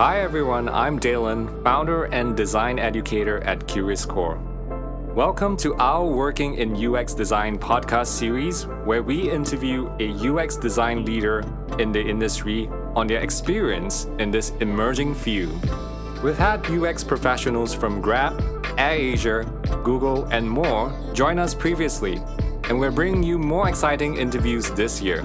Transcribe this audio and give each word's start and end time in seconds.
Hi 0.00 0.20
everyone, 0.20 0.68
I'm 0.68 1.00
Dalen, 1.00 1.64
founder 1.64 2.04
and 2.04 2.36
design 2.36 2.78
educator 2.78 3.42
at 3.42 3.66
Curious 3.66 4.06
Core. 4.06 4.38
Welcome 5.12 5.56
to 5.56 5.74
our 5.74 6.06
Working 6.06 6.54
in 6.54 6.76
UX 6.76 7.14
Design 7.14 7.58
podcast 7.58 8.06
series, 8.06 8.64
where 8.84 9.02
we 9.02 9.28
interview 9.28 9.90
a 9.98 10.12
UX 10.12 10.56
design 10.56 11.04
leader 11.04 11.44
in 11.80 11.90
the 11.90 12.00
industry 12.00 12.70
on 12.94 13.08
their 13.08 13.18
experience 13.18 14.04
in 14.20 14.30
this 14.30 14.50
emerging 14.60 15.16
field. 15.16 15.68
We've 16.22 16.38
had 16.38 16.64
UX 16.70 17.02
professionals 17.02 17.74
from 17.74 18.00
Grab, 18.00 18.38
AirAsia, 18.78 19.82
Google, 19.82 20.26
and 20.26 20.48
more 20.48 20.94
join 21.12 21.40
us 21.40 21.54
previously, 21.54 22.22
and 22.68 22.78
we're 22.78 22.92
bringing 22.92 23.24
you 23.24 23.36
more 23.36 23.68
exciting 23.68 24.16
interviews 24.16 24.70
this 24.70 25.02
year. 25.02 25.24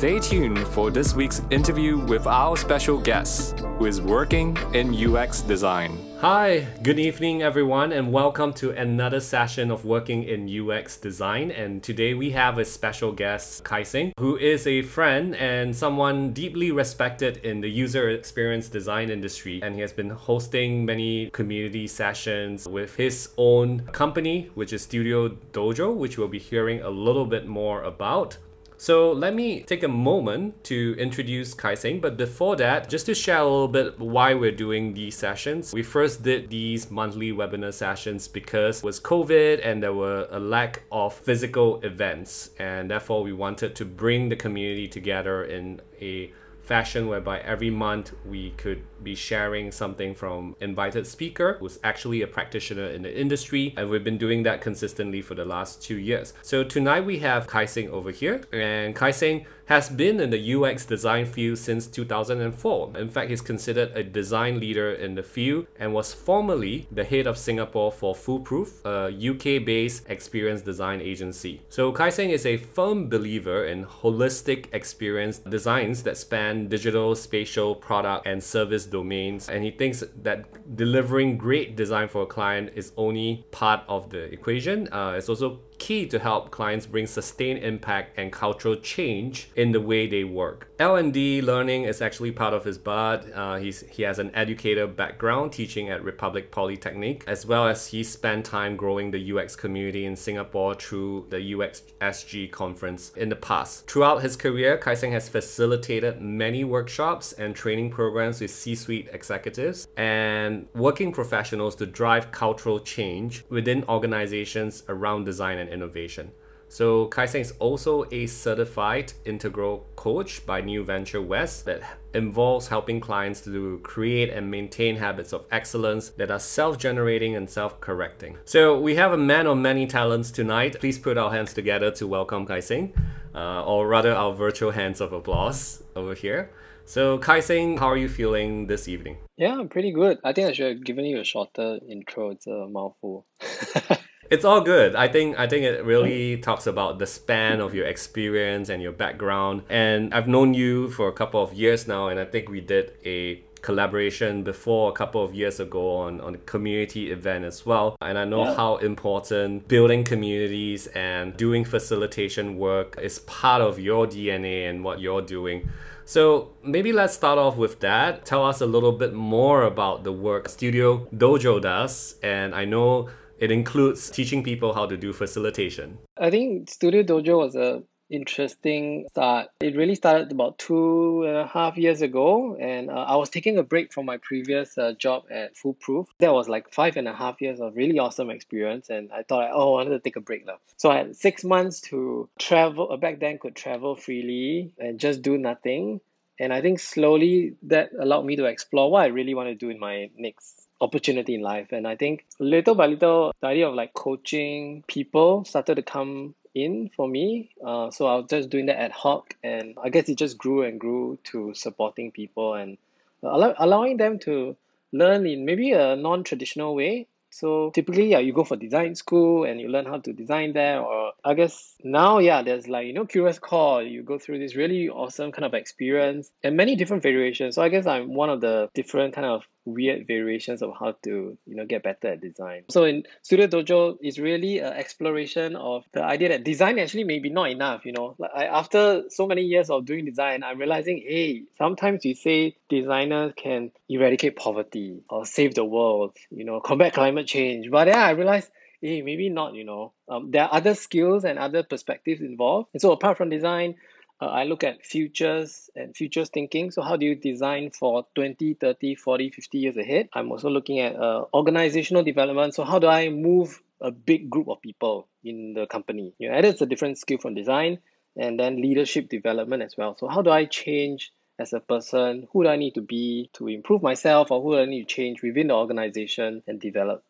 Stay 0.00 0.18
tuned 0.18 0.66
for 0.68 0.90
this 0.90 1.14
week's 1.14 1.42
interview 1.50 1.98
with 1.98 2.26
our 2.26 2.56
special 2.56 2.96
guest, 2.96 3.58
who 3.76 3.84
is 3.84 4.00
working 4.00 4.56
in 4.72 4.94
UX 4.94 5.42
design. 5.42 5.98
Hi, 6.20 6.66
good 6.82 6.98
evening, 6.98 7.42
everyone, 7.42 7.92
and 7.92 8.10
welcome 8.10 8.54
to 8.54 8.70
another 8.70 9.20
session 9.20 9.70
of 9.70 9.84
Working 9.84 10.22
in 10.22 10.48
UX 10.48 10.96
Design. 10.96 11.50
And 11.50 11.82
today 11.82 12.14
we 12.14 12.30
have 12.30 12.56
a 12.56 12.64
special 12.64 13.12
guest, 13.12 13.62
Khai 13.64 13.84
Seng, 13.84 14.14
who 14.18 14.38
is 14.38 14.66
a 14.66 14.80
friend 14.80 15.36
and 15.36 15.76
someone 15.76 16.32
deeply 16.32 16.70
respected 16.72 17.36
in 17.44 17.60
the 17.60 17.68
user 17.68 18.08
experience 18.08 18.68
design 18.68 19.10
industry. 19.10 19.60
And 19.62 19.74
he 19.74 19.82
has 19.82 19.92
been 19.92 20.08
hosting 20.08 20.86
many 20.86 21.28
community 21.28 21.86
sessions 21.86 22.66
with 22.66 22.96
his 22.96 23.28
own 23.36 23.80
company, 23.92 24.48
which 24.54 24.72
is 24.72 24.80
Studio 24.80 25.28
Dojo, 25.52 25.94
which 25.94 26.16
we'll 26.16 26.28
be 26.28 26.38
hearing 26.38 26.80
a 26.80 26.88
little 26.88 27.26
bit 27.26 27.46
more 27.46 27.82
about. 27.82 28.38
So 28.80 29.12
let 29.12 29.34
me 29.34 29.60
take 29.60 29.82
a 29.82 29.88
moment 29.88 30.64
to 30.64 30.96
introduce 30.98 31.52
Khai 31.54 31.76
Seng. 31.76 32.00
But 32.00 32.16
before 32.16 32.56
that, 32.56 32.88
just 32.88 33.04
to 33.06 33.14
share 33.14 33.40
a 33.40 33.44
little 33.44 33.68
bit 33.68 34.00
why 34.00 34.32
we're 34.32 34.56
doing 34.56 34.94
these 34.94 35.14
sessions. 35.16 35.74
We 35.74 35.82
first 35.82 36.22
did 36.22 36.48
these 36.48 36.90
monthly 36.90 37.30
webinar 37.30 37.74
sessions 37.74 38.26
because 38.26 38.82
was 38.82 38.98
COVID 38.98 39.60
and 39.62 39.82
there 39.82 39.92
were 39.92 40.26
a 40.30 40.40
lack 40.40 40.84
of 40.90 41.12
physical 41.12 41.78
events. 41.82 42.52
And 42.58 42.90
therefore, 42.90 43.22
we 43.22 43.34
wanted 43.34 43.76
to 43.76 43.84
bring 43.84 44.30
the 44.30 44.36
community 44.36 44.88
together 44.88 45.44
in 45.44 45.82
a 46.00 46.32
fashion 46.70 47.08
whereby 47.08 47.40
every 47.40 47.68
month 47.68 48.14
we 48.24 48.52
could 48.52 48.80
be 49.02 49.12
sharing 49.16 49.72
something 49.72 50.14
from 50.14 50.54
invited 50.60 51.04
speaker 51.04 51.56
who's 51.58 51.80
actually 51.82 52.22
a 52.22 52.28
practitioner 52.28 52.86
in 52.86 53.02
the 53.02 53.20
industry. 53.20 53.74
And 53.76 53.90
we've 53.90 54.04
been 54.04 54.18
doing 54.18 54.44
that 54.44 54.60
consistently 54.60 55.20
for 55.20 55.34
the 55.34 55.44
last 55.44 55.82
two 55.82 55.98
years. 55.98 56.32
So 56.42 56.62
tonight 56.62 57.00
we 57.00 57.18
have 57.18 57.48
Khai 57.48 57.68
Seng 57.68 57.90
over 57.90 58.12
here. 58.12 58.42
And 58.52 58.94
Khai 58.94 59.12
Seng 59.12 59.46
has 59.70 59.88
been 59.88 60.18
in 60.18 60.30
the 60.30 60.54
UX 60.54 60.84
design 60.84 61.24
field 61.24 61.56
since 61.56 61.86
2004. 61.86 62.90
In 62.96 63.08
fact, 63.08 63.30
he's 63.30 63.40
considered 63.40 63.92
a 63.94 64.02
design 64.02 64.58
leader 64.58 64.90
in 64.90 65.14
the 65.14 65.22
field 65.22 65.68
and 65.78 65.94
was 65.94 66.12
formerly 66.12 66.88
the 66.90 67.04
head 67.04 67.24
of 67.28 67.38
Singapore 67.38 67.92
for 67.92 68.12
Foolproof, 68.12 68.84
a 68.84 69.14
UK 69.30 69.64
based 69.64 70.10
experience 70.10 70.60
design 70.62 71.00
agency. 71.00 71.62
So, 71.68 71.92
Khai 71.92 72.10
Seng 72.12 72.30
is 72.30 72.44
a 72.44 72.56
firm 72.56 73.08
believer 73.08 73.64
in 73.64 73.84
holistic 73.84 74.66
experience 74.72 75.38
designs 75.38 76.02
that 76.02 76.16
span 76.16 76.66
digital, 76.66 77.14
spatial, 77.14 77.76
product, 77.76 78.26
and 78.26 78.42
service 78.42 78.86
domains. 78.86 79.48
And 79.48 79.62
he 79.62 79.70
thinks 79.70 80.02
that 80.22 80.76
delivering 80.76 81.38
great 81.38 81.76
design 81.76 82.08
for 82.08 82.22
a 82.22 82.26
client 82.26 82.72
is 82.74 82.90
only 82.96 83.44
part 83.52 83.82
of 83.86 84.10
the 84.10 84.22
equation. 84.32 84.92
Uh, 84.92 85.14
it's 85.16 85.28
also 85.28 85.60
key 85.80 86.06
to 86.06 86.20
help 86.20 86.52
clients 86.52 86.86
bring 86.86 87.08
sustained 87.08 87.64
impact 87.64 88.16
and 88.16 88.30
cultural 88.30 88.76
change 88.76 89.50
in 89.56 89.72
the 89.72 89.80
way 89.80 90.06
they 90.06 90.22
work. 90.22 90.69
L&D 90.80 91.42
learning 91.42 91.84
is 91.84 92.00
actually 92.00 92.32
part 92.32 92.54
of 92.54 92.64
his 92.64 92.78
blood. 92.78 93.30
Uh, 93.34 93.56
he 93.58 94.02
has 94.02 94.18
an 94.18 94.34
educator 94.34 94.86
background 94.86 95.52
teaching 95.52 95.90
at 95.90 96.02
Republic 96.02 96.50
Polytechnic, 96.50 97.22
as 97.26 97.44
well 97.44 97.68
as 97.68 97.88
he 97.88 98.02
spent 98.02 98.46
time 98.46 98.76
growing 98.76 99.10
the 99.10 99.32
UX 99.32 99.54
community 99.54 100.06
in 100.06 100.16
Singapore 100.16 100.74
through 100.74 101.26
the 101.28 101.54
UX 101.54 101.82
SG 102.00 102.50
conference 102.50 103.12
in 103.14 103.28
the 103.28 103.36
past. 103.36 103.86
Throughout 103.88 104.22
his 104.22 104.36
career, 104.36 104.78
Khai 104.78 104.96
Seng 104.96 105.12
has 105.12 105.28
facilitated 105.28 106.22
many 106.22 106.64
workshops 106.64 107.34
and 107.34 107.54
training 107.54 107.90
programs 107.90 108.40
with 108.40 108.50
C-suite 108.50 109.10
executives 109.12 109.86
and 109.98 110.66
working 110.74 111.12
professionals 111.12 111.76
to 111.76 111.84
drive 111.84 112.32
cultural 112.32 112.80
change 112.80 113.44
within 113.50 113.84
organizations 113.86 114.82
around 114.88 115.24
design 115.24 115.58
and 115.58 115.68
innovation. 115.68 116.32
So 116.72 117.08
Khai 117.08 117.28
Seng 117.28 117.40
is 117.40 117.52
also 117.58 118.04
a 118.12 118.28
certified 118.28 119.12
integral 119.24 119.88
coach 119.96 120.46
by 120.46 120.60
New 120.60 120.84
Venture 120.84 121.20
West 121.20 121.64
that 121.64 121.82
involves 122.14 122.68
helping 122.68 123.00
clients 123.00 123.40
to 123.40 123.80
create 123.82 124.30
and 124.30 124.48
maintain 124.48 124.94
habits 124.94 125.32
of 125.32 125.46
excellence 125.50 126.10
that 126.10 126.30
are 126.30 126.38
self-generating 126.38 127.34
and 127.34 127.50
self-correcting. 127.50 128.38
So 128.44 128.80
we 128.80 128.94
have 128.94 129.12
a 129.12 129.18
man 129.18 129.48
of 129.48 129.58
many 129.58 129.88
talents 129.88 130.30
tonight. 130.30 130.78
Please 130.78 130.96
put 130.96 131.18
our 131.18 131.32
hands 131.32 131.52
together 131.52 131.90
to 131.90 132.06
welcome 132.06 132.46
Khai 132.46 132.62
Seng, 132.62 132.94
uh, 133.34 133.64
or 133.64 133.88
rather 133.88 134.14
our 134.14 134.32
virtual 134.32 134.70
hands 134.70 135.00
of 135.00 135.12
applause 135.12 135.82
over 135.96 136.14
here. 136.14 136.52
So 136.84 137.18
Khai 137.18 137.42
Seng, 137.42 137.78
how 137.78 137.88
are 137.88 137.96
you 137.96 138.08
feeling 138.08 138.68
this 138.68 138.86
evening? 138.86 139.16
Yeah, 139.36 139.58
I'm 139.58 139.68
pretty 139.68 139.90
good. 139.90 140.18
I 140.22 140.32
think 140.32 140.48
I 140.48 140.52
should 140.52 140.76
have 140.76 140.84
given 140.84 141.04
you 141.04 141.18
a 141.18 141.24
shorter 141.24 141.80
intro. 141.88 142.30
It's 142.30 142.46
a 142.46 142.68
mouthful. 142.68 143.26
it's 144.30 144.44
all 144.44 144.60
good. 144.60 144.94
I 144.94 145.08
think 145.08 145.38
I 145.38 145.46
think 145.48 145.64
it 145.64 145.84
really 145.84 146.36
talks 146.36 146.66
about 146.66 146.98
the 147.00 147.06
span 147.06 147.60
of 147.60 147.74
your 147.74 147.86
experience 147.86 148.68
and 148.68 148.80
your 148.82 148.92
background. 148.92 149.62
And 149.68 150.14
I've 150.14 150.28
known 150.28 150.54
you 150.54 150.90
for 150.90 151.08
a 151.08 151.12
couple 151.12 151.42
of 151.42 151.52
years 151.52 151.88
now, 151.88 152.08
and 152.08 152.18
I 152.20 152.24
think 152.24 152.48
we 152.48 152.60
did 152.60 152.92
a 153.04 153.42
collaboration 153.62 154.42
before 154.42 154.88
a 154.88 154.92
couple 154.92 155.22
of 155.22 155.34
years 155.34 155.60
ago 155.60 155.96
on, 155.96 156.20
on 156.20 156.34
a 156.34 156.38
community 156.38 157.10
event 157.10 157.44
as 157.44 157.66
well. 157.66 157.96
And 158.00 158.16
I 158.16 158.24
know 158.24 158.44
yeah. 158.44 158.54
how 158.54 158.76
important 158.76 159.68
building 159.68 160.04
communities 160.04 160.86
and 160.88 161.36
doing 161.36 161.64
facilitation 161.64 162.56
work 162.56 162.98
is 163.02 163.18
part 163.18 163.60
of 163.60 163.78
your 163.78 164.06
DNA 164.06 164.70
and 164.70 164.82
what 164.82 165.00
you're 165.00 165.20
doing. 165.20 165.68
So 166.06 166.50
maybe 166.64 166.92
let's 166.92 167.14
start 167.14 167.38
off 167.38 167.56
with 167.56 167.80
that. 167.80 168.24
Tell 168.24 168.44
us 168.44 168.60
a 168.60 168.66
little 168.66 168.92
bit 168.92 169.12
more 169.12 169.62
about 169.64 170.04
the 170.04 170.12
work 170.12 170.48
Studio 170.48 171.06
Dojo 171.14 171.60
does. 171.60 172.16
And 172.22 172.54
I 172.54 172.64
know 172.64 173.10
it 173.40 173.50
includes 173.50 174.10
teaching 174.10 174.44
people 174.44 174.74
how 174.74 174.86
to 174.86 174.96
do 174.96 175.12
facilitation. 175.12 175.98
I 176.18 176.30
think 176.30 176.70
Studio 176.70 177.02
Dojo 177.02 177.38
was 177.38 177.56
a 177.56 177.82
interesting 178.10 179.06
start. 179.10 179.48
It 179.60 179.76
really 179.76 179.94
started 179.94 180.32
about 180.32 180.58
two 180.58 181.24
and 181.26 181.36
a 181.36 181.46
half 181.46 181.76
years 181.76 182.02
ago, 182.02 182.56
and 182.60 182.90
uh, 182.90 182.94
I 182.94 183.16
was 183.16 183.30
taking 183.30 183.56
a 183.56 183.62
break 183.62 183.92
from 183.92 184.04
my 184.04 184.18
previous 184.18 184.76
uh, 184.76 184.92
job 184.98 185.24
at 185.30 185.56
Foolproof. 185.56 186.08
That 186.18 186.32
was 186.32 186.48
like 186.48 186.72
five 186.72 186.96
and 186.96 187.08
a 187.08 187.14
half 187.14 187.40
years 187.40 187.60
of 187.60 187.76
really 187.76 187.98
awesome 187.98 188.28
experience, 188.30 188.90
and 188.90 189.10
I 189.12 189.22
thought, 189.22 189.50
oh, 189.52 189.74
I 189.74 189.84
wanted 189.84 189.90
to 189.90 190.00
take 190.00 190.16
a 190.16 190.20
break 190.20 190.44
now. 190.44 190.58
So 190.76 190.90
I 190.90 190.98
had 190.98 191.16
six 191.16 191.44
months 191.44 191.80
to 191.82 192.28
travel. 192.38 192.92
Uh, 192.92 192.96
back 192.96 193.20
then, 193.20 193.38
could 193.38 193.54
travel 193.54 193.96
freely 193.96 194.72
and 194.78 194.98
just 194.98 195.22
do 195.22 195.38
nothing. 195.38 196.00
And 196.40 196.54
I 196.54 196.62
think 196.62 196.80
slowly 196.80 197.54
that 197.64 197.90
allowed 198.00 198.24
me 198.24 198.34
to 198.36 198.46
explore 198.46 198.90
what 198.90 199.02
I 199.02 199.06
really 199.06 199.34
want 199.34 199.50
to 199.50 199.54
do 199.54 199.68
in 199.68 199.78
my 199.78 200.10
next 200.16 200.59
opportunity 200.80 201.34
in 201.34 201.42
life. 201.42 201.72
And 201.72 201.86
I 201.86 201.96
think 201.96 202.26
little 202.38 202.74
by 202.74 202.86
little, 202.86 203.32
the 203.40 203.48
idea 203.48 203.68
of 203.68 203.74
like 203.74 203.94
coaching 203.94 204.84
people 204.86 205.44
started 205.44 205.76
to 205.76 205.82
come 205.82 206.34
in 206.54 206.90
for 206.96 207.08
me. 207.08 207.50
Uh, 207.64 207.90
so 207.90 208.06
I 208.06 208.16
was 208.16 208.26
just 208.28 208.50
doing 208.50 208.66
that 208.66 208.80
ad 208.80 208.92
hoc, 208.92 209.34
and 209.42 209.76
I 209.82 209.88
guess 209.88 210.08
it 210.08 210.18
just 210.18 210.38
grew 210.38 210.62
and 210.62 210.80
grew 210.80 211.18
to 211.24 211.54
supporting 211.54 212.10
people 212.10 212.54
and 212.54 212.78
allow, 213.22 213.54
allowing 213.58 213.96
them 213.96 214.18
to 214.20 214.56
learn 214.92 215.26
in 215.26 215.44
maybe 215.44 215.72
a 215.72 215.96
non-traditional 215.96 216.74
way. 216.74 217.06
So 217.32 217.70
typically, 217.70 218.10
yeah, 218.10 218.18
you 218.18 218.32
go 218.32 218.42
for 218.42 218.56
design 218.56 218.96
school 218.96 219.44
and 219.44 219.60
you 219.60 219.68
learn 219.68 219.86
how 219.86 219.98
to 219.98 220.12
design 220.12 220.52
there. 220.52 220.80
Or 220.80 221.12
I 221.24 221.34
guess 221.34 221.76
now, 221.84 222.18
yeah, 222.18 222.42
there's 222.42 222.66
like 222.66 222.88
you 222.88 222.92
know, 222.92 223.06
Curious 223.06 223.38
Core. 223.38 223.82
You 223.82 224.02
go 224.02 224.18
through 224.18 224.40
this 224.40 224.56
really 224.56 224.88
awesome 224.88 225.30
kind 225.30 225.44
of 225.44 225.54
experience 225.54 226.32
and 226.42 226.56
many 226.56 226.74
different 226.74 227.04
variations. 227.04 227.54
So 227.54 227.62
I 227.62 227.68
guess 227.68 227.86
I'm 227.86 228.14
one 228.14 228.30
of 228.30 228.40
the 228.40 228.68
different 228.74 229.14
kind 229.14 229.28
of 229.28 229.46
weird 229.74 230.06
variations 230.06 230.62
of 230.62 230.72
how 230.78 230.92
to 231.02 231.36
you 231.46 231.56
know 231.56 231.66
get 231.66 231.82
better 231.82 232.08
at 232.08 232.20
design. 232.20 232.64
So 232.70 232.84
in 232.84 233.04
studio 233.22 233.46
dojo 233.46 233.96
is 234.02 234.18
really 234.18 234.58
an 234.58 234.72
exploration 234.72 235.56
of 235.56 235.84
the 235.92 236.02
idea 236.02 236.30
that 236.30 236.44
design 236.44 236.78
actually 236.78 237.04
maybe 237.04 237.30
not 237.30 237.50
enough 237.50 237.84
you 237.84 237.92
know. 237.92 238.14
Like 238.18 238.30
I, 238.34 238.44
after 238.46 239.04
so 239.08 239.26
many 239.26 239.42
years 239.42 239.70
of 239.70 239.84
doing 239.84 240.04
design 240.04 240.42
i'm 240.42 240.58
realizing 240.58 241.02
hey 241.06 241.44
sometimes 241.58 242.04
we 242.04 242.14
say 242.14 242.56
designers 242.68 243.32
can 243.36 243.72
eradicate 243.88 244.36
poverty 244.36 245.02
or 245.08 245.26
save 245.26 245.54
the 245.54 245.64
world 245.64 246.16
you 246.30 246.44
know 246.44 246.60
combat 246.60 246.94
climate 246.94 247.26
change. 247.26 247.70
But 247.70 247.88
yeah 247.88 248.04
i 248.04 248.10
realized 248.10 248.50
hey 248.80 249.02
maybe 249.02 249.28
not 249.28 249.54
you 249.54 249.64
know. 249.64 249.92
Um, 250.08 250.30
there 250.30 250.42
are 250.44 250.54
other 250.54 250.74
skills 250.74 251.24
and 251.24 251.38
other 251.38 251.62
perspectives 251.62 252.20
involved. 252.20 252.68
And 252.72 252.80
so 252.80 252.92
apart 252.92 253.16
from 253.16 253.30
design 253.30 253.76
uh, 254.20 254.26
I 254.26 254.44
look 254.44 254.64
at 254.64 254.84
futures 254.84 255.70
and 255.74 255.96
futures 255.96 256.28
thinking. 256.28 256.70
So, 256.70 256.82
how 256.82 256.96
do 256.96 257.06
you 257.06 257.14
design 257.14 257.70
for 257.70 258.06
20, 258.14 258.54
30, 258.54 258.94
40, 258.94 259.30
50 259.30 259.58
years 259.58 259.76
ahead? 259.76 260.08
I'm 260.12 260.30
also 260.30 260.50
looking 260.50 260.80
at 260.80 260.96
uh, 260.96 261.24
organizational 261.32 262.02
development. 262.02 262.54
So, 262.54 262.64
how 262.64 262.78
do 262.78 262.86
I 262.86 263.08
move 263.08 263.62
a 263.80 263.90
big 263.90 264.28
group 264.28 264.48
of 264.48 264.60
people 264.60 265.08
in 265.24 265.54
the 265.54 265.66
company? 265.66 266.14
You 266.18 266.30
know, 266.30 266.38
it's 266.38 266.60
a 266.60 266.66
different 266.66 266.98
skill 266.98 267.18
from 267.18 267.34
design 267.34 267.78
and 268.16 268.38
then 268.38 268.60
leadership 268.60 269.08
development 269.08 269.62
as 269.62 269.76
well. 269.76 269.96
So, 269.98 270.08
how 270.08 270.20
do 270.20 270.30
I 270.30 270.44
change 270.44 271.12
as 271.38 271.52
a 271.54 271.60
person? 271.60 272.28
Who 272.32 272.44
do 272.44 272.50
I 272.50 272.56
need 272.56 272.74
to 272.74 272.82
be 272.82 273.30
to 273.34 273.48
improve 273.48 273.82
myself, 273.82 274.30
or 274.30 274.42
who 274.42 274.54
do 274.54 274.60
I 274.60 274.66
need 274.66 274.88
to 274.88 274.94
change 274.94 275.22
within 275.22 275.48
the 275.48 275.54
organization 275.54 276.42
and 276.46 276.60
develop? 276.60 277.04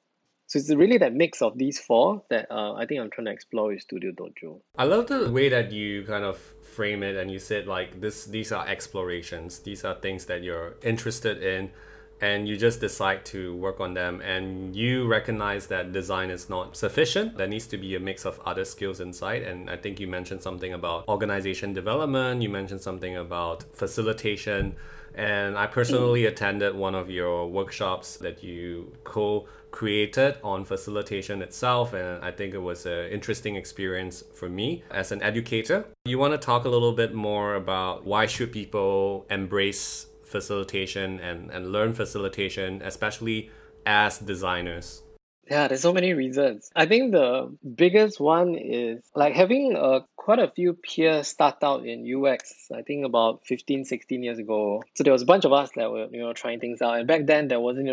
So 0.50 0.58
it's 0.58 0.68
really 0.68 0.98
that 0.98 1.14
mix 1.14 1.42
of 1.42 1.58
these 1.58 1.78
four 1.78 2.24
that 2.28 2.50
uh, 2.50 2.72
I 2.72 2.84
think 2.84 3.00
I'm 3.00 3.08
trying 3.08 3.26
to 3.26 3.30
explore 3.30 3.68
with 3.68 3.82
Studio 3.82 4.10
Dojo. 4.10 4.58
I 4.76 4.82
love 4.82 5.06
the 5.06 5.30
way 5.30 5.48
that 5.48 5.70
you 5.70 6.02
kind 6.02 6.24
of 6.24 6.38
frame 6.38 7.04
it 7.04 7.14
and 7.14 7.30
you 7.30 7.38
said 7.38 7.68
like 7.68 8.00
this 8.00 8.24
these 8.24 8.50
are 8.50 8.66
explorations. 8.66 9.60
These 9.60 9.84
are 9.84 9.94
things 9.94 10.24
that 10.24 10.42
you're 10.42 10.74
interested 10.82 11.40
in 11.40 11.70
and 12.20 12.48
you 12.48 12.56
just 12.56 12.80
decide 12.80 13.24
to 13.26 13.54
work 13.54 13.78
on 13.78 13.94
them 13.94 14.20
and 14.22 14.74
you 14.74 15.06
recognize 15.06 15.68
that 15.68 15.92
design 15.92 16.30
is 16.30 16.50
not 16.50 16.76
sufficient 16.76 17.38
there 17.38 17.48
needs 17.48 17.66
to 17.66 17.78
be 17.78 17.94
a 17.94 18.00
mix 18.00 18.26
of 18.26 18.38
other 18.44 18.64
skills 18.64 19.00
inside 19.00 19.42
and 19.42 19.70
i 19.70 19.76
think 19.76 19.98
you 19.98 20.06
mentioned 20.06 20.42
something 20.42 20.74
about 20.74 21.08
organization 21.08 21.72
development 21.72 22.42
you 22.42 22.48
mentioned 22.50 22.82
something 22.82 23.16
about 23.16 23.64
facilitation 23.72 24.76
and 25.14 25.56
i 25.56 25.66
personally 25.66 26.26
attended 26.26 26.74
one 26.74 26.94
of 26.94 27.08
your 27.08 27.48
workshops 27.48 28.18
that 28.18 28.44
you 28.44 28.92
co 29.02 29.46
created 29.70 30.36
on 30.42 30.64
facilitation 30.64 31.42
itself 31.42 31.92
and 31.92 32.24
i 32.24 32.30
think 32.30 32.54
it 32.54 32.58
was 32.58 32.86
an 32.86 33.06
interesting 33.10 33.56
experience 33.56 34.22
for 34.34 34.48
me 34.48 34.82
as 34.90 35.12
an 35.12 35.22
educator 35.22 35.84
you 36.04 36.18
want 36.18 36.32
to 36.32 36.38
talk 36.38 36.64
a 36.64 36.68
little 36.68 36.92
bit 36.92 37.14
more 37.14 37.54
about 37.54 38.04
why 38.04 38.26
should 38.26 38.52
people 38.52 39.26
embrace 39.30 40.06
facilitation 40.30 41.20
and, 41.20 41.50
and 41.50 41.72
learn 41.72 41.92
facilitation, 41.92 42.80
especially 42.82 43.50
as 43.84 44.18
designers? 44.18 45.02
Yeah, 45.50 45.66
there's 45.66 45.80
so 45.80 45.92
many 45.92 46.14
reasons. 46.14 46.70
I 46.76 46.86
think 46.86 47.10
the 47.10 47.52
biggest 47.74 48.20
one 48.20 48.54
is 48.54 49.02
like 49.16 49.34
having 49.34 49.74
a 49.76 50.00
quite 50.20 50.38
a 50.38 50.48
few 50.48 50.74
peers 50.74 51.28
start 51.28 51.56
out 51.64 51.86
in 51.86 52.04
UX, 52.04 52.70
I 52.76 52.82
think 52.82 53.06
about 53.06 53.40
15, 53.46 53.86
16 53.86 54.22
years 54.22 54.38
ago. 54.38 54.82
So 54.94 55.02
there 55.02 55.14
was 55.14 55.22
a 55.22 55.26
bunch 55.26 55.46
of 55.46 55.52
us 55.54 55.70
that 55.76 55.90
were, 55.90 56.08
you 56.12 56.20
know, 56.20 56.34
trying 56.34 56.60
things 56.60 56.82
out. 56.82 56.98
And 56.98 57.08
back 57.08 57.24
then 57.24 57.48
there 57.48 57.58
wasn't 57.58 57.88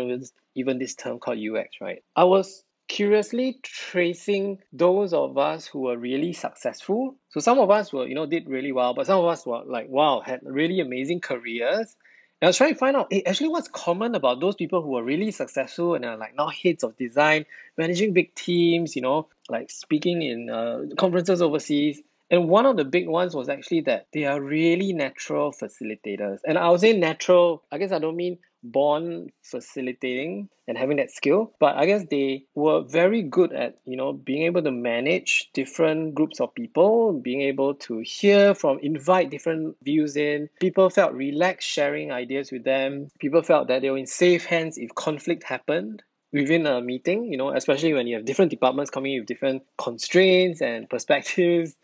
even, 0.54 0.78
this 0.78 0.94
term 0.94 1.20
called 1.20 1.38
UX, 1.38 1.80
right? 1.80 2.02
I 2.14 2.24
was 2.24 2.64
curiously 2.86 3.58
tracing 3.62 4.58
those 4.74 5.14
of 5.14 5.38
us 5.38 5.66
who 5.66 5.80
were 5.80 5.96
really 5.96 6.34
successful. 6.34 7.16
So 7.30 7.40
some 7.40 7.58
of 7.58 7.70
us 7.70 7.94
were, 7.94 8.06
you 8.06 8.14
know, 8.14 8.26
did 8.26 8.46
really 8.46 8.72
well, 8.72 8.92
but 8.92 9.06
some 9.06 9.18
of 9.18 9.24
us 9.24 9.46
were 9.46 9.62
like, 9.64 9.88
wow, 9.88 10.20
had 10.20 10.40
really 10.44 10.80
amazing 10.80 11.20
careers 11.20 11.96
and 12.40 12.46
I 12.46 12.50
was 12.50 12.56
trying 12.56 12.74
to 12.74 12.78
find 12.78 12.96
out, 12.96 13.08
hey, 13.10 13.24
actually, 13.26 13.48
what's 13.48 13.66
common 13.66 14.14
about 14.14 14.38
those 14.38 14.54
people 14.54 14.80
who 14.80 14.96
are 14.96 15.02
really 15.02 15.32
successful 15.32 15.96
and 15.96 16.04
are 16.04 16.16
like 16.16 16.36
now 16.36 16.48
heads 16.48 16.84
of 16.84 16.96
design, 16.96 17.46
managing 17.76 18.12
big 18.12 18.32
teams, 18.36 18.94
you 18.94 19.02
know, 19.02 19.26
like 19.48 19.70
speaking 19.72 20.22
in 20.22 20.48
uh, 20.48 20.82
conferences 20.96 21.42
overseas. 21.42 22.00
And 22.30 22.48
one 22.48 22.66
of 22.66 22.76
the 22.76 22.84
big 22.84 23.08
ones 23.08 23.34
was 23.34 23.48
actually 23.48 23.82
that 23.82 24.06
they 24.12 24.24
are 24.24 24.40
really 24.40 24.92
natural 24.92 25.52
facilitators. 25.52 26.38
And 26.46 26.58
I 26.58 26.68
would 26.70 26.80
say 26.80 26.92
natural, 26.92 27.64
I 27.72 27.78
guess 27.78 27.92
I 27.92 27.98
don't 27.98 28.16
mean 28.16 28.38
born 28.62 29.28
facilitating 29.42 30.48
and 30.66 30.76
having 30.76 30.96
that 30.96 31.10
skill 31.10 31.52
but 31.60 31.76
i 31.76 31.86
guess 31.86 32.04
they 32.10 32.44
were 32.54 32.82
very 32.82 33.22
good 33.22 33.52
at 33.52 33.78
you 33.84 33.96
know 33.96 34.12
being 34.12 34.42
able 34.42 34.62
to 34.62 34.70
manage 34.70 35.48
different 35.54 36.14
groups 36.14 36.40
of 36.40 36.54
people 36.54 37.12
being 37.12 37.40
able 37.40 37.74
to 37.74 38.02
hear 38.04 38.54
from 38.54 38.78
invite 38.80 39.30
different 39.30 39.76
views 39.82 40.16
in. 40.16 40.48
People 40.60 40.90
felt 40.90 41.12
relaxed 41.12 41.68
sharing 41.68 42.10
ideas 42.10 42.50
with 42.52 42.64
them. 42.64 43.08
People 43.18 43.42
felt 43.42 43.68
that 43.68 43.82
they 43.82 43.90
were 43.90 43.98
in 43.98 44.06
safe 44.06 44.44
hands 44.44 44.76
if 44.76 44.94
conflict 44.94 45.44
happened 45.44 46.02
within 46.32 46.66
a 46.66 46.80
meeting 46.80 47.24
you 47.24 47.36
know 47.36 47.50
especially 47.54 47.92
when 47.92 48.06
you 48.06 48.16
have 48.16 48.24
different 48.24 48.50
departments 48.50 48.90
coming 48.90 49.14
in 49.14 49.20
with 49.20 49.28
different 49.28 49.62
constraints 49.78 50.60
and 50.60 50.88
perspectives 50.94 51.76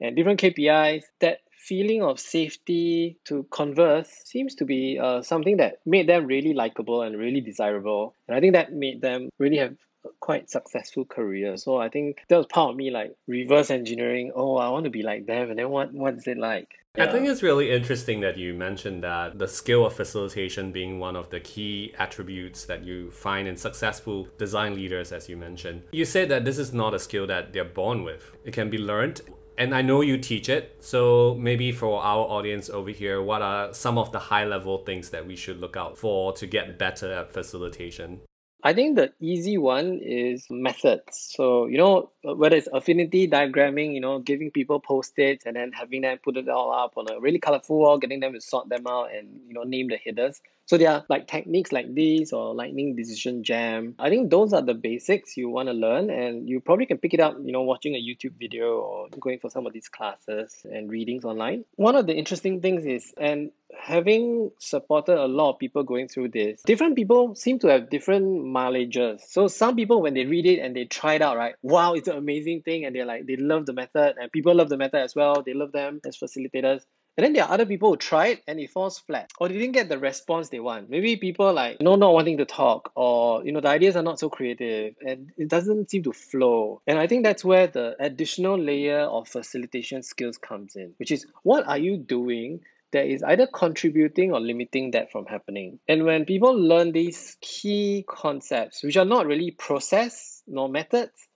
and 0.00 0.16
different 0.16 0.40
kpis 0.40 1.02
that 1.20 1.38
feeling 1.62 2.02
of 2.02 2.18
safety 2.18 3.16
to 3.24 3.46
converse 3.52 4.10
seems 4.24 4.54
to 4.56 4.64
be 4.64 4.98
uh, 5.00 5.22
something 5.22 5.58
that 5.58 5.78
made 5.86 6.08
them 6.08 6.26
really 6.26 6.52
likable 6.52 7.02
and 7.02 7.16
really 7.16 7.40
desirable. 7.40 8.16
And 8.26 8.36
I 8.36 8.40
think 8.40 8.54
that 8.54 8.72
made 8.72 9.00
them 9.00 9.28
really 9.38 9.58
have 9.58 9.76
quite 10.18 10.50
successful 10.50 11.04
career. 11.04 11.56
So 11.56 11.76
I 11.76 11.88
think 11.88 12.22
that 12.28 12.36
was 12.36 12.46
part 12.46 12.70
of 12.70 12.76
me 12.76 12.90
like 12.90 13.14
reverse 13.28 13.70
engineering. 13.70 14.32
Oh, 14.34 14.56
I 14.56 14.70
want 14.70 14.84
to 14.84 14.90
be 14.90 15.02
like 15.02 15.26
them. 15.26 15.50
And 15.50 15.58
then 15.58 15.70
what 15.70 15.92
what 15.92 16.14
is 16.14 16.26
it 16.26 16.38
like? 16.38 16.68
Yeah. 16.96 17.04
I 17.04 17.12
think 17.12 17.26
it's 17.26 17.42
really 17.42 17.70
interesting 17.70 18.20
that 18.20 18.36
you 18.36 18.52
mentioned 18.52 19.02
that 19.02 19.38
the 19.38 19.48
skill 19.48 19.86
of 19.86 19.94
facilitation 19.94 20.72
being 20.72 20.98
one 20.98 21.16
of 21.16 21.30
the 21.30 21.40
key 21.40 21.94
attributes 21.98 22.66
that 22.66 22.84
you 22.84 23.10
find 23.10 23.48
in 23.48 23.56
successful 23.56 24.28
design 24.36 24.74
leaders, 24.74 25.10
as 25.10 25.26
you 25.26 25.38
mentioned. 25.38 25.84
You 25.92 26.04
said 26.04 26.28
that 26.28 26.44
this 26.44 26.58
is 26.58 26.74
not 26.74 26.92
a 26.92 26.98
skill 26.98 27.26
that 27.28 27.54
they're 27.54 27.64
born 27.64 28.02
with, 28.02 28.36
it 28.44 28.52
can 28.52 28.68
be 28.68 28.76
learned 28.76 29.22
and 29.58 29.74
I 29.74 29.82
know 29.82 30.00
you 30.00 30.18
teach 30.18 30.48
it. 30.48 30.76
So 30.80 31.36
maybe 31.38 31.72
for 31.72 32.02
our 32.02 32.24
audience 32.26 32.70
over 32.70 32.90
here, 32.90 33.22
what 33.22 33.42
are 33.42 33.72
some 33.72 33.98
of 33.98 34.12
the 34.12 34.18
high 34.18 34.44
level 34.44 34.78
things 34.78 35.10
that 35.10 35.26
we 35.26 35.36
should 35.36 35.60
look 35.60 35.76
out 35.76 35.96
for 35.96 36.32
to 36.34 36.46
get 36.46 36.78
better 36.78 37.12
at 37.12 37.32
facilitation? 37.32 38.20
I 38.64 38.72
think 38.72 38.96
the 38.96 39.12
easy 39.20 39.58
one 39.58 39.98
is 40.00 40.46
methods. 40.48 41.32
So, 41.34 41.66
you 41.66 41.78
know, 41.78 42.10
whether 42.22 42.56
it's 42.56 42.68
affinity 42.72 43.26
diagramming, 43.28 43.92
you 43.92 44.00
know, 44.00 44.20
giving 44.20 44.52
people 44.52 44.78
post-its 44.78 45.44
and 45.46 45.56
then 45.56 45.72
having 45.72 46.02
them 46.02 46.18
put 46.22 46.36
it 46.36 46.48
all 46.48 46.72
up 46.72 46.92
on 46.96 47.06
a 47.10 47.20
really 47.20 47.40
colorful 47.40 47.78
wall, 47.78 47.98
getting 47.98 48.20
them 48.20 48.34
to 48.34 48.40
sort 48.40 48.68
them 48.68 48.86
out 48.86 49.12
and, 49.12 49.40
you 49.48 49.54
know, 49.54 49.64
name 49.64 49.88
the 49.88 49.96
headers. 49.96 50.40
So 50.66 50.78
there 50.78 50.90
are 50.90 51.04
like 51.08 51.26
techniques 51.26 51.72
like 51.72 51.92
this 51.92 52.32
or 52.32 52.54
lightning 52.54 52.94
decision 52.94 53.42
jam. 53.42 53.96
I 53.98 54.08
think 54.08 54.30
those 54.30 54.52
are 54.52 54.62
the 54.62 54.74
basics 54.74 55.36
you 55.36 55.48
want 55.48 55.68
to 55.68 55.72
learn 55.72 56.08
and 56.08 56.48
you 56.48 56.60
probably 56.60 56.86
can 56.86 56.98
pick 56.98 57.14
it 57.14 57.20
up, 57.20 57.36
you 57.44 57.52
know, 57.52 57.62
watching 57.62 57.96
a 57.96 57.98
YouTube 57.98 58.38
video 58.38 58.78
or 58.78 59.08
going 59.18 59.40
for 59.40 59.50
some 59.50 59.66
of 59.66 59.72
these 59.72 59.88
classes 59.88 60.64
and 60.64 60.88
readings 60.88 61.24
online. 61.24 61.64
One 61.74 61.96
of 61.96 62.06
the 62.06 62.14
interesting 62.14 62.60
things 62.60 62.86
is 62.86 63.12
and 63.18 63.50
having 63.78 64.50
supported 64.58 65.18
a 65.18 65.26
lot 65.26 65.52
of 65.52 65.58
people 65.58 65.82
going 65.82 66.08
through 66.08 66.28
this, 66.28 66.62
different 66.62 66.96
people 66.96 67.34
seem 67.34 67.58
to 67.60 67.68
have 67.68 67.90
different 67.90 68.44
mileages. 68.44 69.20
So 69.28 69.48
some 69.48 69.76
people 69.76 70.02
when 70.02 70.14
they 70.14 70.24
read 70.24 70.46
it 70.46 70.60
and 70.60 70.74
they 70.74 70.84
try 70.84 71.14
it 71.14 71.22
out, 71.22 71.36
right? 71.36 71.54
Wow, 71.62 71.94
it's 71.94 72.08
an 72.08 72.16
amazing 72.16 72.62
thing 72.62 72.84
and 72.84 72.94
they're 72.94 73.06
like 73.06 73.26
they 73.26 73.36
love 73.36 73.66
the 73.66 73.72
method 73.72 74.14
and 74.20 74.30
people 74.30 74.54
love 74.54 74.68
the 74.68 74.76
method 74.76 75.00
as 75.00 75.14
well. 75.14 75.42
They 75.42 75.54
love 75.54 75.72
them 75.72 76.00
as 76.06 76.16
facilitators. 76.16 76.82
And 77.18 77.26
then 77.26 77.34
there 77.34 77.44
are 77.44 77.52
other 77.52 77.66
people 77.66 77.90
who 77.90 77.96
try 77.98 78.28
it 78.28 78.42
and 78.48 78.58
it 78.58 78.70
falls 78.70 78.98
flat 78.98 79.30
or 79.38 79.48
they 79.48 79.58
didn't 79.58 79.72
get 79.72 79.90
the 79.90 79.98
response 79.98 80.48
they 80.48 80.60
want. 80.60 80.88
Maybe 80.88 81.16
people 81.16 81.52
like, 81.52 81.76
you 81.78 81.84
know, 81.84 81.96
not 81.96 82.14
wanting 82.14 82.38
to 82.38 82.46
talk 82.46 82.90
or, 82.94 83.44
you 83.44 83.52
know, 83.52 83.60
the 83.60 83.68
ideas 83.68 83.96
are 83.96 84.02
not 84.02 84.18
so 84.18 84.30
creative 84.30 84.94
and 85.06 85.30
it 85.36 85.48
doesn't 85.48 85.90
seem 85.90 86.04
to 86.04 86.12
flow. 86.12 86.80
And 86.86 86.98
I 86.98 87.06
think 87.06 87.24
that's 87.24 87.44
where 87.44 87.66
the 87.66 87.96
additional 88.00 88.58
layer 88.58 89.00
of 89.00 89.28
facilitation 89.28 90.02
skills 90.02 90.38
comes 90.38 90.74
in, 90.74 90.94
which 90.98 91.10
is 91.10 91.26
what 91.42 91.66
are 91.66 91.76
you 91.76 91.98
doing 91.98 92.60
that 92.92 93.06
is 93.06 93.22
either 93.22 93.46
contributing 93.46 94.32
or 94.32 94.40
limiting 94.40 94.90
that 94.92 95.10
from 95.10 95.26
happening. 95.26 95.78
And 95.88 96.04
when 96.04 96.24
people 96.24 96.54
learn 96.54 96.92
these 96.92 97.36
key 97.40 98.04
concepts, 98.08 98.82
which 98.82 98.96
are 98.96 99.04
not 99.04 99.26
really 99.26 99.50
process 99.52 100.42
nor 100.46 100.68
methods, 100.68 101.28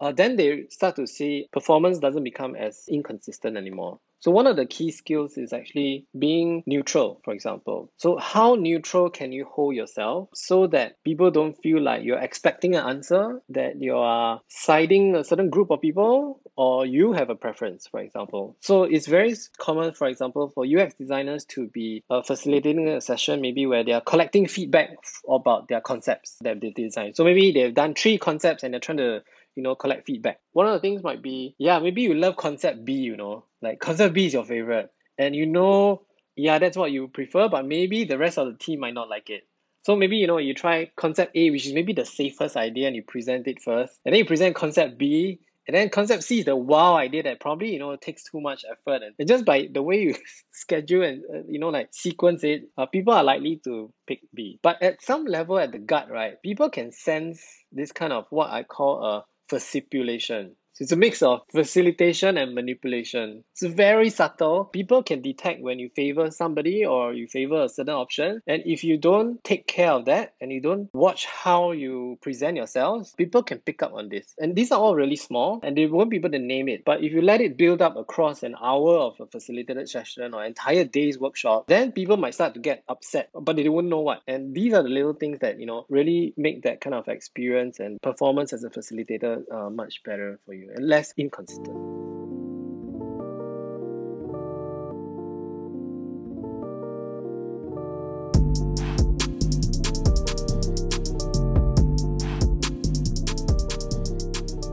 uh, 0.00 0.12
then 0.12 0.36
they 0.36 0.64
start 0.70 0.96
to 0.96 1.06
see 1.06 1.48
performance 1.52 1.98
doesn't 1.98 2.24
become 2.24 2.56
as 2.56 2.84
inconsistent 2.88 3.56
anymore. 3.56 4.00
So 4.24 4.30
one 4.30 4.46
of 4.46 4.56
the 4.56 4.64
key 4.64 4.90
skills 4.90 5.36
is 5.36 5.52
actually 5.52 6.06
being 6.18 6.62
neutral, 6.64 7.20
for 7.26 7.34
example. 7.34 7.92
So 7.98 8.16
how 8.16 8.54
neutral 8.54 9.10
can 9.10 9.32
you 9.32 9.44
hold 9.44 9.74
yourself 9.74 10.30
so 10.32 10.66
that 10.68 10.96
people 11.04 11.30
don't 11.30 11.52
feel 11.52 11.82
like 11.82 12.04
you're 12.04 12.18
expecting 12.18 12.74
an 12.74 12.88
answer, 12.88 13.42
that 13.50 13.82
you 13.82 13.94
are 13.94 14.40
siding 14.48 15.14
a 15.14 15.24
certain 15.24 15.50
group 15.50 15.70
of 15.70 15.82
people, 15.82 16.40
or 16.56 16.86
you 16.86 17.12
have 17.12 17.28
a 17.28 17.34
preference, 17.34 17.86
for 17.86 18.00
example. 18.00 18.56
So 18.60 18.84
it's 18.84 19.06
very 19.06 19.34
common, 19.58 19.92
for 19.92 20.08
example, 20.08 20.48
for 20.54 20.64
UX 20.64 20.94
designers 20.94 21.44
to 21.46 21.66
be 21.66 22.02
uh, 22.08 22.22
facilitating 22.22 22.88
a 22.88 23.02
session 23.02 23.42
maybe 23.42 23.66
where 23.66 23.84
they 23.84 23.92
are 23.92 24.00
collecting 24.00 24.46
feedback 24.46 24.88
about 25.28 25.68
their 25.68 25.82
concepts 25.82 26.36
that 26.40 26.62
they 26.62 26.70
designed. 26.70 27.16
So 27.16 27.24
maybe 27.24 27.52
they've 27.52 27.74
done 27.74 27.92
three 27.92 28.16
concepts 28.16 28.62
and 28.62 28.72
they're 28.72 28.80
trying 28.80 28.98
to 28.98 29.22
you 29.56 29.62
know 29.62 29.74
collect 29.74 30.06
feedback. 30.06 30.40
One 30.52 30.66
of 30.66 30.72
the 30.72 30.80
things 30.80 31.02
might 31.02 31.22
be 31.22 31.54
yeah 31.58 31.78
maybe 31.78 32.02
you 32.02 32.14
love 32.14 32.36
concept 32.36 32.84
b 32.84 32.92
you 32.92 33.16
know. 33.16 33.44
Like 33.62 33.80
concept 33.80 34.14
b 34.14 34.26
is 34.26 34.34
your 34.34 34.44
favorite. 34.44 34.90
And 35.18 35.34
you 35.34 35.46
know 35.46 36.02
yeah 36.36 36.58
that's 36.58 36.76
what 36.76 36.90
you 36.90 37.08
prefer 37.08 37.48
but 37.48 37.66
maybe 37.66 38.04
the 38.04 38.18
rest 38.18 38.38
of 38.38 38.48
the 38.48 38.54
team 38.54 38.80
might 38.80 38.94
not 38.94 39.08
like 39.08 39.30
it. 39.30 39.46
So 39.82 39.96
maybe 39.96 40.16
you 40.16 40.26
know 40.26 40.38
you 40.38 40.54
try 40.54 40.90
concept 40.96 41.36
a 41.36 41.50
which 41.50 41.66
is 41.66 41.72
maybe 41.72 41.92
the 41.92 42.04
safest 42.06 42.56
idea 42.56 42.86
and 42.86 42.96
you 42.96 43.02
present 43.02 43.46
it 43.46 43.62
first. 43.62 44.00
And 44.04 44.12
then 44.12 44.20
you 44.20 44.24
present 44.24 44.56
concept 44.56 44.98
b 44.98 45.40
and 45.66 45.74
then 45.74 45.88
concept 45.88 46.24
C 46.24 46.40
is 46.40 46.44
the 46.44 46.56
wow 46.56 46.94
idea 46.94 47.22
that 47.22 47.40
probably 47.40 47.72
you 47.72 47.78
know 47.78 47.96
takes 47.96 48.24
too 48.24 48.40
much 48.40 48.64
effort. 48.70 49.02
And, 49.02 49.28
just 49.28 49.44
by 49.44 49.68
the 49.72 49.82
way 49.82 50.00
you 50.00 50.14
schedule 50.52 51.02
and 51.02 51.22
uh, 51.32 51.38
you 51.48 51.58
know 51.58 51.70
like 51.70 51.88
sequence 51.92 52.44
it, 52.44 52.68
uh, 52.76 52.86
people 52.86 53.14
are 53.14 53.24
likely 53.24 53.60
to 53.64 53.92
pick 54.06 54.20
B. 54.34 54.58
But 54.62 54.82
at 54.82 55.02
some 55.02 55.24
level 55.24 55.58
at 55.58 55.72
the 55.72 55.78
gut, 55.78 56.10
right, 56.10 56.40
people 56.42 56.68
can 56.68 56.92
sense 56.92 57.42
this 57.72 57.92
kind 57.92 58.12
of 58.12 58.26
what 58.30 58.50
I 58.50 58.62
call 58.62 59.04
a 59.04 59.24
fascipulation. 59.48 60.56
It's 60.80 60.90
a 60.90 60.96
mix 60.96 61.22
of 61.22 61.42
facilitation 61.52 62.36
and 62.36 62.52
manipulation. 62.52 63.44
It's 63.52 63.62
very 63.62 64.10
subtle. 64.10 64.64
People 64.64 65.04
can 65.04 65.22
detect 65.22 65.62
when 65.62 65.78
you 65.78 65.88
favor 65.94 66.32
somebody 66.32 66.84
or 66.84 67.12
you 67.12 67.28
favor 67.28 67.62
a 67.62 67.68
certain 67.68 67.94
option. 67.94 68.42
And 68.48 68.60
if 68.66 68.82
you 68.82 68.98
don't 68.98 69.42
take 69.44 69.68
care 69.68 69.92
of 69.92 70.06
that 70.06 70.34
and 70.40 70.50
you 70.50 70.60
don't 70.60 70.92
watch 70.92 71.26
how 71.26 71.70
you 71.70 72.18
present 72.22 72.56
yourselves, 72.56 73.14
people 73.16 73.44
can 73.44 73.58
pick 73.58 73.84
up 73.84 73.92
on 73.94 74.08
this. 74.08 74.34
And 74.40 74.56
these 74.56 74.72
are 74.72 74.80
all 74.80 74.96
really 74.96 75.14
small 75.14 75.60
and 75.62 75.76
they 75.76 75.86
won't 75.86 76.10
be 76.10 76.16
able 76.16 76.30
to 76.30 76.40
name 76.40 76.68
it. 76.68 76.84
But 76.84 77.04
if 77.04 77.12
you 77.12 77.22
let 77.22 77.40
it 77.40 77.56
build 77.56 77.80
up 77.80 77.94
across 77.96 78.42
an 78.42 78.56
hour 78.60 78.98
of 78.98 79.20
a 79.20 79.26
facilitated 79.26 79.88
session 79.88 80.34
or 80.34 80.44
entire 80.44 80.84
day's 80.84 81.20
workshop, 81.20 81.68
then 81.68 81.92
people 81.92 82.16
might 82.16 82.34
start 82.34 82.52
to 82.54 82.60
get 82.60 82.82
upset, 82.88 83.30
but 83.32 83.54
they 83.54 83.68
won't 83.68 83.86
know 83.86 84.00
what. 84.00 84.22
And 84.26 84.52
these 84.52 84.74
are 84.74 84.82
the 84.82 84.88
little 84.88 85.14
things 85.14 85.38
that, 85.38 85.60
you 85.60 85.66
know, 85.66 85.86
really 85.88 86.34
make 86.36 86.62
that 86.62 86.80
kind 86.80 86.94
of 86.94 87.06
experience 87.06 87.78
and 87.78 88.02
performance 88.02 88.52
as 88.52 88.64
a 88.64 88.70
facilitator 88.70 89.44
uh, 89.52 89.70
much 89.70 90.02
better 90.02 90.40
for 90.44 90.52
you 90.52 90.63
you 90.64 90.86
less 90.86 91.12
inconsistent. 91.16 91.94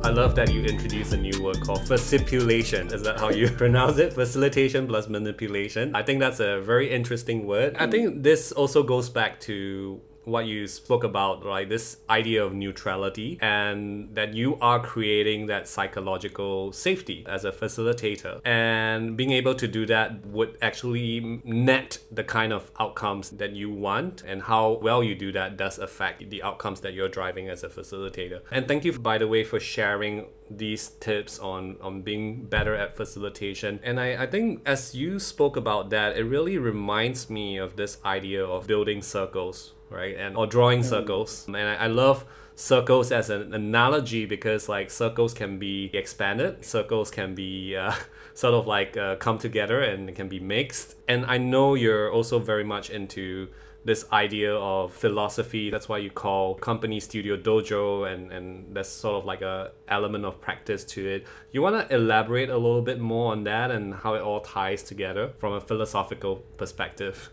I 0.04 0.10
love 0.14 0.36
that 0.36 0.52
you 0.52 0.64
introduce 0.64 1.14
a 1.14 1.18
new 1.18 1.42
word 1.44 1.62
called 1.62 1.88
facipulation. 1.88 2.88
Is 2.88 3.02
that 3.04 3.20
how 3.20 3.30
you 3.30 3.48
pronounce 3.62 3.98
it? 3.98 4.14
Facilitation 4.14 4.88
plus 4.88 5.08
manipulation. 5.08 5.96
I 5.96 6.04
think 6.04 6.20
that's 6.20 6.40
a 6.40 6.60
very 6.60 6.92
interesting 6.92 7.46
word. 7.46 7.78
I 7.78 7.88
think 7.88 8.24
this 8.24 8.52
also 8.52 8.84
goes 8.84 9.10
back 9.10 9.40
to 9.42 10.02
what 10.32 10.46
you 10.48 10.68
spoke 10.68 11.04
about, 11.04 11.46
right? 11.46 11.68
This 11.68 11.98
idea 12.10 12.44
of 12.44 12.54
neutrality 12.54 13.38
and 13.42 14.16
that 14.16 14.34
you 14.34 14.58
are 14.62 14.80
creating 14.80 15.48
that 15.48 15.68
psychological 15.68 16.72
safety 16.72 17.26
as 17.28 17.46
a 17.46 17.52
facilitator. 17.52 18.42
And 18.46 19.18
being 19.18 19.32
able 19.32 19.56
to 19.56 19.68
do 19.68 19.86
that 19.88 20.26
would 20.26 20.58
actually 20.62 21.42
net 21.44 22.00
the 22.12 22.24
kind 22.24 22.54
of 22.54 22.72
outcomes 22.80 23.32
that 23.32 23.52
you 23.52 23.70
want 23.70 24.24
and 24.26 24.42
how 24.44 24.80
well 24.82 25.04
you 25.04 25.16
do 25.16 25.32
that 25.34 25.58
does 25.58 25.78
affect 25.78 26.30
the 26.30 26.42
outcomes 26.42 26.82
that 26.82 26.94
you're 26.94 27.10
driving 27.10 27.50
as 27.50 27.64
a 27.64 27.70
facilitator. 27.70 28.42
And 28.50 28.68
thank 28.68 28.86
you, 28.86 28.98
by 28.98 29.18
the 29.18 29.28
way, 29.28 29.44
for 29.44 29.60
sharing 29.60 30.28
these 30.58 30.90
tips 31.00 31.40
on 31.40 31.78
on 31.82 32.02
being 32.02 32.44
better 32.46 32.76
at 32.76 32.98
facilitation 32.98 33.80
and 33.84 34.00
I, 34.00 34.24
I 34.24 34.28
think 34.28 34.62
as 34.66 34.94
you 34.94 35.18
spoke 35.18 35.56
about 35.56 35.90
that 35.92 36.18
it 36.18 36.24
really 36.24 36.58
reminds 36.58 37.30
me 37.30 37.58
of 37.58 37.78
this 37.78 37.98
idea 38.04 38.44
of 38.44 38.68
building 38.68 39.02
circles 39.02 39.72
right? 39.92 40.16
And 40.18 40.36
or 40.36 40.48
drawing 40.48 40.84
circles. 40.84 41.46
And 41.48 41.58
I, 41.58 41.76
I 41.76 41.88
love 41.88 42.26
circles 42.56 43.12
as 43.12 43.30
an 43.30 43.54
analogy 43.54 44.26
because 44.26 44.70
like 44.70 44.90
circles 44.92 45.34
can 45.34 45.58
be 45.58 45.90
expanded. 45.94 46.64
Circles 46.64 47.12
can 47.12 47.36
be 47.36 47.76
uh, 47.76 47.94
sort 48.34 48.54
of 48.54 48.68
like 48.68 48.98
uh, 48.98 49.16
come 49.16 49.38
together 49.38 49.82
and 49.82 50.14
can 50.16 50.28
be 50.28 50.40
mixed. 50.40 50.96
And 51.08 51.26
i 51.26 51.38
know 51.38 51.76
you're 51.76 52.12
also 52.12 52.40
very 52.40 52.64
much 52.64 52.90
into 52.90 53.50
this 53.84 54.06
idea 54.14 54.54
of 54.54 54.94
philosophy. 54.94 55.72
That's 55.72 55.90
why 55.90 55.98
you 55.98 56.12
call 56.12 56.54
company 56.54 57.00
studio 57.00 57.36
dojo 57.36 58.12
and 58.12 58.32
and 58.32 58.76
that's 58.76 58.90
sort 58.90 59.16
of 59.16 59.26
like 59.26 59.42
a 59.42 59.72
element 59.88 60.24
of 60.24 60.40
practice 60.40 60.84
to 60.94 61.08
it. 61.08 61.26
You 61.52 61.64
want 61.64 61.90
to 61.90 61.96
elaborate 61.96 62.50
a 62.50 62.58
little 62.58 62.84
bit 62.84 63.00
more 63.00 63.32
on 63.32 63.44
that 63.46 63.72
and 63.72 63.96
how 63.96 64.14
it 64.14 64.22
all 64.22 64.42
ties 64.42 64.84
together 64.84 65.34
from 65.40 65.54
a 65.54 65.62
philosophical 65.62 66.36
perspective 66.58 67.32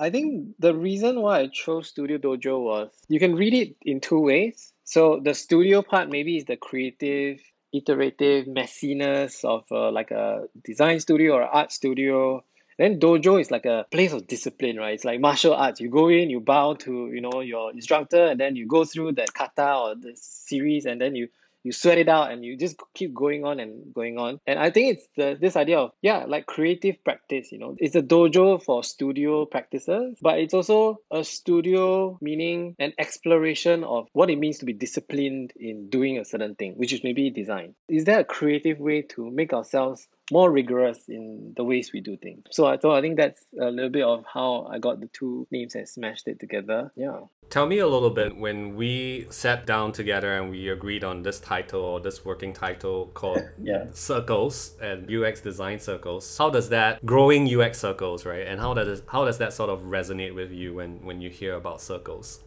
I 0.00 0.08
think 0.08 0.54
the 0.58 0.74
reason 0.74 1.20
why 1.20 1.40
I 1.40 1.48
chose 1.48 1.88
Studio 1.88 2.16
Dojo 2.16 2.58
was 2.58 2.90
you 3.08 3.20
can 3.20 3.36
read 3.36 3.52
it 3.52 3.76
in 3.82 4.00
two 4.00 4.18
ways. 4.18 4.72
So 4.84 5.20
the 5.22 5.34
studio 5.34 5.82
part 5.82 6.08
maybe 6.08 6.38
is 6.38 6.46
the 6.46 6.56
creative, 6.56 7.38
iterative 7.74 8.46
messiness 8.46 9.44
of 9.44 9.64
uh, 9.70 9.92
like 9.92 10.10
a 10.10 10.44
design 10.64 11.00
studio 11.00 11.34
or 11.34 11.42
art 11.42 11.70
studio. 11.70 12.42
Then 12.78 12.98
dojo 12.98 13.38
is 13.38 13.50
like 13.50 13.66
a 13.66 13.84
place 13.90 14.14
of 14.14 14.26
discipline, 14.26 14.78
right? 14.78 14.94
It's 14.94 15.04
like 15.04 15.20
martial 15.20 15.52
arts. 15.52 15.82
You 15.82 15.90
go 15.90 16.08
in, 16.08 16.30
you 16.30 16.40
bow 16.40 16.74
to 16.80 17.10
you 17.12 17.20
know 17.20 17.40
your 17.40 17.70
instructor, 17.70 18.24
and 18.28 18.40
then 18.40 18.56
you 18.56 18.66
go 18.66 18.86
through 18.86 19.12
the 19.12 19.26
kata 19.34 19.74
or 19.74 19.94
the 19.96 20.12
series, 20.14 20.86
and 20.86 20.98
then 20.98 21.14
you 21.14 21.28
you 21.64 21.72
sweat 21.72 21.98
it 21.98 22.08
out 22.08 22.30
and 22.30 22.44
you 22.44 22.56
just 22.56 22.76
keep 22.94 23.14
going 23.14 23.44
on 23.44 23.60
and 23.60 23.94
going 23.94 24.18
on. 24.18 24.40
And 24.46 24.58
i 24.58 24.70
think 24.70 24.96
it's 24.96 25.08
the 25.16 25.36
this 25.40 25.56
idea 25.56 25.78
of 25.78 25.92
yeah 26.02 26.24
like 26.26 26.46
creative 26.46 27.02
practice 27.04 27.52
you 27.52 27.58
know. 27.58 27.76
It's 27.78 27.94
a 27.94 28.02
dojo 28.02 28.62
for 28.62 28.82
studio 28.84 29.44
practices 29.46 30.18
but 30.20 30.38
it's 30.38 30.54
also 30.54 31.00
a 31.10 31.24
studio 31.24 32.18
meaning 32.20 32.76
an 32.78 32.92
exploration 32.98 33.84
of 33.84 34.08
what 34.12 34.30
it 34.30 34.38
means 34.38 34.58
to 34.58 34.64
be 34.64 34.72
disciplined 34.72 35.52
in 35.56 35.88
doing 35.88 36.18
a 36.18 36.24
certain 36.24 36.54
thing 36.54 36.74
which 36.74 36.92
is 36.92 37.04
maybe 37.04 37.30
design. 37.30 37.74
Is 37.88 38.04
there 38.04 38.20
a 38.20 38.24
creative 38.24 38.78
way 38.78 39.02
to 39.02 39.30
make 39.30 39.52
ourselves 39.52 40.08
more 40.30 40.50
rigorous 40.50 41.08
in 41.08 41.54
the 41.56 41.64
ways 41.64 41.92
we 41.92 42.00
do 42.00 42.16
things. 42.16 42.44
So 42.50 42.66
I 42.66 42.76
thought 42.76 42.96
I 42.96 43.00
think 43.00 43.16
that's 43.16 43.46
a 43.60 43.70
little 43.70 43.90
bit 43.90 44.04
of 44.04 44.24
how 44.32 44.68
I 44.70 44.78
got 44.78 45.00
the 45.00 45.08
two 45.08 45.46
names 45.50 45.74
and 45.74 45.88
smashed 45.88 46.28
it 46.28 46.40
together. 46.40 46.92
Yeah. 46.96 47.20
Tell 47.48 47.66
me 47.66 47.78
a 47.78 47.88
little 47.88 48.10
bit 48.10 48.36
when 48.36 48.76
we 48.76 49.26
sat 49.30 49.66
down 49.66 49.90
together 49.90 50.36
and 50.36 50.50
we 50.50 50.68
agreed 50.68 51.02
on 51.02 51.22
this 51.22 51.40
title 51.40 51.80
or 51.80 51.98
this 51.98 52.24
working 52.24 52.52
title 52.52 53.06
called 53.12 53.42
yeah. 53.62 53.86
Circles 53.92 54.76
and 54.80 55.10
UX 55.12 55.40
design 55.40 55.80
circles. 55.80 56.38
How 56.38 56.50
does 56.50 56.68
that 56.68 57.04
growing 57.04 57.52
UX 57.52 57.78
circles, 57.78 58.24
right? 58.24 58.46
And 58.46 58.60
how 58.60 58.74
does 58.74 59.02
how 59.08 59.24
does 59.24 59.38
that 59.38 59.52
sort 59.52 59.70
of 59.70 59.80
resonate 59.80 60.34
with 60.34 60.52
you 60.52 60.74
when 60.74 61.04
when 61.04 61.20
you 61.20 61.30
hear 61.30 61.54
about 61.54 61.80
circles? 61.80 62.40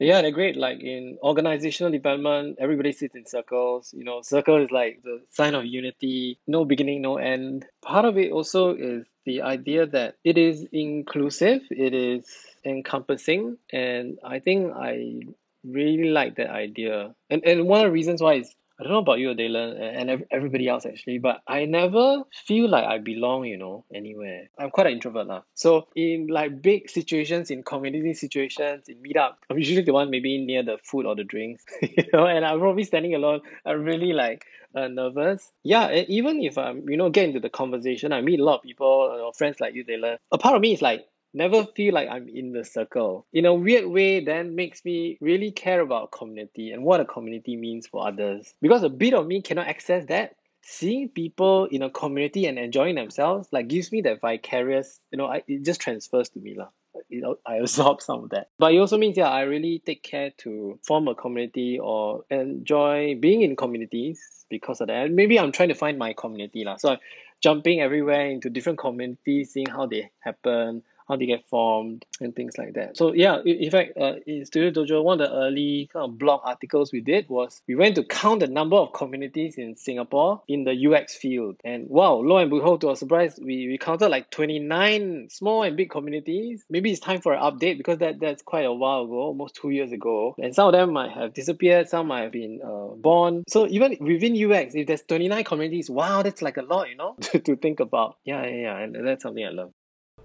Yeah, 0.00 0.22
they're 0.22 0.30
great. 0.30 0.56
Like 0.56 0.80
in 0.80 1.18
organizational 1.22 1.92
development, 1.92 2.56
everybody 2.58 2.90
sits 2.92 3.14
in 3.14 3.26
circles. 3.26 3.92
You 3.94 4.04
know, 4.04 4.22
circle 4.22 4.56
is 4.56 4.70
like 4.70 5.02
the 5.04 5.20
sign 5.28 5.54
of 5.54 5.66
unity, 5.66 6.38
no 6.46 6.64
beginning, 6.64 7.02
no 7.02 7.18
end. 7.18 7.66
Part 7.82 8.06
of 8.06 8.16
it 8.16 8.32
also 8.32 8.74
is 8.74 9.04
the 9.26 9.42
idea 9.42 9.86
that 9.86 10.16
it 10.24 10.38
is 10.38 10.66
inclusive, 10.72 11.60
it 11.70 11.92
is 11.92 12.24
encompassing, 12.64 13.58
and 13.70 14.18
I 14.24 14.38
think 14.38 14.72
I 14.74 15.20
really 15.62 16.08
like 16.08 16.36
that 16.36 16.48
idea. 16.48 17.14
And 17.28 17.44
and 17.44 17.68
one 17.68 17.80
of 17.80 17.84
the 17.84 17.92
reasons 17.92 18.22
why 18.22 18.36
is 18.36 18.54
I 18.80 18.84
don't 18.84 18.92
know 18.92 18.98
about 18.98 19.18
you, 19.18 19.34
Dylan, 19.34 19.78
and 19.78 20.24
everybody 20.30 20.66
else 20.66 20.86
actually, 20.86 21.18
but 21.18 21.42
I 21.46 21.66
never 21.66 22.22
feel 22.46 22.66
like 22.66 22.84
I 22.86 22.96
belong, 22.96 23.44
you 23.44 23.58
know, 23.58 23.84
anywhere. 23.94 24.48
I'm 24.58 24.70
quite 24.70 24.86
an 24.86 24.94
introvert 24.94 25.26
now. 25.26 25.44
So 25.52 25.88
in 25.94 26.28
like 26.28 26.62
big 26.62 26.88
situations, 26.88 27.50
in 27.50 27.62
community 27.62 28.14
situations, 28.14 28.88
in 28.88 28.96
meetup, 29.02 29.34
I'm 29.50 29.58
usually 29.58 29.82
the 29.82 29.92
one 29.92 30.08
maybe 30.08 30.38
near 30.38 30.62
the 30.62 30.78
food 30.82 31.04
or 31.04 31.14
the 31.14 31.24
drinks, 31.24 31.62
you 31.82 32.04
know, 32.14 32.26
and 32.26 32.42
I'm 32.42 32.58
probably 32.58 32.84
standing 32.84 33.14
alone. 33.14 33.42
I'm 33.66 33.84
really 33.84 34.14
like 34.14 34.46
uh, 34.74 34.88
nervous. 34.88 35.52
Yeah, 35.62 35.86
and 35.88 36.08
even 36.08 36.42
if 36.42 36.56
I'm, 36.56 36.88
you 36.88 36.96
know, 36.96 37.10
get 37.10 37.26
into 37.26 37.40
the 37.40 37.50
conversation, 37.50 38.14
I 38.14 38.22
meet 38.22 38.40
a 38.40 38.44
lot 38.44 38.56
of 38.56 38.62
people, 38.62 39.10
you 39.12 39.18
know, 39.18 39.32
friends 39.32 39.60
like 39.60 39.74
you, 39.74 39.84
Dylan. 39.84 40.16
A 40.32 40.38
part 40.38 40.56
of 40.56 40.62
me 40.62 40.72
is 40.72 40.80
like, 40.80 41.06
never 41.32 41.64
feel 41.76 41.94
like 41.94 42.08
I'm 42.08 42.28
in 42.28 42.52
the 42.52 42.64
circle. 42.64 43.26
In 43.32 43.46
a 43.46 43.54
weird 43.54 43.86
way, 43.86 44.24
then 44.24 44.54
makes 44.54 44.84
me 44.84 45.18
really 45.20 45.50
care 45.50 45.80
about 45.80 46.12
community 46.12 46.72
and 46.72 46.82
what 46.82 47.00
a 47.00 47.04
community 47.04 47.56
means 47.56 47.86
for 47.86 48.06
others. 48.06 48.54
Because 48.60 48.82
a 48.82 48.88
bit 48.88 49.14
of 49.14 49.26
me 49.26 49.42
cannot 49.42 49.68
access 49.68 50.06
that. 50.06 50.36
Seeing 50.62 51.08
people 51.08 51.64
in 51.66 51.82
a 51.82 51.90
community 51.90 52.46
and 52.46 52.58
enjoying 52.58 52.96
themselves 52.96 53.48
like 53.50 53.68
gives 53.68 53.90
me 53.90 54.02
that 54.02 54.20
vicarious, 54.20 55.00
you 55.10 55.16
know, 55.16 55.26
I, 55.26 55.42
it 55.48 55.64
just 55.64 55.80
transfers 55.80 56.28
to 56.30 56.38
me. 56.38 56.54
lah. 56.56 56.68
You 57.08 57.22
know, 57.22 57.36
I 57.46 57.56
absorb 57.56 58.02
some 58.08 58.24
of 58.24 58.30
that. 58.30 58.48
But 58.58 58.74
it 58.74 58.78
also 58.78 58.98
means 58.98 59.16
yeah, 59.16 59.30
I 59.30 59.42
really 59.42 59.82
take 59.84 60.02
care 60.02 60.30
to 60.38 60.78
form 60.86 61.08
a 61.08 61.14
community 61.14 61.78
or 61.78 62.24
enjoy 62.30 63.16
being 63.18 63.42
in 63.42 63.56
communities 63.56 64.44
because 64.50 64.80
of 64.80 64.88
that. 64.88 65.10
Maybe 65.10 65.38
I'm 65.38 65.52
trying 65.52 65.70
to 65.70 65.74
find 65.74 65.98
my 65.98 66.12
community. 66.12 66.64
lah. 66.64 66.76
So 66.76 66.90
I'm 66.90 66.98
jumping 67.40 67.80
everywhere 67.80 68.26
into 68.26 68.50
different 68.50 68.78
communities, 68.78 69.52
seeing 69.52 69.66
how 69.66 69.86
they 69.86 70.10
happen, 70.20 70.82
how 71.10 71.16
they 71.16 71.26
get 71.26 71.46
formed 71.48 72.06
and 72.20 72.34
things 72.34 72.56
like 72.56 72.74
that. 72.74 72.96
So 72.96 73.12
yeah, 73.12 73.40
in 73.44 73.70
fact, 73.70 73.98
uh, 74.00 74.14
in 74.26 74.46
Studio 74.46 74.70
Dojo, 74.70 75.02
one 75.02 75.20
of 75.20 75.28
the 75.28 75.36
early 75.36 75.90
kind 75.92 76.04
of 76.04 76.18
blog 76.18 76.40
articles 76.44 76.92
we 76.92 77.00
did 77.00 77.28
was 77.28 77.62
we 77.66 77.74
went 77.74 77.96
to 77.96 78.04
count 78.04 78.40
the 78.40 78.46
number 78.46 78.76
of 78.76 78.92
communities 78.92 79.58
in 79.58 79.76
Singapore 79.76 80.42
in 80.46 80.64
the 80.64 80.86
UX 80.86 81.16
field. 81.16 81.56
And 81.64 81.88
wow, 81.88 82.14
lo 82.14 82.38
and 82.38 82.48
behold, 82.48 82.82
to 82.82 82.90
our 82.90 82.96
surprise, 82.96 83.38
we, 83.42 83.66
we 83.66 83.76
counted 83.76 84.08
like 84.08 84.30
29 84.30 85.28
small 85.30 85.64
and 85.64 85.76
big 85.76 85.90
communities. 85.90 86.64
Maybe 86.70 86.92
it's 86.92 87.00
time 87.00 87.20
for 87.20 87.32
an 87.32 87.42
update 87.42 87.76
because 87.76 87.98
that, 87.98 88.20
that's 88.20 88.42
quite 88.42 88.64
a 88.64 88.72
while 88.72 89.02
ago, 89.02 89.14
almost 89.14 89.56
two 89.56 89.70
years 89.70 89.90
ago. 89.90 90.36
And 90.38 90.54
some 90.54 90.68
of 90.68 90.72
them 90.72 90.92
might 90.92 91.10
have 91.10 91.34
disappeared, 91.34 91.88
some 91.88 92.06
might 92.06 92.22
have 92.22 92.32
been 92.32 92.60
uh, 92.64 92.94
born. 92.94 93.42
So 93.48 93.66
even 93.66 93.96
within 94.00 94.32
UX, 94.32 94.74
if 94.76 94.86
there's 94.86 95.02
29 95.02 95.42
communities, 95.42 95.90
wow, 95.90 96.22
that's 96.22 96.42
like 96.42 96.56
a 96.56 96.62
lot, 96.62 96.88
you 96.88 96.96
know, 96.96 97.16
to, 97.20 97.40
to 97.40 97.56
think 97.56 97.80
about. 97.80 98.16
Yeah, 98.24 98.44
yeah, 98.46 98.56
yeah. 98.56 98.78
And 98.78 99.06
that's 99.06 99.22
something 99.24 99.44
I 99.44 99.50
love. 99.50 99.72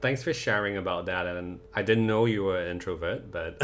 Thanks 0.02 0.24
for 0.24 0.34
sharing 0.34 0.78
about 0.78 1.06
that. 1.08 1.26
And 1.26 1.60
I 1.74 1.82
didn't 1.82 2.08
know 2.08 2.26
you 2.26 2.44
were 2.44 2.60
an 2.60 2.72
introvert, 2.72 3.32
but 3.32 3.62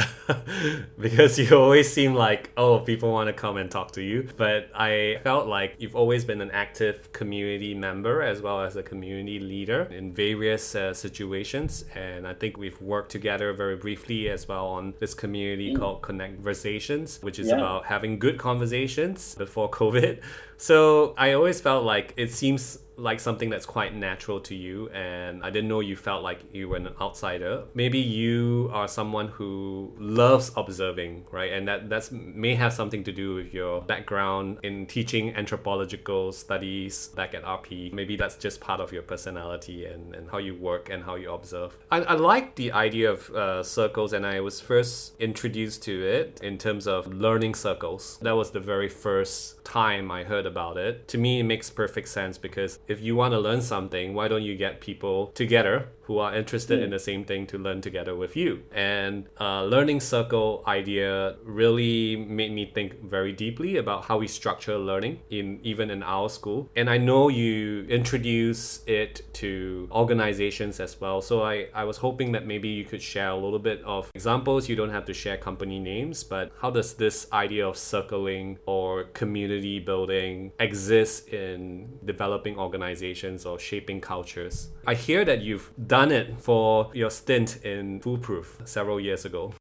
because 1.00 1.38
you 1.38 1.56
always 1.58 1.92
seem 1.92 2.14
like, 2.14 2.52
oh, 2.58 2.80
people 2.80 3.12
want 3.12 3.28
to 3.28 3.34
come 3.34 3.58
and 3.58 3.70
talk 3.70 3.92
to 3.94 4.02
you. 4.02 4.28
But 4.38 4.70
I 4.74 5.20
felt 5.24 5.48
like 5.48 5.76
you've 5.80 5.96
always 5.96 6.26
been 6.26 6.42
an 6.42 6.52
active 6.52 7.12
community 7.14 7.74
member 7.74 8.22
as 8.22 8.42
well 8.42 8.62
as 8.62 8.76
a 8.76 8.84
community 8.84 9.40
leader 9.40 9.84
in 9.92 10.14
various 10.14 10.76
uh, 10.76 10.94
situations. 10.94 11.86
And 11.96 12.28
I 12.28 12.34
think 12.34 12.58
we've 12.58 12.82
worked 12.82 13.12
together 13.12 13.54
very 13.54 13.76
briefly 13.76 14.30
as 14.30 14.48
well 14.48 14.68
on 14.68 14.94
this 15.00 15.14
community 15.14 15.74
mm. 15.74 15.80
called 15.80 16.02
Connect 16.02 16.36
Conversations, 16.36 17.20
which 17.22 17.40
is 17.40 17.48
yeah. 17.48 17.56
about 17.56 17.86
having 17.86 18.20
good 18.20 18.38
conversations 18.38 19.36
before 19.36 19.70
COVID 19.70 20.22
So 20.62 21.16
I 21.18 21.34
always 21.34 21.60
felt 21.60 21.84
like 21.86 22.14
it 22.18 22.32
seems 22.32 22.78
like 23.02 23.20
something 23.20 23.50
that's 23.50 23.66
quite 23.66 23.96
natural 23.96 24.40
to 24.40 24.56
you 24.56 24.88
and 24.90 25.44
I 25.44 25.50
didn't 25.50 25.70
know 25.70 25.80
you 25.80 25.96
felt 25.96 26.24
like 26.24 26.40
you 26.54 26.70
were 26.70 26.78
an 26.78 26.90
outsider. 27.02 27.64
Maybe 27.74 27.98
you 27.98 28.70
are 28.72 28.88
someone 28.88 29.30
who 29.30 29.94
loves 29.98 30.52
observing, 30.56 31.26
right? 31.32 31.52
And 31.52 31.68
that 31.68 31.90
that's 31.90 32.12
may 32.12 32.54
have 32.56 32.74
something 32.74 33.04
to 33.06 33.12
do 33.12 33.34
with 33.34 33.54
your 33.54 33.82
background 33.82 34.60
in 34.62 34.86
teaching 34.86 35.34
anthropological 35.36 36.32
studies 36.32 37.08
back 37.16 37.34
at 37.34 37.44
RP. 37.44 37.92
Maybe 37.92 38.16
that's 38.16 38.36
just 38.36 38.62
part 38.62 38.80
of 38.80 38.92
your 38.92 39.02
personality 39.02 39.86
and, 39.86 40.14
and 40.14 40.30
how 40.30 40.38
you 40.38 40.56
work 40.56 40.90
and 40.90 41.04
how 41.04 41.16
you 41.16 41.32
observe. 41.32 41.78
I, 41.90 42.02
I 42.02 42.14
like 42.14 42.56
the 42.56 42.72
idea 42.72 43.12
of 43.12 43.30
uh, 43.32 43.64
circles 43.64 44.14
and 44.14 44.26
I 44.26 44.42
was 44.42 44.62
first 44.62 45.20
introduced 45.20 45.82
to 45.84 46.06
it 46.06 46.40
in 46.44 46.58
terms 46.58 46.88
of 46.88 47.08
learning 47.08 47.56
circles. 47.56 48.20
That 48.22 48.36
was 48.36 48.52
the 48.52 48.60
very 48.60 48.90
first 48.90 49.64
time 49.66 50.12
I 50.12 50.24
heard 50.24 50.46
about 50.52 50.76
it. 50.78 51.08
To 51.14 51.18
me, 51.18 51.40
it 51.42 51.48
makes 51.54 51.70
perfect 51.84 52.08
sense 52.18 52.36
because 52.48 52.72
if 52.88 52.98
you 53.06 53.14
want 53.16 53.32
to 53.34 53.40
learn 53.48 53.62
something, 53.62 54.14
why 54.18 54.26
don't 54.32 54.46
you 54.50 54.56
get 54.66 54.74
people 54.90 55.18
together 55.44 55.76
who 56.08 56.18
are 56.24 56.36
interested 56.42 56.80
mm. 56.80 56.86
in 56.86 56.90
the 56.90 57.04
same 57.10 57.24
thing 57.30 57.42
to 57.52 57.58
learn 57.58 57.80
together 57.88 58.14
with 58.24 58.34
you? 58.42 58.52
And 58.74 59.16
uh, 59.40 59.64
learning 59.76 60.00
circle 60.02 60.64
idea 60.68 61.36
really 61.44 62.16
made 62.40 62.52
me 62.60 62.66
think 62.76 62.90
very 63.16 63.34
deeply 63.46 63.78
about 63.84 64.06
how 64.06 64.18
we 64.24 64.28
structure 64.28 64.78
learning 64.78 65.20
in 65.30 65.60
even 65.64 65.90
in 65.96 66.02
our 66.04 66.30
school. 66.38 66.70
And 66.76 66.90
I 66.90 66.98
know 66.98 67.30
you 67.30 67.86
introduce 68.00 68.84
it 68.88 69.14
to 69.42 69.88
organizations 69.92 70.80
as 70.80 71.00
well. 71.00 71.22
So 71.22 71.44
I, 71.44 71.68
I 71.74 71.84
was 71.86 71.98
hoping 71.98 72.32
that 72.34 72.46
maybe 72.46 72.70
you 72.70 72.86
could 72.86 73.02
share 73.02 73.30
a 73.30 73.40
little 73.46 73.64
bit 73.70 73.82
of 73.84 74.12
examples. 74.14 74.68
You 74.70 74.76
don't 74.76 74.96
have 74.98 75.06
to 75.06 75.14
share 75.14 75.38
company 75.38 75.80
names, 75.80 76.24
but 76.24 76.52
how 76.62 76.72
does 76.72 76.94
this 76.96 77.28
idea 77.32 77.68
of 77.68 77.78
circling 77.78 78.60
or 78.66 79.06
community 79.22 79.80
building 79.80 80.41
exist 80.60 81.28
in 81.30 82.00
developing 82.06 82.58
organizations 82.58 83.46
or 83.46 83.60
shaping 83.60 84.02
cultures. 84.02 84.70
I 84.88 84.96
hear 84.96 85.24
that 85.26 85.42
you've 85.42 85.72
done 85.88 86.12
it 86.12 86.42
for 86.42 86.90
your 86.94 87.12
stint 87.12 87.64
in 87.64 88.00
Foolproof 88.00 88.62
several 88.66 89.00
years 89.00 89.26
ago. 89.26 89.54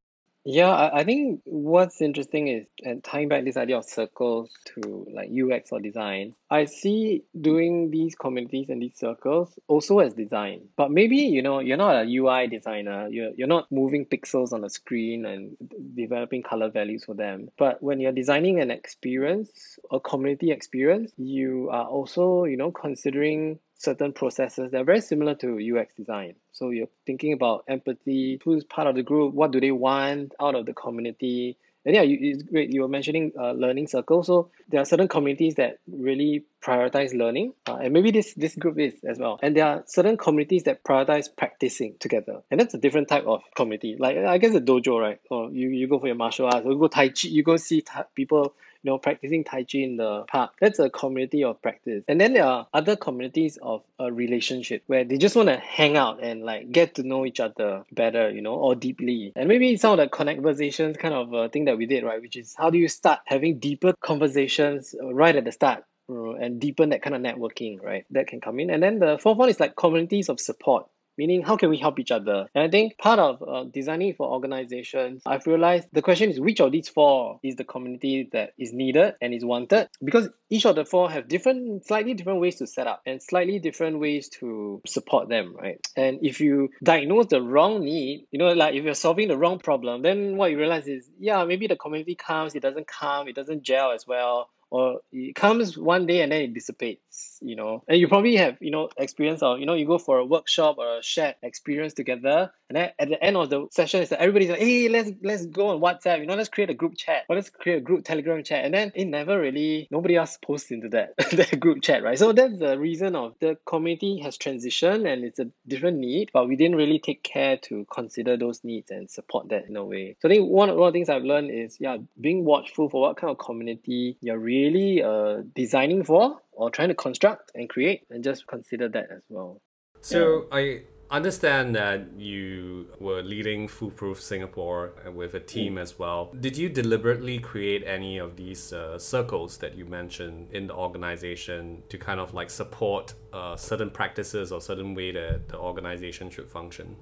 Yeah, 0.44 0.70
I, 0.70 1.00
I 1.00 1.04
think 1.04 1.42
what's 1.44 2.00
interesting 2.00 2.48
is 2.48 2.66
and 2.82 3.04
tying 3.04 3.28
back 3.28 3.44
this 3.44 3.58
idea 3.58 3.76
of 3.76 3.84
circles 3.84 4.50
to 4.74 5.06
like 5.12 5.28
UX 5.30 5.70
or 5.70 5.80
design. 5.80 6.34
I 6.50 6.64
see 6.64 7.24
doing 7.38 7.90
these 7.90 8.14
communities 8.14 8.70
and 8.70 8.80
these 8.80 8.96
circles 8.98 9.58
also 9.68 9.98
as 9.98 10.14
design. 10.14 10.62
But 10.76 10.92
maybe, 10.92 11.16
you 11.16 11.42
know, 11.42 11.60
you're 11.60 11.76
not 11.76 12.06
a 12.06 12.08
UI 12.08 12.46
designer. 12.46 13.06
You're 13.08 13.32
you're 13.36 13.48
not 13.48 13.70
moving 13.70 14.06
pixels 14.06 14.54
on 14.54 14.64
a 14.64 14.70
screen 14.70 15.26
and 15.26 15.56
developing 15.94 16.42
color 16.42 16.70
values 16.70 17.04
for 17.04 17.14
them. 17.14 17.50
But 17.58 17.82
when 17.82 18.00
you're 18.00 18.12
designing 18.12 18.60
an 18.60 18.70
experience, 18.70 19.78
a 19.92 20.00
community 20.00 20.52
experience, 20.52 21.12
you 21.18 21.68
are 21.70 21.84
also, 21.84 22.44
you 22.44 22.56
know, 22.56 22.70
considering 22.72 23.58
certain 23.80 24.12
processes 24.12 24.70
that 24.70 24.80
are 24.82 24.84
very 24.84 25.00
similar 25.00 25.34
to 25.34 25.58
UX 25.58 25.94
design. 25.94 26.34
So 26.52 26.68
you're 26.68 26.88
thinking 27.06 27.32
about 27.32 27.64
empathy, 27.66 28.38
who's 28.44 28.62
part 28.62 28.86
of 28.86 28.94
the 28.94 29.02
group, 29.02 29.32
what 29.32 29.52
do 29.52 29.60
they 29.60 29.70
want 29.70 30.34
out 30.38 30.54
of 30.54 30.66
the 30.66 30.74
community. 30.74 31.56
And 31.86 31.94
yeah, 31.94 32.02
you, 32.02 32.42
great. 32.42 32.70
You 32.70 32.82
were 32.82 32.88
mentioning 32.88 33.32
uh, 33.40 33.52
learning 33.52 33.86
circles. 33.86 34.26
So 34.26 34.50
there 34.68 34.82
are 34.82 34.84
certain 34.84 35.08
communities 35.08 35.54
that 35.54 35.78
really 35.90 36.44
prioritize 36.62 37.14
learning, 37.14 37.54
uh, 37.66 37.76
and 37.76 37.94
maybe 37.94 38.10
this 38.10 38.34
this 38.34 38.54
group 38.54 38.78
is 38.78 38.92
as 39.02 39.18
well. 39.18 39.38
And 39.42 39.56
there 39.56 39.64
are 39.64 39.84
certain 39.86 40.18
communities 40.18 40.64
that 40.64 40.84
prioritize 40.84 41.34
practicing 41.34 41.94
together, 41.98 42.42
and 42.50 42.60
that's 42.60 42.74
a 42.74 42.78
different 42.78 43.08
type 43.08 43.24
of 43.24 43.40
community. 43.56 43.96
Like 43.98 44.18
I 44.18 44.36
guess 44.36 44.54
a 44.54 44.60
dojo, 44.60 45.00
right? 45.00 45.20
Or 45.30 45.50
you, 45.50 45.70
you 45.70 45.88
go 45.88 45.98
for 45.98 46.06
your 46.06 46.16
martial 46.16 46.50
arts, 46.52 46.66
or 46.66 46.72
you 46.72 46.78
go 46.78 46.88
tai 46.88 47.08
chi, 47.08 47.28
you 47.28 47.42
go 47.42 47.56
see 47.56 47.80
ta- 47.80 48.04
people 48.14 48.54
you 48.82 48.90
know, 48.90 48.98
practicing 48.98 49.44
Tai 49.44 49.64
Chi 49.64 49.78
in 49.78 49.96
the 49.96 50.24
park. 50.28 50.52
That's 50.60 50.78
a 50.78 50.90
community 50.90 51.44
of 51.44 51.60
practice. 51.60 52.04
And 52.08 52.20
then 52.20 52.32
there 52.32 52.44
are 52.44 52.66
other 52.72 52.96
communities 52.96 53.58
of 53.62 53.82
a 53.98 54.12
relationship 54.12 54.82
where 54.86 55.04
they 55.04 55.18
just 55.18 55.36
want 55.36 55.48
to 55.48 55.58
hang 55.58 55.96
out 55.96 56.22
and 56.22 56.42
like 56.42 56.72
get 56.72 56.94
to 56.96 57.02
know 57.02 57.26
each 57.26 57.40
other 57.40 57.84
better, 57.92 58.30
you 58.30 58.42
know, 58.42 58.54
or 58.54 58.74
deeply. 58.74 59.32
And 59.36 59.48
maybe 59.48 59.76
some 59.76 59.92
of 59.92 59.98
the 59.98 60.08
conversations 60.08 60.96
kind 60.96 61.14
of 61.14 61.34
uh, 61.34 61.48
thing 61.48 61.66
that 61.66 61.76
we 61.76 61.86
did, 61.86 62.04
right, 62.04 62.20
which 62.20 62.36
is 62.36 62.54
how 62.56 62.70
do 62.70 62.78
you 62.78 62.88
start 62.88 63.20
having 63.26 63.58
deeper 63.58 63.94
conversations 64.00 64.94
right 65.02 65.36
at 65.36 65.44
the 65.44 65.52
start? 65.52 65.84
And 66.08 66.60
deepen 66.60 66.88
that 66.88 67.02
kind 67.02 67.14
of 67.14 67.22
networking, 67.22 67.80
right? 67.80 68.04
That 68.10 68.26
can 68.26 68.40
come 68.40 68.58
in. 68.58 68.70
And 68.70 68.82
then 68.82 68.98
the 68.98 69.16
fourth 69.16 69.38
one 69.38 69.48
is 69.48 69.60
like 69.60 69.76
communities 69.76 70.28
of 70.28 70.40
support 70.40 70.86
meaning 71.16 71.42
how 71.42 71.56
can 71.56 71.70
we 71.70 71.78
help 71.78 71.98
each 71.98 72.10
other? 72.10 72.46
And 72.54 72.64
I 72.64 72.68
think 72.68 72.98
part 72.98 73.18
of 73.18 73.42
uh, 73.42 73.64
designing 73.64 74.14
for 74.14 74.28
organizations, 74.28 75.22
I've 75.26 75.46
realized 75.46 75.88
the 75.92 76.02
question 76.02 76.30
is 76.30 76.40
which 76.40 76.60
of 76.60 76.72
these 76.72 76.88
four 76.88 77.38
is 77.42 77.56
the 77.56 77.64
community 77.64 78.28
that 78.32 78.52
is 78.58 78.72
needed 78.72 79.14
and 79.20 79.34
is 79.34 79.44
wanted? 79.44 79.88
Because 80.02 80.28
each 80.48 80.66
of 80.66 80.76
the 80.76 80.84
four 80.84 81.10
have 81.10 81.28
different, 81.28 81.86
slightly 81.86 82.14
different 82.14 82.40
ways 82.40 82.56
to 82.56 82.66
set 82.66 82.86
up 82.86 83.02
and 83.06 83.22
slightly 83.22 83.58
different 83.58 83.98
ways 84.00 84.28
to 84.40 84.82
support 84.86 85.28
them, 85.28 85.54
right? 85.56 85.78
And 85.96 86.18
if 86.22 86.40
you 86.40 86.70
diagnose 86.82 87.26
the 87.26 87.42
wrong 87.42 87.84
need, 87.84 88.26
you 88.30 88.38
know, 88.38 88.52
like 88.52 88.74
if 88.74 88.84
you're 88.84 88.94
solving 88.94 89.28
the 89.28 89.38
wrong 89.38 89.58
problem, 89.58 90.02
then 90.02 90.36
what 90.36 90.50
you 90.50 90.58
realize 90.58 90.88
is, 90.88 91.08
yeah, 91.18 91.44
maybe 91.44 91.66
the 91.66 91.76
community 91.76 92.14
comes, 92.14 92.54
it 92.54 92.60
doesn't 92.60 92.86
come, 92.86 93.28
it 93.28 93.34
doesn't 93.34 93.62
gel 93.62 93.92
as 93.92 94.06
well 94.06 94.50
or 94.70 95.00
it 95.12 95.34
comes 95.34 95.76
one 95.76 96.06
day 96.06 96.22
and 96.22 96.32
then 96.32 96.42
it 96.42 96.54
dissipates 96.54 97.00
you 97.40 97.56
know 97.56 97.82
and 97.88 97.98
you 97.98 98.08
probably 98.08 98.36
have 98.36 98.56
you 98.60 98.70
know 98.70 98.88
experience 98.98 99.42
or 99.42 99.58
you 99.58 99.66
know 99.66 99.74
you 99.74 99.86
go 99.86 99.98
for 99.98 100.18
a 100.18 100.24
workshop 100.24 100.76
or 100.78 100.98
a 100.98 101.02
shared 101.02 101.34
experience 101.42 101.94
together 101.94 102.50
and 102.68 102.76
then 102.76 102.90
at 102.98 103.08
the 103.08 103.22
end 103.22 103.36
of 103.36 103.50
the 103.50 103.66
session 103.70 104.02
it's 104.02 104.10
like 104.10 104.20
everybody's 104.20 104.50
like 104.50 104.60
hey 104.60 104.88
let's 104.88 105.10
let's 105.22 105.46
go 105.46 105.68
on 105.68 105.80
whatsapp 105.80 106.20
you 106.20 106.26
know 106.26 106.34
let's 106.34 106.48
create 106.48 106.70
a 106.70 106.74
group 106.74 106.96
chat. 106.96 107.24
Or 107.28 107.36
let's 107.36 107.50
create 107.50 107.76
a 107.76 107.80
group 107.80 108.04
telegram 108.04 108.42
chat. 108.42 108.64
And 108.64 108.74
then 108.74 108.92
it 108.94 109.06
never 109.06 109.40
really 109.40 109.88
nobody 109.90 110.16
else 110.16 110.38
posts 110.42 110.70
into 110.70 110.88
that 110.90 111.16
that 111.32 111.60
group 111.60 111.82
chat 111.82 112.02
right? 112.02 112.18
So 112.18 112.32
that's 112.32 112.58
the 112.58 112.78
reason 112.78 113.14
of 113.16 113.34
the 113.40 113.56
community 113.66 114.20
has 114.20 114.38
transitioned 114.38 115.10
and 115.10 115.24
it's 115.24 115.38
a 115.38 115.48
different 115.66 115.98
need 115.98 116.30
but 116.32 116.48
we 116.48 116.56
didn't 116.56 116.76
really 116.76 116.98
take 116.98 117.22
care 117.22 117.56
to 117.58 117.86
consider 117.92 118.36
those 118.36 118.64
needs 118.64 118.90
and 118.90 119.10
support 119.10 119.48
that 119.50 119.66
in 119.68 119.76
a 119.76 119.84
way. 119.84 120.16
So 120.20 120.28
i 120.28 120.32
think 120.32 120.48
one, 120.48 120.68
one 120.76 120.88
of 120.88 120.92
the 120.92 120.96
things 120.96 121.08
i've 121.08 121.22
learned 121.22 121.50
is 121.50 121.76
yeah 121.80 121.98
being 122.20 122.44
watchful 122.44 122.88
for 122.88 123.00
what 123.00 123.16
kind 123.16 123.30
of 123.30 123.38
community 123.38 124.16
you're 124.20 124.38
really 124.38 125.02
uh, 125.02 125.42
designing 125.54 126.04
for 126.04 126.38
or 126.60 126.70
trying 126.70 126.88
to 126.88 126.94
construct 126.94 127.50
and 127.54 127.68
create 127.68 128.02
and 128.10 128.22
just 128.22 128.46
consider 128.46 128.86
that 128.90 129.08
as 129.10 129.22
well. 129.30 129.60
So 130.02 130.46
yeah. 130.52 130.58
I 130.58 130.82
understand 131.10 131.74
that 131.74 132.12
you 132.18 132.86
were 133.00 133.22
leading 133.22 133.66
Foolproof 133.66 134.20
Singapore 134.20 134.92
with 135.14 135.34
a 135.34 135.40
team 135.40 135.76
mm. 135.76 135.80
as 135.80 135.98
well. 135.98 136.30
Did 136.38 136.58
you 136.58 136.68
deliberately 136.68 137.38
create 137.38 137.82
any 137.86 138.18
of 138.18 138.36
these 138.36 138.74
uh, 138.74 138.98
circles 138.98 139.56
that 139.58 139.74
you 139.74 139.86
mentioned 139.86 140.48
in 140.52 140.66
the 140.66 140.74
organization 140.74 141.82
to 141.88 141.96
kind 141.96 142.20
of 142.20 142.34
like 142.34 142.50
support 142.50 143.14
uh, 143.32 143.56
certain 143.56 143.90
practices 143.90 144.52
or 144.52 144.60
certain 144.60 144.94
way 144.94 145.12
that 145.12 145.48
the 145.48 145.58
organization 145.58 146.28
should 146.28 146.48
function? 146.48 146.96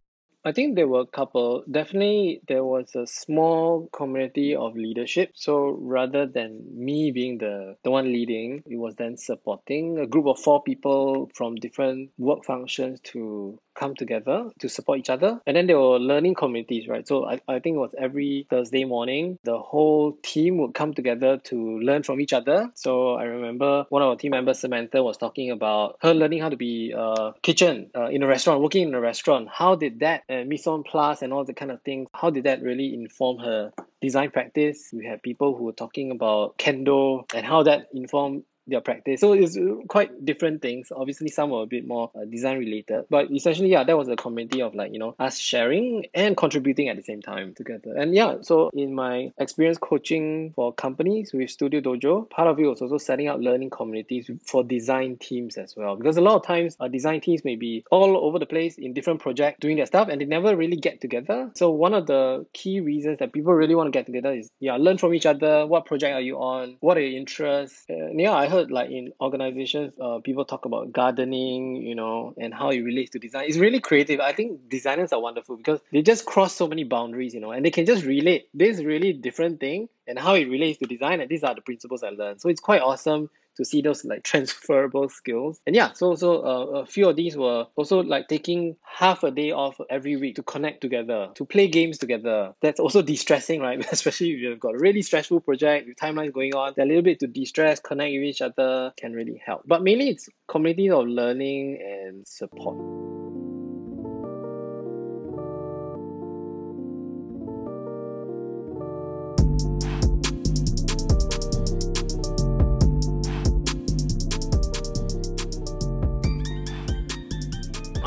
I 0.49 0.53
think 0.53 0.77
there 0.77 0.89
were 0.89 1.01
a 1.01 1.07
couple. 1.07 1.63
Definitely, 1.71 2.41
there 2.49 2.65
was 2.65 2.95
a 2.95 3.07
small 3.07 3.91
community 3.93 4.57
of 4.57 4.77
leadership. 4.77 5.33
So 5.35 5.77
rather 5.79 6.27
than 6.27 6.65
me 6.75 7.11
being 7.11 7.37
the, 7.37 7.77
the 7.85 7.91
one 7.91 8.07
leading, 8.07 8.63
it 8.65 8.77
was 8.77 8.95
then 8.95 9.19
supporting 9.19 9.99
a 9.99 10.07
group 10.07 10.27
of 10.27 10.39
four 10.39 10.63
people 10.63 11.31
from 11.35 11.57
different 11.57 12.13
work 12.17 12.47
functions 12.47 12.99
to 13.13 13.59
come 13.79 13.95
together 13.95 14.51
to 14.59 14.69
support 14.69 14.99
each 14.99 15.11
other. 15.11 15.41
And 15.47 15.57
then 15.57 15.67
there 15.67 15.79
were 15.79 15.99
learning 15.99 16.35
communities, 16.35 16.89
right? 16.89 17.07
So 17.07 17.27
I, 17.27 17.41
I 17.49 17.61
think 17.61 17.77
it 17.77 17.79
was 17.79 17.95
every 17.99 18.47
Thursday 18.51 18.85
morning, 18.85 19.39
the 19.45 19.59
whole 19.59 20.19
team 20.23 20.59
would 20.59 20.75
come 20.75 20.95
together 20.95 21.39
to 21.45 21.79
learn 21.79 22.03
from 22.03 22.21
each 22.21 22.33
other. 22.33 22.71
So 22.75 23.15
I 23.15 23.25
remember 23.25 23.87
one 23.89 24.03
of 24.03 24.09
our 24.09 24.17
team 24.17 24.33
members, 24.33 24.59
Samantha, 24.59 25.03
was 25.03 25.17
talking 25.17 25.51
about 25.51 25.97
her 26.03 26.15
learning 26.15 26.41
how 26.41 26.49
to 26.49 26.57
be 26.57 26.93
a 26.97 27.33
kitchen 27.43 27.91
uh, 27.97 28.07
in 28.07 28.23
a 28.23 28.27
restaurant, 28.27 28.61
working 28.61 28.89
in 28.89 28.95
a 28.95 29.01
restaurant. 29.01 29.49
How 29.53 29.77
did 29.77 30.01
that, 30.01 30.23
uh, 30.29 30.45
mise 30.45 30.67
en 30.67 30.83
place 30.83 31.23
and 31.23 31.33
all 31.33 31.45
the 31.45 31.55
kind 31.55 31.71
of 31.71 31.83
things, 31.83 32.09
how 32.13 32.31
did 32.31 32.45
that 32.45 32.63
really 32.63 32.95
inform 32.95 33.39
her 33.39 33.73
design 34.01 34.31
practice? 34.31 34.91
We 34.93 35.07
had 35.07 35.23
people 35.23 35.57
who 35.57 35.65
were 35.65 35.73
talking 35.73 36.11
about 36.11 36.59
kendo 36.59 37.25
and 37.35 37.47
how 37.47 37.63
that 37.65 37.89
informed 37.93 38.43
their 38.69 38.81
practice. 38.81 39.21
So 39.21 39.33
it's 39.33 39.59
quite 39.89 40.25
different 40.25 40.63
things. 40.63 40.93
Obviously, 40.95 41.29
some 41.29 41.51
were 41.51 41.63
a 41.63 41.67
bit 41.67 41.87
more 41.87 42.11
uh, 42.15 42.25
design 42.25 42.59
related, 42.59 43.05
but 43.11 43.31
essentially, 43.31 43.71
yeah, 43.71 43.85
that 43.85 43.97
was 43.97 44.09
a 44.09 44.17
community 44.17 44.63
of 44.63 44.75
like 44.75 44.93
you 44.93 44.99
know 44.99 45.15
us 45.19 45.39
sharing 45.39 46.07
and 46.15 46.37
contributing 46.37 46.89
at 46.89 46.97
the 46.97 47.03
same 47.03 47.23
time 47.23 47.55
together. 47.55 47.95
And 47.97 48.15
yeah, 48.15 48.37
so 48.43 48.71
in 48.75 48.95
my 48.95 49.33
experience 49.39 49.79
coaching 49.79 50.53
for 50.55 50.73
companies 50.73 51.33
with 51.33 51.51
Studio 51.51 51.81
Dojo, 51.81 52.29
part 52.31 52.49
of 52.49 52.59
it 52.59 52.67
was 52.67 52.83
also 52.83 52.99
setting 52.99 53.29
up 53.29 53.41
learning 53.41 53.71
communities 53.71 54.31
for 54.45 54.63
design 54.63 55.17
teams 55.17 55.57
as 55.57 55.75
well. 55.77 55.97
Because 55.97 56.17
a 56.17 56.21
lot 56.21 56.37
of 56.37 56.45
times, 56.45 56.77
uh, 56.81 56.89
design 56.89 57.21
teams 57.21 57.45
may 57.45 57.57
be 57.57 57.85
all 57.91 58.17
over 58.17 58.39
the 58.39 58.47
place 58.47 58.77
in 58.79 58.93
different 58.93 59.21
projects 59.21 59.59
doing 59.61 59.77
their 59.77 59.87
stuff, 59.87 60.09
and 60.09 60.21
they 60.21 60.25
never 60.25 60.57
really 60.57 60.77
get 60.77 61.01
together. 61.01 61.51
So 61.55 61.71
one 61.71 61.95
of 61.95 62.07
the 62.07 62.47
key 62.53 62.81
reasons 62.81 63.19
that 63.19 63.33
people 63.33 63.53
really 63.53 63.75
want 63.75 63.87
to 63.87 63.91
get 63.91 64.07
together 64.07 64.33
is 64.33 64.51
yeah, 64.61 64.77
learn 64.77 64.99
from 64.99 65.15
each 65.15 65.27
other. 65.27 65.67
What 65.67 65.87
project 65.87 66.15
are 66.15 66.21
you 66.21 66.37
on? 66.37 66.77
What 66.81 66.97
are 66.97 67.01
your 67.01 67.19
interests? 67.19 67.85
And 67.89 68.21
yeah, 68.21 68.33
I 68.33 68.49
heard 68.49 68.58
heard 68.59 68.71
like 68.71 68.91
in 68.91 69.13
organizations, 69.21 69.93
uh, 70.01 70.19
people 70.19 70.45
talk 70.45 70.65
about 70.65 70.93
gardening, 70.93 71.77
you 71.77 71.95
know, 71.95 72.35
and 72.37 72.53
how 72.53 72.71
it 72.71 72.81
relates 72.81 73.11
to 73.11 73.19
design. 73.19 73.45
It's 73.49 73.59
really 73.59 73.81
creative. 73.81 74.21
I 74.21 74.33
think 74.33 74.69
designers 74.69 75.13
are 75.13 75.21
wonderful 75.21 75.57
because 75.57 75.81
they 75.93 76.03
just 76.03 76.27
cross 76.27 76.55
so 76.55 76.67
many 76.67 76.85
boundaries, 76.85 77.35
you 77.35 77.41
know, 77.41 77.53
and 77.53 77.65
they 77.65 77.71
can 77.71 77.87
just 77.87 78.05
relate 78.05 78.49
this 78.55 78.81
really 78.81 79.13
different 79.13 79.61
thing 79.61 79.89
and 80.07 80.19
how 80.19 80.35
it 80.35 80.49
relates 80.49 80.79
to 80.79 80.87
design. 80.87 81.21
And 81.21 81.29
these 81.29 81.45
are 81.45 81.55
the 81.55 81.61
principles 81.61 82.03
I 82.03 82.11
learned. 82.11 82.41
So 82.41 82.49
it's 82.49 82.61
quite 82.61 82.83
awesome 82.83 83.31
to 83.59 83.65
see 83.65 83.83
those 83.83 84.05
like 84.05 84.23
transferable 84.23 85.09
skills. 85.09 85.61
And 85.67 85.77
yeah, 85.77 85.93
so 85.93 86.15
so 86.15 86.43
uh, 86.43 86.81
a 86.81 86.87
few 86.87 87.09
of 87.09 87.17
these 87.17 87.37
were 87.37 87.67
also 87.77 88.03
like 88.03 88.29
taking 88.29 88.77
half 88.83 89.23
a 89.23 89.31
day 89.31 89.51
off 89.51 89.79
every 89.91 90.17
week 90.17 90.37
to 90.37 90.43
connect 90.43 90.81
together, 90.81 91.29
to 91.35 91.45
play 91.45 91.69
games 91.69 91.99
together. 91.99 92.55
That's 92.63 92.81
also 92.81 93.03
de-stressing, 93.11 93.61
right? 93.61 93.85
Especially 93.93 94.31
if 94.33 94.41
you've 94.41 94.61
got 94.61 94.75
a 94.75 94.79
really 94.79 95.03
stressful 95.03 95.41
project 95.41 95.89
with 95.89 95.97
timelines 95.97 96.33
going 96.33 96.55
on, 96.55 96.75
a 96.79 96.85
little 96.85 97.03
bit 97.03 97.21
to 97.21 97.27
de-stress, 97.27 97.81
connect 97.81 98.13
with 98.13 98.23
each 98.23 98.41
other 98.41 98.93
can 98.97 99.13
really 99.13 99.41
help. 99.45 99.63
But 99.67 99.83
mainly 99.83 100.09
it's 100.09 100.29
communities 100.49 100.93
of 100.93 101.07
learning 101.07 101.81
and 101.83 102.27
support. 102.27 103.18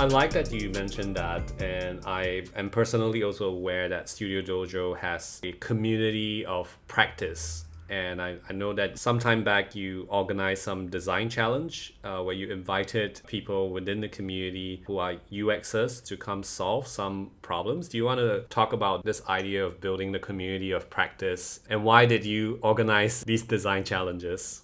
I 0.02 0.06
like 0.06 0.32
that 0.32 0.52
you 0.52 0.72
mentioned 0.72 1.16
that, 1.18 1.44
and 1.62 2.04
I 2.08 2.46
am 2.56 2.72
personally 2.72 3.22
also 3.22 3.50
aware 3.50 3.88
that 3.90 4.10
Studio 4.10 4.42
Dojo 4.42 4.98
has 4.98 5.40
a 5.44 5.52
community 5.52 6.44
of 6.44 6.76
practice. 6.88 7.66
And 7.88 8.20
I, 8.20 8.38
I 8.50 8.54
know 8.54 8.74
that 8.74 8.98
sometime 8.98 9.44
back 9.44 9.76
you 9.76 10.08
organized 10.10 10.64
some 10.64 10.88
design 10.88 11.30
challenge 11.30 11.94
uh, 12.04 12.24
where 12.24 12.34
you 12.34 12.52
invited 12.52 13.22
people 13.28 13.70
within 13.70 14.02
the 14.02 14.10
community 14.10 14.82
who 14.88 14.98
are 14.98 15.18
UXers 15.32 16.04
to 16.06 16.18
come 16.18 16.42
solve 16.42 16.88
some 16.88 17.30
problems. 17.44 17.88
Do 17.88 17.98
you 17.98 18.06
want 18.06 18.22
to 18.22 18.46
talk 18.50 18.74
about 18.74 19.06
this 19.06 19.22
idea 19.30 19.64
of 19.64 19.80
building 19.82 20.14
the 20.14 20.20
community 20.20 20.72
of 20.72 20.90
practice 20.90 21.60
and 21.70 21.84
why 21.84 22.08
did 22.08 22.26
you 22.26 22.58
organize 22.64 23.24
these 23.24 23.44
design 23.44 23.84
challenges? 23.84 24.64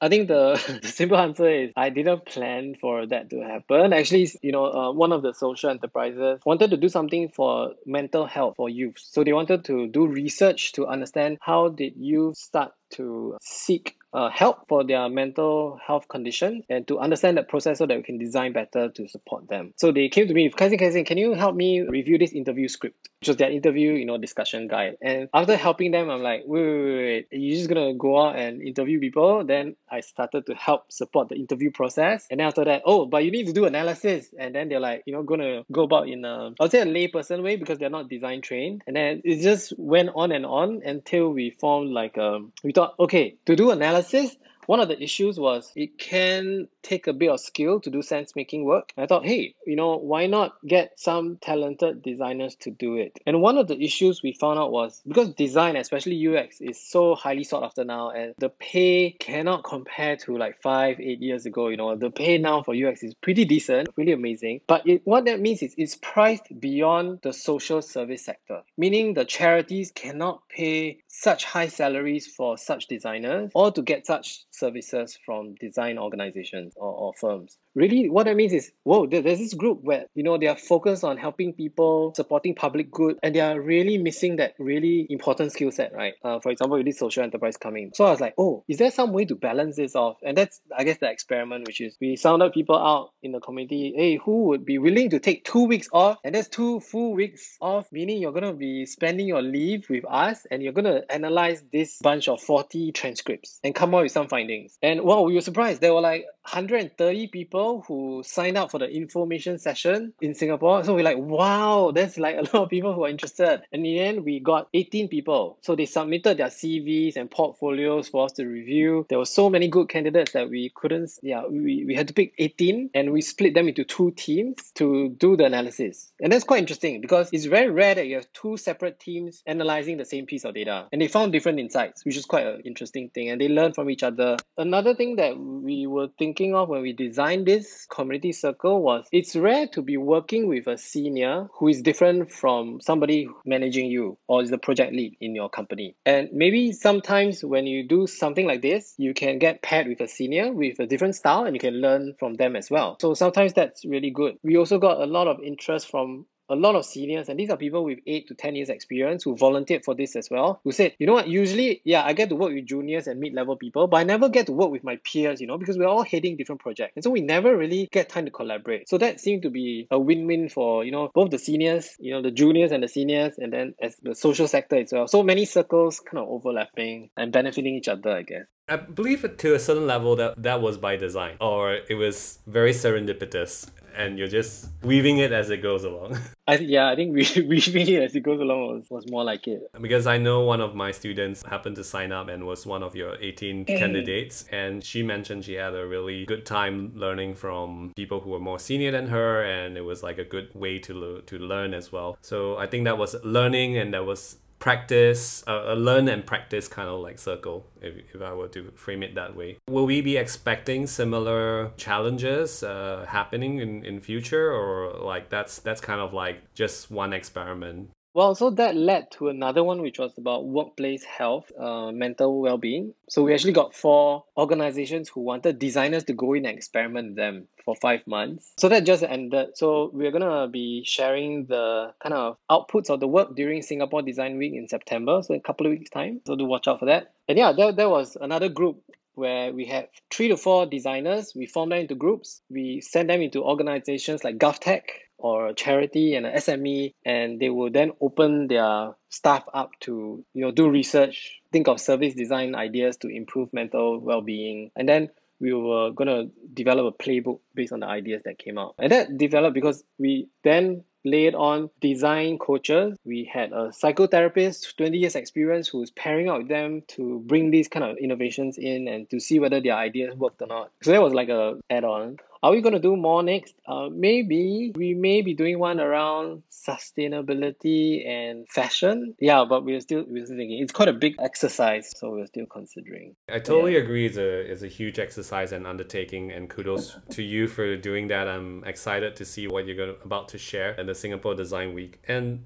I 0.00 0.08
think 0.08 0.28
the, 0.28 0.78
the 0.82 0.88
simple 0.88 1.16
answer 1.16 1.48
is 1.48 1.70
I 1.76 1.88
didn't 1.90 2.26
plan 2.26 2.74
for 2.80 3.06
that 3.06 3.30
to 3.30 3.40
happen. 3.40 3.92
Actually, 3.92 4.28
you 4.42 4.52
know, 4.52 4.66
uh, 4.66 4.92
one 4.92 5.12
of 5.12 5.22
the 5.22 5.32
social 5.32 5.70
enterprises 5.70 6.40
wanted 6.44 6.70
to 6.70 6.76
do 6.76 6.88
something 6.88 7.28
for 7.30 7.72
mental 7.86 8.26
health 8.26 8.54
for 8.56 8.68
youth. 8.68 8.96
So 8.98 9.24
they 9.24 9.32
wanted 9.32 9.64
to 9.66 9.88
do 9.88 10.06
research 10.06 10.72
to 10.72 10.86
understand 10.86 11.38
how 11.40 11.68
did 11.70 11.94
youth 11.96 12.36
start 12.36 12.72
to 12.92 13.36
seek 13.40 13.96
uh, 14.16 14.30
help 14.30 14.66
for 14.66 14.82
their 14.82 15.10
mental 15.10 15.78
health 15.86 16.08
condition 16.08 16.62
and 16.70 16.88
to 16.88 16.98
understand 16.98 17.36
that 17.36 17.48
process 17.48 17.76
so 17.78 17.86
that 17.86 17.98
we 17.98 18.02
can 18.02 18.16
design 18.16 18.50
better 18.52 18.88
to 18.88 19.06
support 19.08 19.46
them. 19.48 19.74
So 19.76 19.92
they 19.92 20.08
came 20.08 20.26
to 20.26 20.32
me, 20.32 20.48
Khai 20.50 20.70
Seng, 20.70 20.78
Kaizin, 20.78 21.06
can 21.06 21.18
you 21.18 21.34
help 21.34 21.54
me 21.54 21.82
review 21.82 22.16
this 22.16 22.32
interview 22.32 22.66
script? 22.66 23.10
Which 23.20 23.28
was 23.28 23.36
their 23.36 23.50
interview, 23.50 23.92
you 23.92 24.06
know, 24.06 24.16
discussion 24.16 24.68
guide. 24.68 24.96
And 25.02 25.28
after 25.34 25.56
helping 25.56 25.90
them, 25.90 26.08
I'm 26.08 26.22
like, 26.22 26.44
wait, 26.46 26.64
wait, 26.64 26.84
wait, 26.84 27.26
wait, 27.30 27.40
you're 27.40 27.56
just 27.56 27.68
gonna 27.68 27.92
go 27.92 28.18
out 28.18 28.36
and 28.36 28.62
interview 28.62 29.00
people? 29.00 29.44
Then 29.44 29.76
I 29.90 30.00
started 30.00 30.46
to 30.46 30.54
help 30.54 30.90
support 30.90 31.28
the 31.28 31.34
interview 31.34 31.70
process. 31.70 32.26
And 32.30 32.40
then 32.40 32.46
after 32.46 32.64
that, 32.64 32.82
oh, 32.86 33.04
but 33.04 33.24
you 33.24 33.30
need 33.30 33.46
to 33.48 33.52
do 33.52 33.66
analysis. 33.66 34.32
And 34.38 34.54
then 34.54 34.70
they're 34.70 34.80
like, 34.80 35.02
you 35.04 35.12
know, 35.12 35.22
gonna 35.24 35.64
go 35.70 35.82
about 35.82 36.08
in 36.08 36.24
a, 36.24 36.52
I'll 36.58 36.70
say 36.70 36.80
a 36.80 36.86
layperson 36.86 37.42
way 37.42 37.56
because 37.56 37.78
they're 37.78 37.90
not 37.90 38.08
design 38.08 38.40
trained. 38.40 38.82
And 38.86 38.96
then 38.96 39.20
it 39.24 39.42
just 39.42 39.74
went 39.76 40.10
on 40.14 40.32
and 40.32 40.46
on 40.46 40.80
until 40.84 41.30
we 41.30 41.50
formed 41.60 41.90
like 41.90 42.16
a, 42.16 42.40
we 42.64 42.72
thought, 42.72 42.94
okay, 42.98 43.36
to 43.44 43.56
do 43.56 43.70
analysis, 43.70 44.05
Entonces, 44.12 44.38
one 44.66 44.80
of 44.80 44.88
the 44.88 45.02
issues 45.02 45.38
was 45.38 45.72
it 45.74 45.98
can 45.98 46.68
take 46.82 47.06
a 47.06 47.12
bit 47.12 47.30
of 47.30 47.40
skill 47.40 47.80
to 47.80 47.90
do 47.90 48.02
sense 48.02 48.34
making 48.36 48.64
work. 48.64 48.92
I 48.96 49.06
thought, 49.06 49.24
hey, 49.24 49.54
you 49.66 49.76
know, 49.76 49.96
why 49.96 50.26
not 50.26 50.54
get 50.66 50.98
some 50.98 51.38
talented 51.40 52.02
designers 52.02 52.54
to 52.60 52.70
do 52.70 52.96
it? 52.96 53.18
And 53.26 53.40
one 53.40 53.58
of 53.58 53.68
the 53.68 53.82
issues 53.82 54.22
we 54.22 54.32
found 54.32 54.58
out 54.58 54.72
was 54.72 55.02
because 55.06 55.34
design, 55.34 55.76
especially 55.76 56.16
UX, 56.26 56.60
is 56.60 56.80
so 56.80 57.14
highly 57.14 57.44
sought 57.44 57.64
after 57.64 57.84
now, 57.84 58.10
and 58.10 58.34
the 58.38 58.48
pay 58.48 59.16
cannot 59.18 59.64
compare 59.64 60.16
to 60.16 60.36
like 60.36 60.60
five, 60.62 61.00
eight 61.00 61.20
years 61.20 61.46
ago. 61.46 61.68
You 61.68 61.76
know, 61.76 61.96
the 61.96 62.10
pay 62.10 62.38
now 62.38 62.62
for 62.62 62.74
UX 62.74 63.02
is 63.02 63.14
pretty 63.14 63.44
decent, 63.44 63.88
really 63.96 64.12
amazing. 64.12 64.60
But 64.66 64.86
it, 64.86 65.02
what 65.04 65.24
that 65.24 65.40
means 65.40 65.62
is 65.62 65.74
it's 65.76 65.96
priced 65.96 66.60
beyond 66.60 67.20
the 67.22 67.32
social 67.32 67.82
service 67.82 68.24
sector, 68.24 68.62
meaning 68.76 69.14
the 69.14 69.24
charities 69.24 69.90
cannot 69.94 70.42
pay 70.48 70.98
such 71.08 71.44
high 71.44 71.68
salaries 71.68 72.26
for 72.26 72.58
such 72.58 72.86
designers 72.88 73.50
or 73.54 73.72
to 73.72 73.82
get 73.82 74.06
such 74.06 74.44
services 74.56 75.18
from 75.24 75.54
design 75.56 75.98
organizations 75.98 76.74
or, 76.76 76.92
or 76.92 77.12
firms 77.14 77.58
really 77.76 78.08
what 78.08 78.24
that 78.24 78.34
means 78.34 78.52
is 78.54 78.72
whoa 78.84 79.06
there's 79.06 79.38
this 79.38 79.54
group 79.54 79.78
where 79.82 80.06
you 80.14 80.22
know 80.22 80.38
they 80.38 80.46
are 80.46 80.56
focused 80.56 81.04
on 81.04 81.16
helping 81.18 81.52
people 81.52 82.12
supporting 82.16 82.54
public 82.54 82.90
good 82.90 83.18
and 83.22 83.34
they 83.34 83.40
are 83.40 83.60
really 83.60 83.98
missing 83.98 84.36
that 84.36 84.54
really 84.58 85.06
important 85.10 85.52
skill 85.52 85.70
set 85.70 85.92
right? 85.92 86.14
Uh, 86.24 86.40
for 86.40 86.50
example 86.50 86.78
with 86.78 86.86
this 86.86 86.98
social 86.98 87.22
enterprise 87.22 87.56
coming. 87.56 87.90
So 87.94 88.06
i 88.06 88.10
was 88.10 88.20
like 88.20 88.34
oh 88.38 88.64
is 88.66 88.78
there 88.78 88.90
some 88.90 89.12
way 89.12 89.26
to 89.26 89.34
balance 89.34 89.76
this 89.76 89.94
off? 89.94 90.16
And 90.24 90.36
that's 90.36 90.60
i 90.76 90.84
guess 90.84 90.98
the 90.98 91.10
experiment 91.10 91.66
which 91.66 91.80
is 91.80 91.96
we 92.00 92.16
sounded 92.16 92.52
people 92.52 92.76
out 92.76 93.10
in 93.22 93.32
the 93.32 93.40
community 93.40 93.92
hey 93.94 94.16
who 94.16 94.44
would 94.44 94.64
be 94.64 94.78
willing 94.78 95.10
to 95.10 95.20
take 95.20 95.44
two 95.44 95.66
weeks 95.66 95.88
off? 95.92 96.18
And 96.24 96.34
that's 96.34 96.48
two 96.48 96.80
full 96.80 97.14
weeks 97.14 97.58
off 97.60 97.92
meaning 97.92 98.22
you're 98.22 98.32
going 98.32 98.44
to 98.44 98.54
be 98.54 98.86
spending 98.86 99.26
your 99.28 99.42
leave 99.42 99.86
with 99.90 100.04
us 100.08 100.46
and 100.50 100.62
you're 100.62 100.72
going 100.72 100.86
to 100.86 101.04
analyze 101.12 101.62
this 101.72 101.98
bunch 102.02 102.26
of 102.28 102.40
40 102.40 102.92
transcripts 102.92 103.60
and 103.62 103.74
come 103.74 103.94
up 103.94 104.02
with 104.02 104.12
some 104.12 104.28
findings. 104.28 104.78
And 104.82 105.02
wow 105.02 105.22
we 105.22 105.34
were 105.34 105.42
surprised. 105.42 105.82
There 105.82 105.92
were 105.92 106.00
like 106.00 106.24
130 106.42 107.28
people 107.28 107.65
who 107.86 108.22
signed 108.24 108.56
up 108.56 108.70
for 108.70 108.78
the 108.78 108.88
information 108.88 109.58
session 109.58 110.12
in 110.20 110.34
Singapore. 110.34 110.84
So 110.84 110.94
we're 110.94 111.04
like, 111.04 111.18
wow, 111.18 111.92
there's 111.94 112.18
like 112.18 112.36
a 112.36 112.42
lot 112.42 112.54
of 112.54 112.70
people 112.70 112.94
who 112.94 113.04
are 113.04 113.08
interested. 113.08 113.62
And 113.72 113.84
in 113.86 113.94
the 113.94 114.00
end, 114.00 114.24
we 114.24 114.40
got 114.40 114.68
18 114.74 115.08
people. 115.08 115.58
So 115.62 115.74
they 115.76 115.86
submitted 115.86 116.38
their 116.38 116.48
CVs 116.48 117.16
and 117.16 117.30
portfolios 117.30 118.08
for 118.08 118.24
us 118.26 118.32
to 118.32 118.44
review. 118.44 119.06
There 119.08 119.18
were 119.18 119.24
so 119.24 119.50
many 119.50 119.68
good 119.68 119.88
candidates 119.88 120.32
that 120.32 120.50
we 120.50 120.72
couldn't, 120.74 121.10
yeah, 121.22 121.46
we, 121.46 121.84
we 121.86 121.94
had 121.94 122.08
to 122.08 122.14
pick 122.14 122.34
18 122.38 122.90
and 122.94 123.12
we 123.12 123.20
split 123.20 123.54
them 123.54 123.68
into 123.68 123.84
two 123.84 124.12
teams 124.12 124.72
to 124.74 125.10
do 125.18 125.36
the 125.36 125.44
analysis. 125.44 126.12
And 126.20 126.32
that's 126.32 126.44
quite 126.44 126.60
interesting 126.60 127.00
because 127.00 127.30
it's 127.32 127.46
very 127.46 127.70
rare 127.70 127.94
that 127.94 128.06
you 128.06 128.16
have 128.16 128.32
two 128.32 128.56
separate 128.56 129.00
teams 129.00 129.42
analyzing 129.46 129.96
the 129.96 130.04
same 130.04 130.26
piece 130.26 130.44
of 130.44 130.54
data. 130.54 130.86
And 130.92 131.00
they 131.00 131.08
found 131.08 131.32
different 131.32 131.58
insights, 131.58 132.04
which 132.04 132.16
is 132.16 132.24
quite 132.24 132.46
an 132.46 132.62
interesting 132.64 133.10
thing. 133.10 133.30
And 133.30 133.40
they 133.40 133.48
learn 133.48 133.72
from 133.72 133.90
each 133.90 134.02
other. 134.02 134.36
Another 134.56 134.94
thing 134.94 135.16
that 135.16 135.38
we 135.38 135.86
were 135.86 136.08
thinking 136.18 136.54
of 136.54 136.68
when 136.68 136.82
we 136.82 136.92
designed 136.92 137.46
this 137.46 137.55
community 137.90 138.32
circle 138.32 138.82
was 138.82 139.06
it's 139.12 139.36
rare 139.36 139.66
to 139.68 139.82
be 139.82 139.96
working 139.96 140.48
with 140.48 140.66
a 140.66 140.76
senior 140.76 141.48
who 141.54 141.68
is 141.68 141.82
different 141.82 142.32
from 142.32 142.80
somebody 142.80 143.28
managing 143.44 143.90
you 143.90 144.18
or 144.26 144.42
is 144.42 144.50
the 144.50 144.58
project 144.58 144.92
lead 144.92 145.16
in 145.20 145.34
your 145.34 145.48
company. 145.48 145.94
And 146.04 146.28
maybe 146.32 146.72
sometimes 146.72 147.44
when 147.44 147.66
you 147.66 147.86
do 147.86 148.06
something 148.06 148.46
like 148.46 148.62
this, 148.62 148.94
you 148.98 149.14
can 149.14 149.38
get 149.38 149.62
paired 149.62 149.86
with 149.86 150.00
a 150.00 150.08
senior 150.08 150.52
with 150.52 150.78
a 150.80 150.86
different 150.86 151.14
style 151.14 151.44
and 151.44 151.54
you 151.54 151.60
can 151.60 151.80
learn 151.80 152.14
from 152.18 152.34
them 152.34 152.56
as 152.56 152.70
well. 152.70 152.96
So 153.00 153.14
sometimes 153.14 153.52
that's 153.52 153.84
really 153.84 154.10
good. 154.10 154.38
We 154.42 154.56
also 154.56 154.78
got 154.78 155.00
a 155.00 155.06
lot 155.06 155.28
of 155.28 155.40
interest 155.40 155.90
from 155.90 156.26
a 156.48 156.54
lot 156.54 156.74
of 156.74 156.84
seniors, 156.84 157.28
and 157.28 157.38
these 157.38 157.50
are 157.50 157.56
people 157.56 157.84
with 157.84 157.98
eight 158.06 158.28
to 158.28 158.34
10 158.34 158.54
years 158.54 158.68
experience 158.68 159.24
who 159.24 159.36
volunteered 159.36 159.84
for 159.84 159.94
this 159.94 160.16
as 160.16 160.30
well, 160.30 160.60
who 160.64 160.72
said, 160.72 160.94
you 160.98 161.06
know 161.06 161.14
what, 161.14 161.28
usually, 161.28 161.80
yeah, 161.84 162.04
I 162.04 162.12
get 162.12 162.28
to 162.28 162.36
work 162.36 162.52
with 162.52 162.66
juniors 162.66 163.06
and 163.06 163.20
mid 163.20 163.34
level 163.34 163.56
people, 163.56 163.86
but 163.86 163.98
I 163.98 164.04
never 164.04 164.28
get 164.28 164.46
to 164.46 164.52
work 164.52 164.70
with 164.70 164.84
my 164.84 164.96
peers, 165.04 165.40
you 165.40 165.46
know, 165.46 165.58
because 165.58 165.78
we're 165.78 165.86
all 165.86 166.04
heading 166.04 166.36
different 166.36 166.60
projects. 166.60 166.92
And 166.96 167.04
so 167.04 167.10
we 167.10 167.20
never 167.20 167.56
really 167.56 167.88
get 167.92 168.08
time 168.08 168.24
to 168.26 168.30
collaborate. 168.30 168.88
So 168.88 168.98
that 168.98 169.20
seemed 169.20 169.42
to 169.42 169.50
be 169.50 169.86
a 169.90 169.98
win 169.98 170.26
win 170.26 170.48
for, 170.48 170.84
you 170.84 170.92
know, 170.92 171.10
both 171.14 171.30
the 171.30 171.38
seniors, 171.38 171.96
you 171.98 172.12
know, 172.12 172.22
the 172.22 172.30
juniors 172.30 172.72
and 172.72 172.82
the 172.82 172.88
seniors, 172.88 173.38
and 173.38 173.52
then 173.52 173.74
as 173.82 173.96
the 174.02 174.14
social 174.14 174.48
sector 174.48 174.76
as 174.76 174.92
well. 174.92 175.08
So 175.08 175.22
many 175.22 175.44
circles 175.44 176.00
kind 176.00 176.18
of 176.18 176.28
overlapping 176.28 177.10
and 177.16 177.32
benefiting 177.32 177.74
each 177.74 177.88
other, 177.88 178.10
I 178.10 178.22
guess. 178.22 178.44
I 178.68 178.76
believe 178.76 179.24
to 179.36 179.54
a 179.54 179.60
certain 179.60 179.86
level 179.86 180.16
that 180.16 180.42
that 180.42 180.60
was 180.60 180.76
by 180.76 180.96
design, 180.96 181.36
or 181.40 181.74
it 181.74 181.94
was 181.94 182.40
very 182.48 182.72
serendipitous, 182.72 183.70
and 183.96 184.18
you're 184.18 184.28
just 184.28 184.68
weaving 184.82 185.18
it 185.18 185.32
as 185.32 185.50
it 185.50 185.62
goes 185.62 185.84
along. 185.84 186.18
I 186.46 186.56
yeah, 186.56 186.88
I 186.88 186.94
think 186.94 187.14
we 187.14 187.26
weaving 187.48 187.88
it 187.88 188.02
as 188.02 188.14
it 188.14 188.20
goes 188.20 188.40
along 188.40 188.76
was, 188.76 188.90
was 188.90 189.10
more 189.10 189.24
like 189.24 189.46
it. 189.48 189.62
Because 189.80 190.06
I 190.06 190.18
know 190.18 190.42
one 190.42 190.60
of 190.60 190.74
my 190.74 190.90
students 190.92 191.42
happened 191.42 191.76
to 191.76 191.84
sign 191.84 192.12
up 192.12 192.28
and 192.28 192.46
was 192.46 192.66
one 192.66 192.82
of 192.82 192.94
your 192.94 193.16
18 193.20 193.64
mm-hmm. 193.64 193.76
candidates, 193.76 194.44
and 194.52 194.84
she 194.84 195.02
mentioned 195.02 195.44
she 195.44 195.54
had 195.54 195.74
a 195.74 195.86
really 195.86 196.24
good 196.26 196.46
time 196.46 196.92
learning 196.94 197.34
from 197.34 197.92
people 197.96 198.20
who 198.20 198.30
were 198.30 198.40
more 198.40 198.58
senior 198.58 198.90
than 198.92 199.08
her, 199.08 199.42
and 199.42 199.76
it 199.76 199.82
was 199.82 200.02
like 200.02 200.18
a 200.18 200.24
good 200.24 200.54
way 200.54 200.78
to 200.78 200.94
lo- 200.94 201.20
to 201.20 201.38
learn 201.38 201.74
as 201.74 201.90
well. 201.90 202.18
So 202.20 202.56
I 202.56 202.66
think 202.66 202.84
that 202.84 202.98
was 202.98 203.16
learning, 203.24 203.78
and 203.78 203.92
that 203.94 204.06
was 204.06 204.36
practice, 204.58 205.44
uh, 205.46 205.64
a 205.66 205.76
learn 205.76 206.08
and 206.08 206.26
practice 206.26 206.68
kind 206.68 206.88
of 206.88 207.00
like 207.00 207.18
circle, 207.18 207.66
if, 207.80 207.94
if 208.14 208.22
I 208.22 208.32
were 208.32 208.48
to 208.48 208.70
frame 208.74 209.02
it 209.02 209.14
that 209.14 209.36
way. 209.36 209.58
Will 209.68 209.86
we 209.86 210.00
be 210.00 210.16
expecting 210.16 210.86
similar 210.86 211.72
challenges 211.76 212.62
uh, 212.62 213.06
happening 213.08 213.58
in, 213.58 213.84
in 213.84 214.00
future, 214.00 214.50
or 214.50 214.98
like 215.04 215.28
that's 215.28 215.58
that's 215.58 215.80
kind 215.80 216.00
of 216.00 216.12
like 216.12 216.54
just 216.54 216.90
one 216.90 217.12
experiment? 217.12 217.90
Well, 218.16 218.34
so 218.34 218.48
that 218.48 218.74
led 218.74 219.10
to 219.18 219.28
another 219.28 219.62
one, 219.62 219.82
which 219.82 219.98
was 219.98 220.16
about 220.16 220.46
workplace 220.46 221.04
health, 221.04 221.52
uh, 221.54 221.92
mental 221.92 222.40
well 222.40 222.56
being. 222.56 222.94
So 223.10 223.22
we 223.22 223.34
actually 223.34 223.52
got 223.52 223.74
four 223.74 224.24
organizations 224.38 225.10
who 225.10 225.20
wanted 225.20 225.58
designers 225.58 226.04
to 226.04 226.14
go 226.14 226.32
in 226.32 226.46
and 226.46 226.56
experiment 226.56 227.16
them 227.16 227.46
for 227.62 227.76
five 227.76 228.06
months. 228.06 228.54
So 228.56 228.70
that 228.70 228.86
just 228.86 229.02
ended. 229.02 229.58
So 229.58 229.90
we're 229.92 230.12
going 230.12 230.22
to 230.22 230.48
be 230.50 230.82
sharing 230.86 231.44
the 231.44 231.92
kind 232.02 232.14
of 232.14 232.38
outputs 232.50 232.88
of 232.88 233.00
the 233.00 233.06
work 233.06 233.36
during 233.36 233.60
Singapore 233.60 234.00
Design 234.00 234.38
Week 234.38 234.54
in 234.54 234.66
September. 234.66 235.20
So 235.22 235.34
a 235.34 235.40
couple 235.40 235.66
of 235.66 235.72
weeks' 235.72 235.90
time. 235.90 236.22
So 236.26 236.36
do 236.36 236.46
watch 236.46 236.66
out 236.68 236.78
for 236.78 236.86
that. 236.86 237.12
And 237.28 237.36
yeah, 237.36 237.52
that, 237.52 237.76
that 237.76 237.90
was 237.90 238.16
another 238.18 238.48
group 238.48 238.82
where 239.14 239.52
we 239.52 239.66
have 239.66 239.88
three 240.10 240.28
to 240.28 240.38
four 240.38 240.64
designers. 240.64 241.34
We 241.36 241.44
form 241.44 241.68
them 241.68 241.80
into 241.80 241.94
groups. 241.94 242.40
We 242.48 242.80
send 242.80 243.10
them 243.10 243.20
into 243.20 243.42
organizations 243.42 244.24
like 244.24 244.38
GovTech 244.38 244.84
or 245.18 245.48
a 245.48 245.54
charity 245.54 246.14
and 246.14 246.26
an 246.26 246.34
SME, 246.36 246.94
and 247.04 247.40
they 247.40 247.50
will 247.50 247.70
then 247.70 247.92
open 248.00 248.48
their 248.48 248.94
staff 249.08 249.44
up 249.54 249.70
to 249.80 250.24
you 250.34 250.42
know 250.42 250.50
do 250.50 250.68
research, 250.68 251.40
think 251.52 251.68
of 251.68 251.80
service 251.80 252.14
design 252.14 252.54
ideas 252.54 252.96
to 252.98 253.08
improve 253.08 253.52
mental 253.52 253.98
well-being, 253.98 254.70
and 254.76 254.88
then 254.88 255.08
we 255.38 255.52
were 255.52 255.90
gonna 255.90 256.24
develop 256.54 256.94
a 256.94 257.02
playbook 257.02 257.40
based 257.54 257.72
on 257.72 257.80
the 257.80 257.86
ideas 257.86 258.22
that 258.24 258.38
came 258.38 258.58
out. 258.58 258.74
And 258.78 258.90
that 258.90 259.18
developed 259.18 259.54
because 259.54 259.84
we 259.98 260.28
then 260.44 260.84
laid 261.06 261.34
on 261.34 261.70
design 261.80 262.36
coaches. 262.36 262.98
We 263.04 263.30
had 263.32 263.52
a 263.52 263.68
psychotherapist, 263.68 264.76
20 264.76 264.98
years 264.98 265.14
experience, 265.14 265.68
who's 265.68 265.90
pairing 265.92 266.28
out 266.28 266.38
with 266.38 266.48
them 266.48 266.82
to 266.88 267.22
bring 267.26 267.50
these 267.50 267.68
kind 267.68 267.84
of 267.84 267.96
innovations 267.96 268.58
in 268.58 268.88
and 268.88 269.08
to 269.10 269.20
see 269.20 269.38
whether 269.38 269.60
their 269.60 269.76
ideas 269.76 270.16
worked 270.16 270.42
or 270.42 270.48
not. 270.48 270.72
So 270.82 270.90
that 270.90 271.00
was 271.00 271.14
like 271.14 271.28
a 271.28 271.58
add-on. 271.70 272.16
Are 272.46 272.52
we 272.52 272.60
going 272.60 272.74
to 272.74 272.78
do 272.78 272.94
more 272.94 273.24
next? 273.24 273.56
Uh, 273.66 273.88
maybe 273.90 274.72
we 274.76 274.94
may 274.94 275.20
be 275.20 275.34
doing 275.34 275.58
one 275.58 275.80
around 275.80 276.44
sustainability 276.48 278.06
and 278.06 278.48
fashion. 278.48 279.16
Yeah, 279.18 279.44
but 279.48 279.64
we're 279.64 279.80
still 279.80 280.04
we're 280.06 280.24
still 280.24 280.36
thinking 280.36 280.62
it's 280.62 280.72
quite 280.72 280.86
a 280.86 280.92
big 280.92 281.16
exercise, 281.18 281.92
so 281.96 282.10
we're 282.10 282.26
still 282.26 282.46
considering. 282.46 283.16
I 283.28 283.40
totally 283.40 283.72
yeah. 283.72 283.80
agree. 283.80 284.06
It's 284.06 284.16
a 284.16 284.48
it's 284.52 284.62
a 284.62 284.68
huge 284.68 285.00
exercise 285.00 285.50
and 285.50 285.66
undertaking, 285.66 286.30
and 286.30 286.48
kudos 286.48 286.96
to 287.10 287.20
you 287.24 287.48
for 287.48 287.76
doing 287.76 288.06
that. 288.08 288.28
I'm 288.28 288.62
excited 288.62 289.16
to 289.16 289.24
see 289.24 289.48
what 289.48 289.66
you're 289.66 289.74
going 289.74 289.96
about 290.04 290.28
to 290.28 290.38
share 290.38 290.78
at 290.78 290.86
the 290.86 290.94
Singapore 290.94 291.34
Design 291.34 291.74
Week. 291.74 291.98
And 292.06 292.44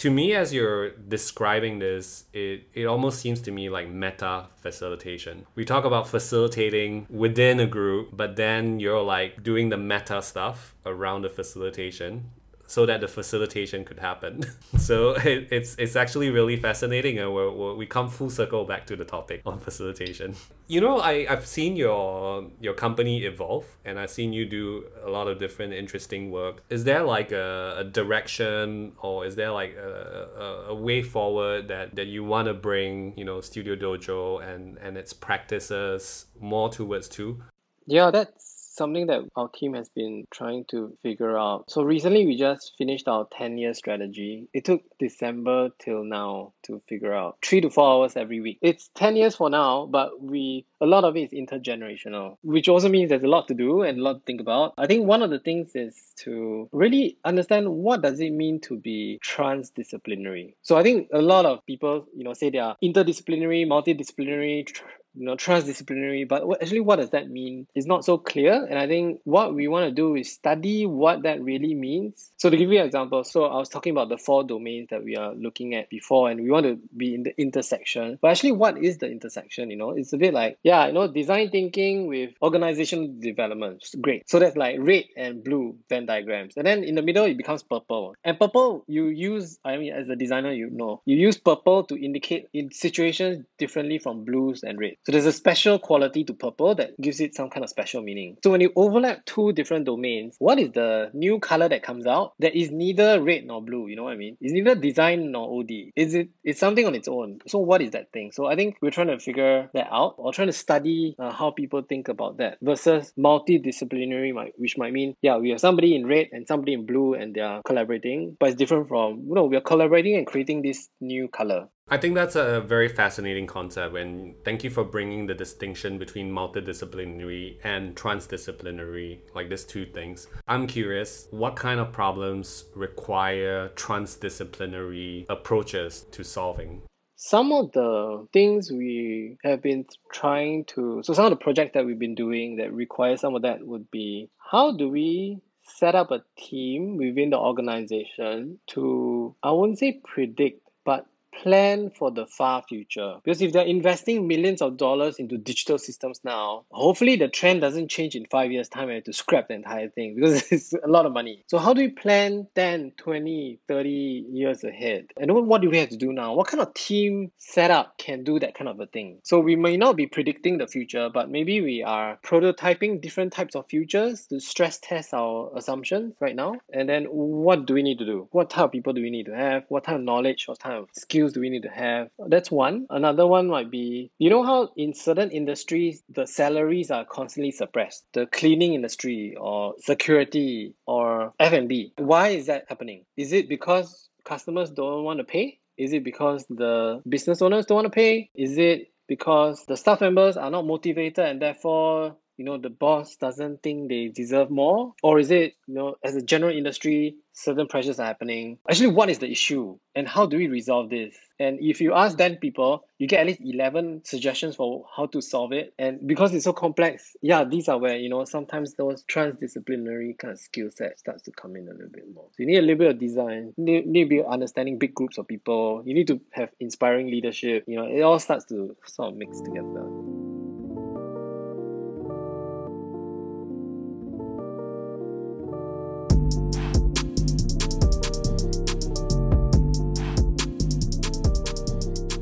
to 0.00 0.10
me 0.10 0.34
as 0.34 0.54
you're 0.54 0.90
describing 0.90 1.78
this 1.78 2.24
it, 2.32 2.66
it 2.72 2.86
almost 2.86 3.20
seems 3.20 3.38
to 3.42 3.50
me 3.50 3.68
like 3.68 3.86
meta 3.86 4.46
facilitation 4.56 5.44
we 5.54 5.62
talk 5.62 5.84
about 5.84 6.08
facilitating 6.08 7.06
within 7.10 7.60
a 7.60 7.66
group 7.66 8.08
but 8.10 8.34
then 8.36 8.80
you're 8.80 9.02
like 9.02 9.42
doing 9.42 9.68
the 9.68 9.76
meta 9.76 10.22
stuff 10.22 10.74
around 10.86 11.20
the 11.20 11.28
facilitation 11.28 12.30
so 12.70 12.86
that 12.86 13.00
the 13.00 13.08
facilitation 13.08 13.84
could 13.84 13.98
happen. 13.98 14.44
so 14.78 15.10
it, 15.14 15.48
it's 15.50 15.74
it's 15.76 15.96
actually 15.96 16.30
really 16.30 16.56
fascinating, 16.56 17.18
and 17.18 17.34
we 17.34 17.74
we 17.74 17.84
come 17.84 18.08
full 18.08 18.30
circle 18.30 18.64
back 18.64 18.86
to 18.86 18.94
the 18.94 19.04
topic 19.04 19.42
on 19.44 19.58
facilitation. 19.58 20.36
You 20.68 20.80
know, 20.80 20.98
I 20.98 21.26
I've 21.28 21.46
seen 21.46 21.74
your 21.74 22.44
your 22.60 22.74
company 22.74 23.24
evolve, 23.24 23.66
and 23.84 23.98
I've 23.98 24.10
seen 24.10 24.32
you 24.32 24.46
do 24.46 24.84
a 25.04 25.10
lot 25.10 25.26
of 25.26 25.40
different 25.40 25.72
interesting 25.72 26.30
work. 26.30 26.62
Is 26.70 26.84
there 26.84 27.02
like 27.02 27.32
a, 27.32 27.74
a 27.78 27.84
direction, 27.84 28.92
or 29.02 29.26
is 29.26 29.34
there 29.34 29.50
like 29.50 29.74
a, 29.74 30.28
a, 30.38 30.70
a 30.70 30.74
way 30.74 31.02
forward 31.02 31.66
that 31.66 31.96
that 31.96 32.06
you 32.06 32.22
want 32.22 32.46
to 32.46 32.54
bring 32.54 33.18
you 33.18 33.24
know 33.24 33.40
Studio 33.40 33.74
Dojo 33.74 34.40
and 34.48 34.78
and 34.78 34.96
its 34.96 35.12
practices 35.12 36.26
more 36.38 36.68
towards 36.68 37.08
to? 37.16 37.42
Yeah, 37.86 38.12
that's 38.12 38.49
something 38.80 39.08
that 39.08 39.20
our 39.36 39.48
team 39.48 39.74
has 39.74 39.90
been 39.90 40.26
trying 40.30 40.64
to 40.70 40.96
figure 41.02 41.36
out. 41.36 41.70
So 41.70 41.82
recently 41.82 42.24
we 42.24 42.34
just 42.36 42.72
finished 42.78 43.08
our 43.08 43.28
10 43.30 43.58
year 43.58 43.74
strategy. 43.74 44.48
It 44.54 44.64
took 44.64 44.82
December 44.98 45.68
till 45.78 46.02
now 46.02 46.54
to 46.62 46.80
figure 46.88 47.12
out 47.12 47.36
three 47.44 47.60
to 47.60 47.68
four 47.68 47.86
hours 47.92 48.16
every 48.16 48.40
week. 48.40 48.58
It's 48.62 48.88
10 48.94 49.16
years 49.16 49.36
for 49.36 49.50
now, 49.50 49.84
but 49.84 50.22
we 50.22 50.64
a 50.80 50.86
lot 50.86 51.04
of 51.04 51.14
it 51.14 51.30
is 51.30 51.38
intergenerational, 51.38 52.38
which 52.42 52.68
also 52.68 52.88
means 52.88 53.10
there's 53.10 53.22
a 53.22 53.28
lot 53.28 53.48
to 53.48 53.54
do 53.54 53.82
and 53.82 53.98
a 53.98 54.02
lot 54.02 54.14
to 54.14 54.20
think 54.20 54.40
about. 54.40 54.72
I 54.78 54.86
think 54.86 55.06
one 55.06 55.22
of 55.22 55.28
the 55.28 55.38
things 55.38 55.72
is 55.74 55.94
to 56.20 56.68
really 56.72 57.18
understand 57.24 57.68
what 57.68 58.00
does 58.00 58.18
it 58.20 58.30
mean 58.30 58.60
to 58.62 58.78
be 58.78 59.20
transdisciplinary. 59.22 60.54
So 60.62 60.78
I 60.78 60.82
think 60.82 61.08
a 61.12 61.20
lot 61.20 61.44
of 61.44 61.64
people, 61.66 62.06
you 62.16 62.24
know, 62.24 62.32
say 62.32 62.48
they 62.48 62.58
are 62.58 62.76
interdisciplinary, 62.82 63.66
multidisciplinary, 63.66 64.66
you 65.14 65.24
know 65.24 65.36
transdisciplinary 65.36 66.26
but 66.26 66.42
actually 66.62 66.80
what 66.80 66.96
does 66.96 67.10
that 67.10 67.30
mean? 67.30 67.66
Is 67.74 67.86
not 67.86 68.04
so 68.04 68.18
clear 68.18 68.64
and 68.68 68.78
i 68.78 68.86
think 68.86 69.20
what 69.24 69.54
we 69.54 69.68
want 69.68 69.88
to 69.88 69.94
do 69.94 70.14
is 70.14 70.32
study 70.32 70.86
what 70.86 71.22
that 71.22 71.42
really 71.42 71.74
means. 71.74 72.30
So 72.36 72.50
to 72.50 72.56
give 72.56 72.70
you 72.70 72.80
an 72.80 72.86
example 72.86 73.24
so 73.24 73.44
i 73.44 73.56
was 73.56 73.68
talking 73.68 73.92
about 73.92 74.08
the 74.08 74.18
four 74.18 74.44
domains 74.44 74.88
that 74.90 75.04
we 75.04 75.16
are 75.16 75.34
looking 75.34 75.74
at 75.74 75.90
before 75.90 76.30
and 76.30 76.40
we 76.40 76.50
want 76.50 76.66
to 76.66 76.78
be 76.96 77.14
in 77.14 77.22
the 77.24 77.38
intersection. 77.40 78.18
But 78.20 78.32
actually 78.32 78.52
what 78.52 78.78
is 78.78 78.98
the 78.98 79.10
intersection 79.10 79.70
you 79.70 79.76
know? 79.76 79.90
It's 79.90 80.12
a 80.12 80.18
bit 80.18 80.34
like 80.34 80.58
yeah 80.62 80.86
you 80.86 80.92
know 80.92 81.08
design 81.08 81.50
thinking 81.50 82.06
with 82.06 82.30
organizational 82.42 83.08
development. 83.20 83.84
Great. 84.00 84.28
So 84.28 84.38
that's 84.38 84.56
like 84.56 84.76
red 84.78 85.04
and 85.16 85.42
blue 85.42 85.76
venn 85.88 86.06
diagrams. 86.06 86.56
And 86.56 86.66
then 86.66 86.84
in 86.84 86.94
the 86.94 87.02
middle 87.02 87.24
it 87.24 87.36
becomes 87.36 87.62
purple. 87.62 88.14
And 88.24 88.38
purple 88.38 88.84
you 88.86 89.06
use 89.06 89.58
i 89.64 89.76
mean 89.76 89.92
as 89.92 90.08
a 90.08 90.16
designer 90.16 90.52
you 90.52 90.70
know 90.70 91.02
you 91.04 91.16
use 91.16 91.38
purple 91.38 91.84
to 91.84 92.02
indicate 92.02 92.48
in 92.52 92.70
situations 92.70 93.44
differently 93.58 93.98
from 93.98 94.24
blues 94.24 94.62
and 94.62 94.78
red 94.78 94.94
so 95.06 95.12
there's 95.12 95.26
a 95.26 95.32
special 95.32 95.78
quality 95.78 96.24
to 96.24 96.34
purple 96.34 96.74
that 96.74 97.00
gives 97.00 97.20
it 97.20 97.34
some 97.34 97.48
kind 97.48 97.64
of 97.64 97.70
special 97.70 98.02
meaning. 98.02 98.36
So 98.44 98.50
when 98.50 98.60
you 98.60 98.70
overlap 98.76 99.24
two 99.24 99.52
different 99.52 99.86
domains, 99.86 100.36
what 100.38 100.58
is 100.58 100.72
the 100.72 101.10
new 101.14 101.38
color 101.40 101.68
that 101.68 101.82
comes 101.82 102.06
out 102.06 102.34
that 102.38 102.54
is 102.54 102.70
neither 102.70 103.22
red 103.22 103.44
nor 103.44 103.62
blue? 103.62 103.88
You 103.88 103.96
know 103.96 104.04
what 104.04 104.12
I 104.12 104.16
mean? 104.16 104.36
It's 104.40 104.52
neither 104.52 104.74
design 104.74 105.32
nor 105.32 105.60
OD. 105.60 105.70
Is 105.96 106.14
it? 106.14 106.28
It's 106.44 106.60
something 106.60 106.86
on 106.86 106.94
its 106.94 107.08
own. 107.08 107.38
So 107.48 107.58
what 107.58 107.80
is 107.80 107.92
that 107.92 108.12
thing? 108.12 108.32
So 108.32 108.46
I 108.46 108.56
think 108.56 108.76
we're 108.82 108.90
trying 108.90 109.08
to 109.08 109.18
figure 109.18 109.70
that 109.72 109.88
out 109.90 110.16
or 110.18 110.32
trying 110.32 110.48
to 110.48 110.52
study 110.52 111.16
uh, 111.18 111.32
how 111.32 111.50
people 111.50 111.82
think 111.82 112.08
about 112.08 112.36
that 112.38 112.58
versus 112.60 113.12
multidisciplinary, 113.18 114.34
which 114.56 114.76
might 114.76 114.92
mean 114.92 115.16
yeah 115.22 115.38
we 115.38 115.50
have 115.50 115.60
somebody 115.60 115.96
in 115.96 116.06
red 116.06 116.28
and 116.32 116.46
somebody 116.46 116.74
in 116.74 116.84
blue 116.84 117.14
and 117.14 117.34
they 117.34 117.40
are 117.40 117.62
collaborating, 117.62 118.36
but 118.38 118.50
it's 118.50 118.58
different 118.58 118.88
from 118.88 119.24
you 119.26 119.34
know 119.34 119.44
we 119.44 119.56
are 119.56 119.62
collaborating 119.62 120.16
and 120.16 120.26
creating 120.26 120.62
this 120.62 120.88
new 121.00 121.28
color. 121.28 121.68
I 121.92 121.96
think 121.96 122.14
that's 122.14 122.36
a 122.36 122.60
very 122.60 122.88
fascinating 122.88 123.48
concept, 123.48 123.96
and 123.96 124.36
thank 124.44 124.62
you 124.62 124.70
for 124.70 124.84
bringing 124.84 125.26
the 125.26 125.34
distinction 125.34 125.98
between 125.98 126.30
multidisciplinary 126.30 127.56
and 127.64 127.96
transdisciplinary, 127.96 129.18
like 129.34 129.48
these 129.48 129.64
two 129.64 129.84
things. 129.86 130.28
I'm 130.46 130.68
curious, 130.68 131.26
what 131.32 131.56
kind 131.56 131.80
of 131.80 131.90
problems 131.90 132.66
require 132.76 133.70
transdisciplinary 133.70 135.26
approaches 135.28 136.06
to 136.12 136.22
solving? 136.22 136.82
Some 137.16 137.50
of 137.50 137.72
the 137.72 138.24
things 138.32 138.70
we 138.70 139.36
have 139.42 139.60
been 139.60 139.84
trying 140.12 140.66
to, 140.66 141.02
so 141.02 141.12
some 141.12 141.24
of 141.24 141.30
the 141.30 141.44
projects 141.44 141.72
that 141.74 141.84
we've 141.84 141.98
been 141.98 142.14
doing 142.14 142.58
that 142.58 142.72
require 142.72 143.16
some 143.16 143.34
of 143.34 143.42
that 143.42 143.66
would 143.66 143.90
be 143.90 144.30
how 144.38 144.76
do 144.76 144.88
we 144.88 145.40
set 145.64 145.96
up 145.96 146.12
a 146.12 146.22
team 146.38 146.96
within 146.96 147.30
the 147.30 147.38
organization 147.38 148.60
to, 148.68 149.34
I 149.42 149.50
wouldn't 149.50 149.80
say 149.80 150.00
predict, 150.04 150.68
but 150.84 151.06
plan 151.42 151.90
for 151.90 152.10
the 152.10 152.26
far 152.26 152.62
future. 152.68 153.14
Because 153.24 153.40
if 153.40 153.52
they're 153.52 153.64
investing 153.64 154.26
millions 154.26 154.60
of 154.60 154.76
dollars 154.76 155.18
into 155.18 155.38
digital 155.38 155.78
systems 155.78 156.20
now, 156.24 156.64
hopefully 156.70 157.16
the 157.16 157.28
trend 157.28 157.60
doesn't 157.60 157.88
change 157.88 158.14
in 158.14 158.26
five 158.26 158.52
years' 158.52 158.68
time 158.68 158.90
and 158.90 159.04
to 159.04 159.12
scrap 159.12 159.48
the 159.48 159.54
entire 159.54 159.88
thing 159.88 160.14
because 160.14 160.42
it's 160.52 160.72
a 160.72 160.88
lot 160.88 161.06
of 161.06 161.12
money. 161.12 161.44
So 161.46 161.58
how 161.58 161.72
do 161.72 161.80
we 161.80 161.88
plan 161.88 162.46
10, 162.54 162.92
20, 162.96 163.60
30 163.66 164.26
years 164.30 164.64
ahead? 164.64 165.06
And 165.16 165.32
what 165.32 165.62
do 165.62 165.70
we 165.70 165.78
have 165.78 165.88
to 165.90 165.96
do 165.96 166.12
now? 166.12 166.34
What 166.34 166.48
kind 166.48 166.60
of 166.60 166.74
team 166.74 167.32
setup 167.38 167.96
can 167.98 168.24
do 168.24 168.38
that 168.40 168.54
kind 168.54 168.68
of 168.68 168.78
a 168.80 168.86
thing? 168.86 169.18
So 169.22 169.40
we 169.40 169.56
may 169.56 169.76
not 169.76 169.96
be 169.96 170.06
predicting 170.06 170.58
the 170.58 170.66
future, 170.66 171.08
but 171.12 171.30
maybe 171.30 171.60
we 171.60 171.82
are 171.82 172.18
prototyping 172.24 173.00
different 173.00 173.32
types 173.32 173.54
of 173.54 173.66
futures 173.68 174.26
to 174.26 174.40
stress 174.40 174.78
test 174.78 175.14
our 175.14 175.50
assumptions 175.56 176.14
right 176.20 176.36
now. 176.36 176.56
And 176.72 176.88
then 176.88 177.04
what 177.04 177.66
do 177.66 177.74
we 177.74 177.82
need 177.82 177.98
to 177.98 178.04
do? 178.04 178.28
What 178.30 178.50
type 178.50 178.66
of 178.66 178.72
people 178.72 178.92
do 178.92 179.02
we 179.02 179.10
need 179.10 179.26
to 179.26 179.36
have? 179.36 179.64
What 179.68 179.84
type 179.84 179.96
of 179.96 180.02
knowledge? 180.02 180.46
What 180.46 180.60
type 180.60 180.74
of 180.74 180.88
skills 180.92 181.29
skills 181.30 181.34
do 181.34 181.40
we 181.40 181.50
need 181.50 181.62
to 181.62 181.68
have? 181.68 182.08
That's 182.28 182.50
one. 182.50 182.86
Another 182.90 183.26
one 183.26 183.48
might 183.48 183.70
be 183.70 184.10
you 184.18 184.30
know 184.30 184.42
how 184.42 184.70
in 184.76 184.94
certain 184.94 185.30
industries 185.30 186.02
the 186.08 186.26
salaries 186.26 186.90
are 186.90 187.04
constantly 187.04 187.52
suppressed. 187.52 188.04
The 188.12 188.26
cleaning 188.26 188.74
industry 188.74 189.36
or 189.38 189.74
security 189.78 190.74
or 190.86 191.32
F&B. 191.38 191.92
Why 191.96 192.28
is 192.28 192.46
that 192.46 192.64
happening? 192.68 193.04
Is 193.16 193.32
it 193.32 193.48
because 193.48 194.08
customers 194.24 194.70
don't 194.70 195.04
want 195.04 195.18
to 195.18 195.24
pay? 195.24 195.58
Is 195.78 195.92
it 195.92 196.04
because 196.04 196.44
the 196.48 197.02
business 197.08 197.40
owners 197.42 197.66
don't 197.66 197.76
want 197.76 197.86
to 197.86 197.90
pay? 197.90 198.30
Is 198.34 198.58
it 198.58 198.88
because 199.08 199.64
the 199.66 199.76
staff 199.76 200.00
members 200.00 200.36
are 200.36 200.50
not 200.50 200.66
motivated 200.66 201.24
and 201.24 201.40
therefore 201.40 202.16
you 202.40 202.46
know 202.46 202.56
the 202.56 202.70
boss 202.70 203.16
doesn't 203.16 203.62
think 203.62 203.90
they 203.90 204.08
deserve 204.08 204.50
more? 204.50 204.94
Or 205.02 205.18
is 205.18 205.30
it 205.30 205.56
you 205.66 205.74
know 205.74 205.96
as 206.02 206.16
a 206.16 206.22
general 206.22 206.56
industry 206.56 207.16
certain 207.34 207.66
pressures 207.66 208.00
are 208.00 208.06
happening? 208.06 208.56
Actually 208.70 208.94
what 208.94 209.10
is 209.10 209.18
the 209.18 209.30
issue? 209.30 209.76
And 209.94 210.08
how 210.08 210.24
do 210.24 210.38
we 210.38 210.48
resolve 210.48 210.88
this? 210.88 211.14
And 211.38 211.58
if 211.60 211.82
you 211.82 211.92
ask 211.92 212.16
then 212.16 212.36
people 212.36 212.84
you 212.98 213.06
get 213.06 213.20
at 213.20 213.26
least 213.26 213.40
11 213.44 214.02
suggestions 214.06 214.56
for 214.56 214.86
how 214.96 215.04
to 215.06 215.20
solve 215.20 215.52
it. 215.52 215.74
And 215.78 216.06
because 216.06 216.32
it's 216.32 216.44
so 216.44 216.54
complex 216.54 217.14
yeah 217.20 217.44
these 217.44 217.68
are 217.68 217.76
where 217.76 217.98
you 217.98 218.08
know 218.08 218.24
sometimes 218.24 218.72
those 218.72 219.04
transdisciplinary 219.04 220.16
kind 220.16 220.32
of 220.32 220.40
skill 220.40 220.70
set 220.74 220.98
starts 220.98 221.20
to 221.24 221.32
come 221.32 221.56
in 221.56 221.68
a 221.68 221.72
little 221.72 221.92
bit 221.92 222.06
more. 222.14 222.24
So 222.30 222.36
you 222.38 222.46
need 222.46 222.56
a 222.56 222.62
little 222.62 222.78
bit 222.78 222.90
of 222.92 222.98
design 222.98 223.52
you 223.58 223.64
need, 223.64 223.86
need 223.86 224.04
to 224.04 224.08
be 224.08 224.24
understanding 224.24 224.78
big 224.78 224.94
groups 224.94 225.18
of 225.18 225.28
people 225.28 225.82
you 225.84 225.92
need 225.92 226.06
to 226.06 226.18
have 226.30 226.48
inspiring 226.58 227.08
leadership 227.08 227.64
you 227.66 227.76
know 227.76 227.84
it 227.84 228.00
all 228.00 228.18
starts 228.18 228.46
to 228.46 228.74
sort 228.86 229.12
of 229.12 229.18
mix 229.18 229.42
together 229.42 230.29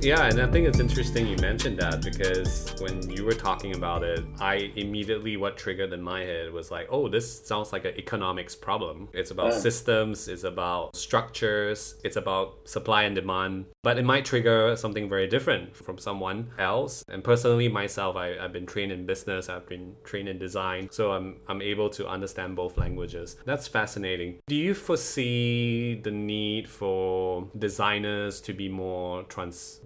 Yeah, 0.01 0.27
and 0.29 0.41
I 0.41 0.47
think 0.47 0.69
it's 0.69 0.79
interesting 0.79 1.27
you 1.27 1.37
mentioned 1.39 1.79
that 1.81 2.03
because 2.03 2.73
when 2.81 3.11
you 3.11 3.25
were 3.25 3.33
talking 3.33 3.75
about 3.75 4.05
it, 4.05 4.25
I 4.41 4.73
immediately 4.77 5.37
what 5.37 5.57
triggered 5.57 5.93
in 5.93 6.01
my 6.01 6.21
head 6.21 6.53
was 6.53 6.71
like, 6.71 6.87
oh, 6.89 7.09
this 7.09 7.45
sounds 7.45 7.73
like 7.73 7.85
an 7.85 7.95
economics 7.99 8.55
problem. 8.55 9.09
It's 9.13 9.33
about 9.33 9.53
Yeah. 9.53 9.59
systems, 9.59 10.29
it's 10.29 10.45
about 10.45 10.95
structures, 10.95 11.97
it's 12.05 12.15
about 12.17 12.69
supply 12.69 13.03
and 13.03 13.15
demand. 13.17 13.67
But 13.83 13.99
it 13.99 14.05
might 14.05 14.25
trigger 14.25 14.77
something 14.77 15.09
very 15.09 15.27
different 15.27 15.77
from 15.77 15.99
someone 15.99 16.53
else. 16.59 17.05
And 17.09 17.25
personally, 17.25 17.69
myself, 17.69 18.15
I, 18.15 18.39
I've 18.39 18.53
been 18.53 18.67
trained 18.67 18.93
in 18.93 19.05
business, 19.05 19.49
I've 19.49 19.67
been 19.69 19.95
trained 20.05 20.29
in 20.29 20.39
design, 20.39 20.89
so 20.93 21.11
I'm 21.11 21.41
I'm 21.49 21.61
able 21.61 21.91
to 21.91 22.07
understand 22.07 22.55
both 22.55 22.79
languages. 22.79 23.37
That's 23.45 23.67
fascinating. 23.67 24.39
Do 24.47 24.55
you 24.55 24.75
foresee 24.75 26.01
the 26.01 26.13
need 26.13 26.69
for 26.69 27.49
designers 27.59 28.41
to 28.43 28.53
be 28.53 28.69
more 28.69 29.25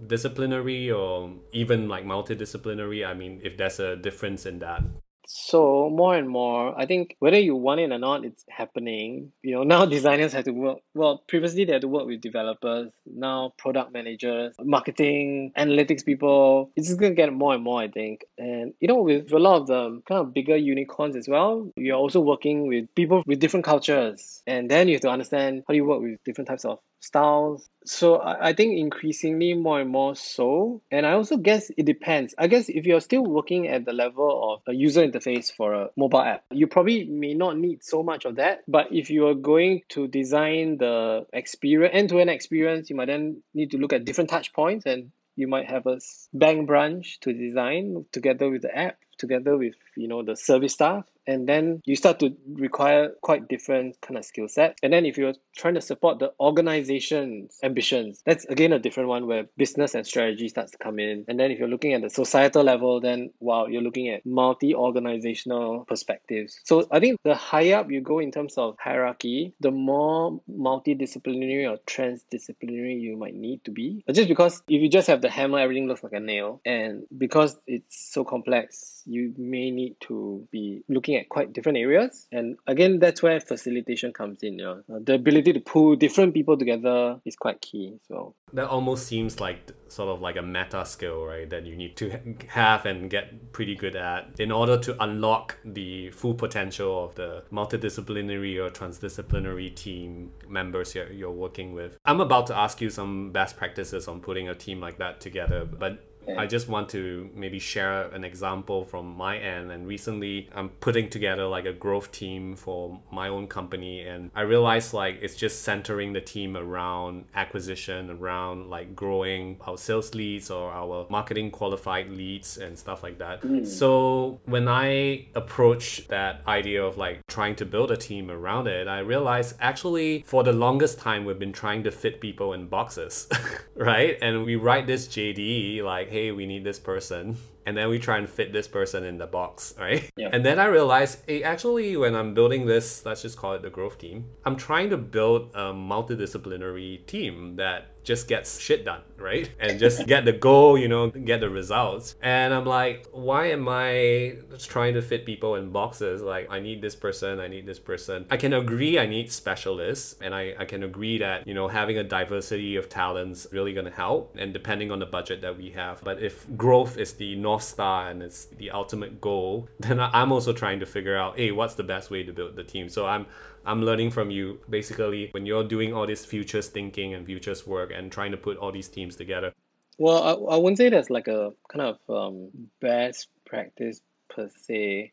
transdisciplinary 0.07 0.95
or 0.95 1.33
even 1.51 1.87
like 1.87 2.05
multidisciplinary? 2.05 3.05
I 3.07 3.13
mean, 3.13 3.41
if 3.43 3.57
there's 3.57 3.79
a 3.79 3.95
difference 3.95 4.45
in 4.45 4.59
that. 4.59 4.83
So 5.25 5.89
more 5.89 6.15
and 6.15 6.27
more, 6.27 6.77
I 6.79 6.85
think 6.85 7.15
whether 7.19 7.39
you 7.39 7.55
want 7.55 7.79
it 7.79 7.91
or 7.91 7.97
not, 7.97 8.25
it's 8.25 8.43
happening. 8.49 9.31
You 9.41 9.55
know, 9.55 9.63
now 9.73 9.85
designers 9.85 10.33
have 10.33 10.45
to 10.45 10.51
work. 10.51 10.79
Well, 10.93 11.23
previously 11.27 11.65
they 11.65 11.73
had 11.73 11.81
to 11.81 11.87
work 11.87 12.05
with 12.05 12.21
developers. 12.21 12.91
Now 13.05 13.53
product 13.57 13.93
managers, 13.93 14.53
marketing, 14.59 15.53
analytics 15.57 16.05
people. 16.05 16.71
It's 16.75 16.87
just 16.87 16.99
gonna 16.99 17.15
get 17.15 17.31
more 17.33 17.53
and 17.53 17.63
more, 17.63 17.81
I 17.81 17.87
think. 17.87 18.25
And 18.37 18.73
you 18.79 18.87
know, 18.87 19.01
with 19.01 19.31
a 19.31 19.39
lot 19.39 19.61
of 19.61 19.67
the 19.67 20.01
kind 20.07 20.21
of 20.21 20.33
bigger 20.33 20.57
unicorns 20.57 21.15
as 21.15 21.27
well, 21.27 21.71
you're 21.77 21.97
also 21.97 22.19
working 22.19 22.67
with 22.67 22.93
people 22.95 23.23
with 23.25 23.39
different 23.39 23.65
cultures, 23.65 24.43
and 24.45 24.69
then 24.69 24.87
you 24.87 24.95
have 24.95 25.01
to 25.01 25.09
understand 25.09 25.63
how 25.67 25.73
do 25.73 25.77
you 25.77 25.85
work 25.85 26.01
with 26.01 26.23
different 26.25 26.49
types 26.49 26.65
of 26.65 26.79
styles. 27.03 27.69
So 27.85 28.15
I, 28.15 28.49
I 28.49 28.53
think 28.53 28.79
increasingly 28.79 29.53
more 29.53 29.81
and 29.81 29.89
more 29.89 30.15
so. 30.15 30.81
And 30.89 31.05
I 31.05 31.13
also 31.13 31.37
guess 31.37 31.69
it 31.77 31.85
depends. 31.85 32.33
I 32.37 32.47
guess 32.47 32.69
if 32.69 32.85
you're 32.85 33.01
still 33.01 33.23
working 33.23 33.67
at 33.67 33.85
the 33.85 33.93
level 33.93 34.53
of 34.53 34.61
a 34.71 34.75
user 34.75 35.05
interface 35.05 35.51
for 35.51 35.73
a 35.73 35.89
mobile 35.97 36.21
app, 36.21 36.45
you 36.51 36.67
probably 36.67 37.03
may 37.05 37.33
not 37.33 37.57
need 37.57 37.83
so 37.83 38.03
much 38.03 38.25
of 38.25 38.37
that. 38.37 38.63
But 38.67 38.87
if 38.91 39.09
you 39.09 39.27
are 39.27 39.35
going 39.35 39.81
to 39.89 40.07
design 40.07 40.77
the 40.77 41.25
experience, 41.33 41.93
end-to-end 41.93 42.29
experience, 42.29 42.89
you 42.89 42.95
might 42.95 43.07
then 43.07 43.43
need 43.53 43.71
to 43.71 43.77
look 43.77 43.93
at 43.93 44.05
different 44.05 44.29
touch 44.29 44.53
points 44.53 44.85
and 44.85 45.11
you 45.35 45.47
might 45.47 45.69
have 45.69 45.85
a 45.87 45.99
bank 46.33 46.67
branch 46.67 47.19
to 47.21 47.33
design 47.33 48.05
together 48.11 48.49
with 48.49 48.61
the 48.61 48.75
app 48.75 48.97
together 49.17 49.57
with 49.57 49.75
you 49.95 50.07
know 50.07 50.23
the 50.23 50.35
service 50.35 50.73
staff 50.73 51.05
and 51.27 51.47
then 51.47 51.81
you 51.85 51.95
start 51.95 52.19
to 52.19 52.35
require 52.53 53.09
quite 53.21 53.47
different 53.47 53.99
kind 54.01 54.17
of 54.17 54.25
skill 54.25 54.47
set. 54.47 54.77
And 54.83 54.91
then 54.91 55.05
if 55.05 55.17
you're 55.17 55.33
trying 55.55 55.75
to 55.75 55.81
support 55.81 56.19
the 56.19 56.33
organization's 56.39 57.57
ambitions 57.63 58.21
that's 58.25 58.45
again 58.45 58.73
a 58.73 58.79
different 58.79 59.09
one 59.09 59.27
where 59.27 59.45
business 59.57 59.95
and 59.95 60.05
strategy 60.05 60.49
starts 60.49 60.71
to 60.71 60.77
come 60.77 60.99
in. 60.99 61.25
And 61.27 61.39
then 61.39 61.51
if 61.51 61.59
you're 61.59 61.67
looking 61.67 61.93
at 61.93 62.01
the 62.01 62.09
societal 62.09 62.63
level 62.63 62.99
then 62.99 63.31
wow 63.39 63.67
you're 63.67 63.81
looking 63.81 64.09
at 64.09 64.25
multi-organizational 64.25 65.85
perspectives. 65.85 66.59
So 66.63 66.87
i 66.91 66.99
think 66.99 67.19
the 67.23 67.35
higher 67.35 67.77
up 67.77 67.91
you 67.91 68.01
go 68.01 68.19
in 68.19 68.31
terms 68.31 68.57
of 68.57 68.75
hierarchy 68.79 69.53
the 69.59 69.71
more 69.71 70.41
multidisciplinary 70.49 71.69
or 71.69 71.77
transdisciplinary 71.85 72.99
you 72.99 73.17
might 73.17 73.35
need 73.35 73.63
to 73.65 73.71
be. 73.71 74.03
But 74.05 74.15
just 74.15 74.29
because 74.29 74.61
if 74.67 74.81
you 74.81 74.89
just 74.89 75.07
have 75.07 75.21
the 75.21 75.29
hammer 75.29 75.59
everything 75.59 75.87
looks 75.87 76.03
like 76.03 76.13
a 76.13 76.19
nail. 76.19 76.61
And 76.65 77.03
because 77.17 77.57
it's 77.67 78.11
so 78.13 78.23
complex 78.23 79.03
you 79.05 79.33
may 79.37 79.71
need 79.71 79.95
to 80.01 80.47
be 80.51 80.83
looking 80.87 81.12
at 81.15 81.29
quite 81.29 81.53
different 81.53 81.77
areas 81.77 82.27
and 82.31 82.57
again 82.67 82.99
that's 82.99 83.21
where 83.21 83.39
facilitation 83.39 84.11
comes 84.13 84.43
in 84.43 84.59
you 84.59 84.65
know? 84.65 84.83
Uh, 84.93 84.99
the 85.03 85.13
ability 85.13 85.53
to 85.53 85.59
pull 85.59 85.95
different 85.95 86.33
people 86.33 86.57
together 86.57 87.19
is 87.25 87.35
quite 87.35 87.61
key 87.61 87.97
so 88.07 88.35
That 88.53 88.67
almost 88.69 89.07
seems 89.07 89.39
like 89.39 89.71
sort 89.87 90.09
of 90.09 90.21
like 90.21 90.35
a 90.37 90.41
meta 90.41 90.85
skill, 90.85 91.25
right? 91.25 91.49
That 91.49 91.65
you 91.65 91.75
need 91.75 91.95
to 91.97 92.19
have 92.49 92.85
and 92.85 93.09
get 93.09 93.51
pretty 93.51 93.75
good 93.75 93.95
at 93.95 94.39
in 94.39 94.51
order 94.51 94.77
to 94.77 95.03
unlock 95.03 95.57
the 95.65 96.11
full 96.11 96.35
potential 96.35 97.05
of 97.05 97.15
the 97.15 97.43
multidisciplinary 97.51 98.57
or 98.57 98.69
transdisciplinary 98.69 99.75
team 99.75 100.31
members 100.47 100.93
you're, 100.93 101.11
you're 101.11 101.31
working 101.31 101.73
with. 101.73 101.97
I'm 102.05 102.21
about 102.21 102.47
to 102.47 102.55
ask 102.55 102.79
you 102.81 102.89
some 102.89 103.31
best 103.31 103.57
practices 103.57 104.07
on 104.07 104.19
putting 104.19 104.49
a 104.49 104.55
team 104.55 104.79
like 104.79 104.97
that 104.99 105.19
together, 105.19 105.65
but 105.65 106.03
I 106.37 106.45
just 106.45 106.67
want 106.67 106.89
to 106.89 107.29
maybe 107.35 107.59
share 107.59 108.07
an 108.09 108.23
example 108.23 108.85
from 108.85 109.15
my 109.15 109.37
end. 109.37 109.71
And 109.71 109.87
recently, 109.87 110.49
I'm 110.53 110.69
putting 110.69 111.09
together 111.09 111.45
like 111.47 111.65
a 111.65 111.73
growth 111.73 112.11
team 112.11 112.55
for 112.55 112.99
my 113.11 113.27
own 113.29 113.47
company, 113.47 114.01
and 114.01 114.31
I 114.35 114.41
realized 114.41 114.93
like 114.93 115.19
it's 115.21 115.35
just 115.35 115.61
centering 115.63 116.13
the 116.13 116.21
team 116.21 116.55
around 116.57 117.25
acquisition, 117.35 118.09
around 118.09 118.69
like 118.69 118.95
growing 118.95 119.57
our 119.67 119.77
sales 119.77 120.13
leads 120.13 120.49
or 120.49 120.71
our 120.71 121.05
marketing 121.09 121.51
qualified 121.51 122.09
leads 122.09 122.57
and 122.57 122.77
stuff 122.77 123.03
like 123.03 123.17
that. 123.19 123.41
Hmm. 123.41 123.63
So 123.63 124.39
when 124.45 124.67
I 124.67 125.27
approach 125.35 126.07
that 126.07 126.41
idea 126.47 126.83
of 126.83 126.97
like 126.97 127.25
trying 127.27 127.55
to 127.57 127.65
build 127.65 127.91
a 127.91 127.97
team 127.97 128.29
around 128.29 128.67
it, 128.67 128.87
I 128.87 128.99
realized 128.99 129.55
actually 129.59 130.23
for 130.25 130.43
the 130.43 130.53
longest 130.53 130.99
time 130.99 131.25
we've 131.25 131.39
been 131.39 131.53
trying 131.53 131.83
to 131.83 131.91
fit 131.91 132.21
people 132.21 132.53
in 132.53 132.67
boxes, 132.67 133.27
right? 133.75 134.17
And 134.21 134.45
we 134.45 134.55
write 134.55 134.87
this 134.87 135.07
JD 135.07 135.83
like, 135.83 136.09
hey, 136.13 136.31
we 136.31 136.45
need 136.45 136.63
this 136.63 136.77
person. 136.77 137.37
And 137.65 137.77
then 137.77 137.89
we 137.89 137.99
try 137.99 138.17
and 138.17 138.29
fit 138.29 138.51
this 138.53 138.67
person 138.67 139.03
in 139.03 139.17
the 139.17 139.27
box, 139.27 139.73
right? 139.79 140.09
Yeah. 140.15 140.29
And 140.31 140.45
then 140.45 140.59
I 140.59 140.65
realized, 140.65 141.19
hey, 141.27 141.43
actually, 141.43 141.95
when 141.97 142.15
I'm 142.15 142.33
building 142.33 142.65
this, 142.65 143.05
let's 143.05 143.21
just 143.21 143.37
call 143.37 143.53
it 143.53 143.61
the 143.61 143.69
growth 143.69 143.97
team, 143.97 144.25
I'm 144.45 144.55
trying 144.55 144.89
to 144.89 144.97
build 144.97 145.51
a 145.53 145.73
multidisciplinary 145.73 147.05
team 147.05 147.55
that 147.57 147.93
just 148.03 148.27
gets 148.27 148.59
shit 148.59 148.85
done, 148.85 149.01
right? 149.17 149.49
And 149.59 149.79
just 149.79 150.05
get 150.07 150.25
the 150.25 150.33
goal, 150.33 150.77
you 150.77 150.87
know, 150.87 151.09
get 151.09 151.39
the 151.39 151.49
results. 151.49 152.15
And 152.21 152.53
I'm 152.53 152.65
like, 152.65 153.07
why 153.11 153.47
am 153.47 153.67
I 153.69 154.37
just 154.51 154.69
trying 154.69 154.93
to 154.95 155.01
fit 155.01 155.25
people 155.25 155.55
in 155.55 155.71
boxes? 155.71 156.21
Like, 156.21 156.47
I 156.51 156.59
need 156.59 156.81
this 156.81 156.95
person, 156.95 157.39
I 157.39 157.47
need 157.47 157.65
this 157.65 157.79
person. 157.79 158.25
I 158.29 158.37
can 158.37 158.53
agree 158.53 158.99
I 158.99 159.05
need 159.05 159.31
specialists, 159.31 160.15
and 160.21 160.35
I, 160.35 160.53
I 160.59 160.65
can 160.65 160.83
agree 160.83 161.17
that, 161.19 161.47
you 161.47 161.53
know, 161.53 161.67
having 161.67 161.97
a 161.97 162.03
diversity 162.03 162.75
of 162.75 162.89
talents 162.89 163.47
really 163.51 163.73
gonna 163.73 163.91
help, 163.91 164.35
and 164.37 164.53
depending 164.53 164.91
on 164.91 164.99
the 164.99 165.05
budget 165.05 165.41
that 165.41 165.57
we 165.57 165.71
have. 165.71 166.01
But 166.03 166.21
if 166.21 166.45
growth 166.57 166.97
is 166.97 167.13
the 167.13 167.35
North 167.53 167.63
Star 167.63 168.09
and 168.09 168.23
it's 168.23 168.45
the 168.45 168.71
ultimate 168.71 169.21
goal, 169.21 169.69
then 169.79 169.99
I'm 169.99 170.31
also 170.31 170.53
trying 170.53 170.79
to 170.79 170.87
figure 170.87 171.15
out, 171.15 171.37
hey, 171.37 171.51
what's 171.51 171.75
the 171.75 171.83
best 171.83 172.09
way 172.09 172.23
to 172.23 172.33
build 172.33 172.55
the 172.55 172.63
team? 172.63 172.89
So 172.89 173.05
I'm 173.05 173.27
I'm 173.65 173.83
learning 173.83 174.11
from 174.11 174.31
you 174.31 174.59
basically 174.69 175.29
when 175.31 175.45
you're 175.45 175.63
doing 175.63 175.93
all 175.93 176.07
this 176.07 176.25
futures 176.25 176.67
thinking 176.67 177.13
and 177.13 177.25
futures 177.25 177.65
work 177.67 177.91
and 177.95 178.11
trying 178.11 178.31
to 178.31 178.37
put 178.37 178.57
all 178.57 178.71
these 178.71 178.89
teams 178.89 179.15
together. 179.15 179.53
Well, 179.99 180.23
I, 180.23 180.55
I 180.55 180.57
wouldn't 180.57 180.79
say 180.79 180.89
there's 180.89 181.11
like 181.11 181.27
a 181.27 181.53
kind 181.71 181.83
of 181.91 181.97
um, 182.09 182.49
best 182.81 183.27
practice 183.45 184.01
per 184.29 184.49
se. 184.49 185.12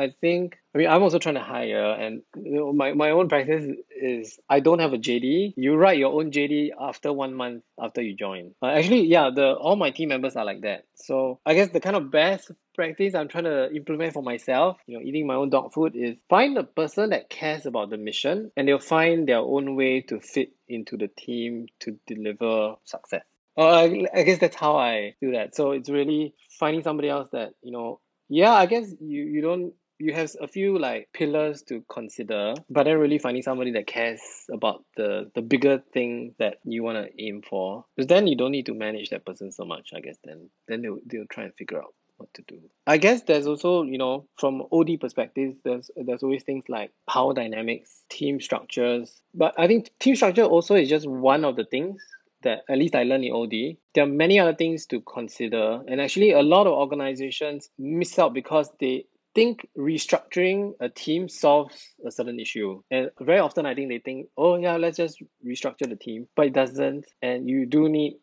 I 0.00 0.14
think 0.20 0.56
I 0.74 0.78
mean 0.78 0.88
I'm 0.88 1.02
also 1.02 1.18
trying 1.18 1.34
to 1.34 1.42
hire 1.42 1.92
and 1.92 2.22
you 2.36 2.54
know 2.54 2.72
my, 2.72 2.92
my 2.94 3.10
own 3.10 3.28
practice 3.28 3.66
is 3.90 4.38
I 4.48 4.60
don't 4.60 4.78
have 4.78 4.94
a 4.94 4.98
JD. 4.98 5.54
You 5.56 5.76
write 5.76 5.98
your 5.98 6.12
own 6.12 6.30
JD 6.30 6.70
after 6.80 7.12
one 7.12 7.34
month 7.34 7.62
after 7.78 8.00
you 8.00 8.16
join. 8.16 8.54
Uh, 8.62 8.68
actually, 8.68 9.06
yeah, 9.06 9.30
the 9.34 9.52
all 9.52 9.76
my 9.76 9.90
team 9.90 10.08
members 10.08 10.36
are 10.36 10.44
like 10.44 10.62
that. 10.62 10.84
So 10.94 11.40
I 11.44 11.54
guess 11.54 11.68
the 11.68 11.80
kind 11.80 11.96
of 11.96 12.10
best 12.10 12.50
practice 12.74 13.14
I'm 13.14 13.28
trying 13.28 13.44
to 13.44 13.70
implement 13.74 14.14
for 14.14 14.22
myself, 14.22 14.78
you 14.86 14.96
know, 14.96 15.04
eating 15.04 15.26
my 15.26 15.34
own 15.34 15.50
dog 15.50 15.74
food 15.74 15.94
is 15.94 16.16
find 16.30 16.56
a 16.56 16.64
person 16.64 17.10
that 17.10 17.28
cares 17.28 17.66
about 17.66 17.90
the 17.90 17.98
mission 17.98 18.50
and 18.56 18.66
they'll 18.66 18.78
find 18.78 19.28
their 19.28 19.40
own 19.40 19.76
way 19.76 20.00
to 20.02 20.18
fit 20.20 20.52
into 20.66 20.96
the 20.96 21.08
team 21.08 21.66
to 21.80 21.98
deliver 22.06 22.76
success. 22.84 23.24
Uh, 23.58 23.68
I, 23.68 24.06
I 24.14 24.22
guess 24.22 24.38
that's 24.38 24.56
how 24.56 24.76
I 24.76 25.14
do 25.20 25.32
that. 25.32 25.54
So 25.54 25.72
it's 25.72 25.90
really 25.90 26.34
finding 26.58 26.82
somebody 26.82 27.10
else 27.10 27.28
that, 27.32 27.50
you 27.62 27.72
know, 27.72 28.00
yeah, 28.30 28.52
I 28.52 28.66
guess 28.66 28.86
you, 29.00 29.24
you 29.24 29.42
don't 29.42 29.74
you 30.00 30.14
have 30.14 30.34
a 30.40 30.48
few 30.48 30.78
like 30.78 31.08
pillars 31.12 31.62
to 31.64 31.84
consider, 31.90 32.54
but 32.68 32.84
then 32.84 32.98
really 32.98 33.18
finding 33.18 33.42
somebody 33.42 33.70
that 33.72 33.86
cares 33.86 34.20
about 34.52 34.84
the 34.96 35.30
the 35.34 35.42
bigger 35.42 35.82
thing 35.92 36.34
that 36.38 36.58
you 36.64 36.82
want 36.82 36.98
to 36.98 37.22
aim 37.22 37.42
for. 37.42 37.84
Because 37.96 38.08
then 38.08 38.26
you 38.26 38.36
don't 38.36 38.52
need 38.52 38.66
to 38.66 38.74
manage 38.74 39.10
that 39.10 39.24
person 39.24 39.52
so 39.52 39.64
much, 39.64 39.90
I 39.94 40.00
guess. 40.00 40.16
Then 40.24 40.50
then 40.66 40.82
they'll 40.82 40.98
they'll 41.06 41.26
try 41.26 41.44
and 41.44 41.54
figure 41.54 41.78
out 41.78 41.94
what 42.16 42.32
to 42.34 42.42
do. 42.48 42.60
I 42.86 42.98
guess 42.98 43.22
there's 43.22 43.46
also, 43.46 43.82
you 43.82 43.98
know, 43.98 44.26
from 44.38 44.62
OD 44.72 45.00
perspective, 45.00 45.54
there's 45.64 45.90
there's 45.96 46.22
always 46.22 46.42
things 46.42 46.64
like 46.68 46.92
power 47.08 47.34
dynamics, 47.34 48.02
team 48.08 48.40
structures. 48.40 49.20
But 49.34 49.54
I 49.58 49.66
think 49.66 49.90
team 49.98 50.16
structure 50.16 50.44
also 50.44 50.74
is 50.74 50.88
just 50.88 51.08
one 51.08 51.44
of 51.44 51.56
the 51.56 51.64
things 51.64 52.02
that 52.42 52.60
at 52.68 52.78
least 52.78 52.94
I 52.94 53.02
learned 53.02 53.24
in 53.24 53.32
OD. 53.32 53.76
There 53.94 54.04
are 54.04 54.06
many 54.06 54.38
other 54.38 54.54
things 54.54 54.86
to 54.86 55.00
consider. 55.02 55.82
And 55.86 56.00
actually 56.00 56.32
a 56.32 56.42
lot 56.42 56.66
of 56.66 56.72
organizations 56.72 57.68
miss 57.78 58.18
out 58.18 58.32
because 58.32 58.70
they 58.80 59.04
think 59.34 59.68
restructuring 59.76 60.74
a 60.80 60.88
team 60.88 61.28
solves 61.28 61.94
a 62.06 62.10
certain 62.10 62.40
issue. 62.40 62.82
And 62.90 63.10
very 63.20 63.38
often 63.38 63.66
I 63.66 63.74
think 63.74 63.88
they 63.88 63.98
think, 63.98 64.28
oh 64.36 64.56
yeah, 64.56 64.76
let's 64.76 64.96
just 64.96 65.22
restructure 65.46 65.88
the 65.88 65.96
team. 65.96 66.28
But 66.36 66.46
it 66.46 66.52
doesn't. 66.52 67.06
And 67.22 67.48
you 67.48 67.66
do 67.66 67.88
need 67.88 68.16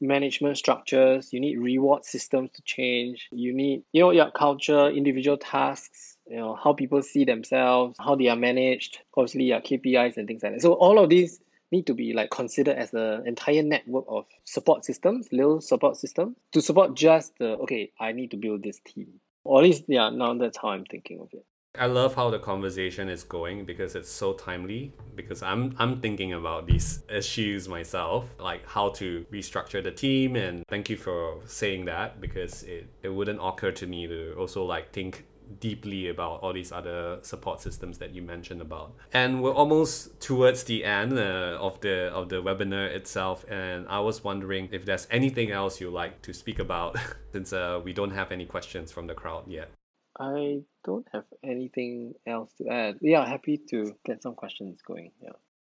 management 0.00 0.58
structures, 0.58 1.32
you 1.32 1.40
need 1.40 1.58
reward 1.58 2.04
systems 2.04 2.50
to 2.54 2.62
change, 2.62 3.28
you 3.32 3.54
need, 3.54 3.82
you 3.92 4.02
know, 4.02 4.10
your 4.10 4.30
culture, 4.30 4.88
individual 4.88 5.38
tasks, 5.38 6.16
you 6.28 6.36
know, 6.36 6.54
how 6.54 6.72
people 6.72 7.02
see 7.02 7.24
themselves, 7.24 7.96
how 7.98 8.14
they 8.14 8.28
are 8.28 8.36
managed, 8.36 8.98
obviously 9.16 9.44
your 9.44 9.60
KPIs 9.60 10.16
and 10.16 10.28
things 10.28 10.42
like 10.42 10.52
that. 10.52 10.62
So 10.62 10.74
all 10.74 11.02
of 11.02 11.08
these 11.08 11.40
need 11.70 11.86
to 11.86 11.94
be 11.94 12.12
like 12.12 12.30
considered 12.30 12.76
as 12.76 12.92
an 12.92 13.26
entire 13.26 13.62
network 13.62 14.04
of 14.08 14.26
support 14.44 14.84
systems, 14.84 15.28
little 15.32 15.60
support 15.60 15.96
systems, 15.96 16.36
to 16.52 16.60
support 16.60 16.94
just 16.94 17.32
the 17.38 17.56
okay, 17.58 17.90
I 17.98 18.12
need 18.12 18.30
to 18.32 18.36
build 18.36 18.62
this 18.62 18.78
team. 18.84 19.20
Or 19.44 19.60
at 19.60 19.64
least 19.64 19.84
yeah, 19.88 20.10
now 20.10 20.34
that's 20.34 20.58
how 20.58 20.68
I'm 20.68 20.84
thinking 20.84 21.20
of 21.20 21.28
it. 21.32 21.44
I 21.78 21.86
love 21.86 22.14
how 22.14 22.28
the 22.28 22.38
conversation 22.38 23.08
is 23.08 23.24
going 23.24 23.64
because 23.64 23.94
it's 23.94 24.10
so 24.10 24.34
timely 24.34 24.92
because 25.16 25.42
I'm 25.42 25.74
I'm 25.78 26.02
thinking 26.02 26.34
about 26.34 26.66
these 26.66 27.02
issues 27.08 27.66
myself, 27.66 28.26
like 28.38 28.66
how 28.66 28.90
to 28.90 29.24
restructure 29.32 29.82
the 29.82 29.90
team 29.90 30.36
and 30.36 30.64
thank 30.68 30.90
you 30.90 30.98
for 30.98 31.40
saying 31.46 31.86
that 31.86 32.20
because 32.20 32.62
it, 32.64 32.88
it 33.02 33.08
wouldn't 33.08 33.40
occur 33.42 33.72
to 33.72 33.86
me 33.86 34.06
to 34.06 34.34
also 34.34 34.64
like 34.64 34.92
think 34.92 35.24
deeply 35.60 36.08
about 36.08 36.40
all 36.42 36.52
these 36.52 36.72
other 36.72 37.18
support 37.22 37.60
systems 37.60 37.98
that 37.98 38.14
you 38.14 38.22
mentioned 38.22 38.60
about. 38.60 38.94
And 39.12 39.42
we're 39.42 39.54
almost 39.54 40.20
towards 40.20 40.64
the 40.64 40.84
end 40.84 41.18
uh, 41.18 41.58
of 41.60 41.80
the 41.80 42.10
of 42.12 42.28
the 42.28 42.42
webinar 42.42 42.86
itself, 42.88 43.44
and 43.50 43.86
I 43.88 44.00
was 44.00 44.24
wondering 44.24 44.68
if 44.72 44.84
there's 44.84 45.06
anything 45.10 45.50
else 45.50 45.80
you 45.80 45.90
like 45.90 46.22
to 46.22 46.32
speak 46.32 46.58
about, 46.58 46.96
since 47.32 47.52
uh, 47.52 47.80
we 47.82 47.92
don't 47.92 48.12
have 48.12 48.32
any 48.32 48.46
questions 48.46 48.92
from 48.92 49.06
the 49.06 49.14
crowd 49.14 49.44
yet. 49.46 49.70
I 50.18 50.62
don't 50.84 51.06
have 51.12 51.24
anything 51.42 52.14
else 52.26 52.52
to 52.58 52.68
add. 52.68 52.98
Yeah, 53.00 53.26
happy 53.26 53.58
to 53.70 53.96
get 54.04 54.22
some 54.22 54.34
questions 54.34 54.80
going. 54.82 55.12
Yeah. 55.22 55.30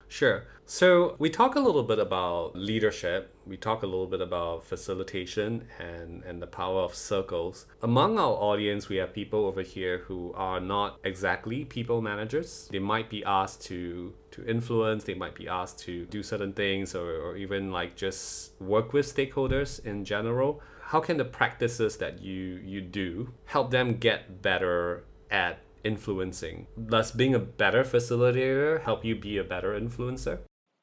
Sure. 0.08 0.44
So 0.64 1.16
we 1.18 1.30
talk 1.30 1.54
a 1.54 1.60
little 1.60 1.82
bit 1.82 1.98
about 1.98 2.54
leadership. 2.54 3.34
We 3.46 3.56
talk 3.56 3.82
a 3.82 3.86
little 3.86 4.06
bit 4.06 4.20
about 4.20 4.64
facilitation 4.64 5.66
and, 5.78 6.22
and 6.24 6.42
the 6.42 6.46
power 6.46 6.80
of 6.80 6.94
circles. 6.94 7.66
Among 7.82 8.18
our 8.18 8.32
audience, 8.32 8.88
we 8.88 8.96
have 8.96 9.14
people 9.14 9.46
over 9.46 9.62
here 9.62 9.98
who 9.98 10.32
are 10.34 10.60
not 10.60 10.98
exactly 11.04 11.64
people 11.64 12.02
managers. 12.02 12.68
They 12.70 12.78
might 12.80 13.08
be 13.08 13.24
asked 13.24 13.62
to 13.66 14.14
to 14.32 14.46
influence, 14.46 15.04
they 15.04 15.14
might 15.14 15.34
be 15.34 15.48
asked 15.48 15.78
to 15.80 16.04
do 16.04 16.22
certain 16.22 16.52
things 16.52 16.94
or, 16.94 17.10
or 17.12 17.36
even 17.38 17.72
like 17.72 17.96
just 17.96 18.52
work 18.60 18.92
with 18.92 19.06
stakeholders 19.06 19.84
in 19.86 20.04
general. 20.04 20.60
How 20.82 21.00
can 21.00 21.16
the 21.16 21.24
practices 21.24 21.96
that 21.96 22.20
you 22.20 22.60
you 22.62 22.82
do 22.82 23.32
help 23.46 23.70
them 23.70 23.96
get 23.96 24.42
better 24.42 25.04
at 25.30 25.60
influencing? 25.88 26.66
Does 26.94 27.10
being 27.10 27.34
a 27.34 27.46
better 27.62 27.82
facilitator 27.82 28.80
help 28.82 29.04
you 29.04 29.16
be 29.16 29.38
a 29.38 29.44
better 29.44 29.72
influencer? 29.80 30.38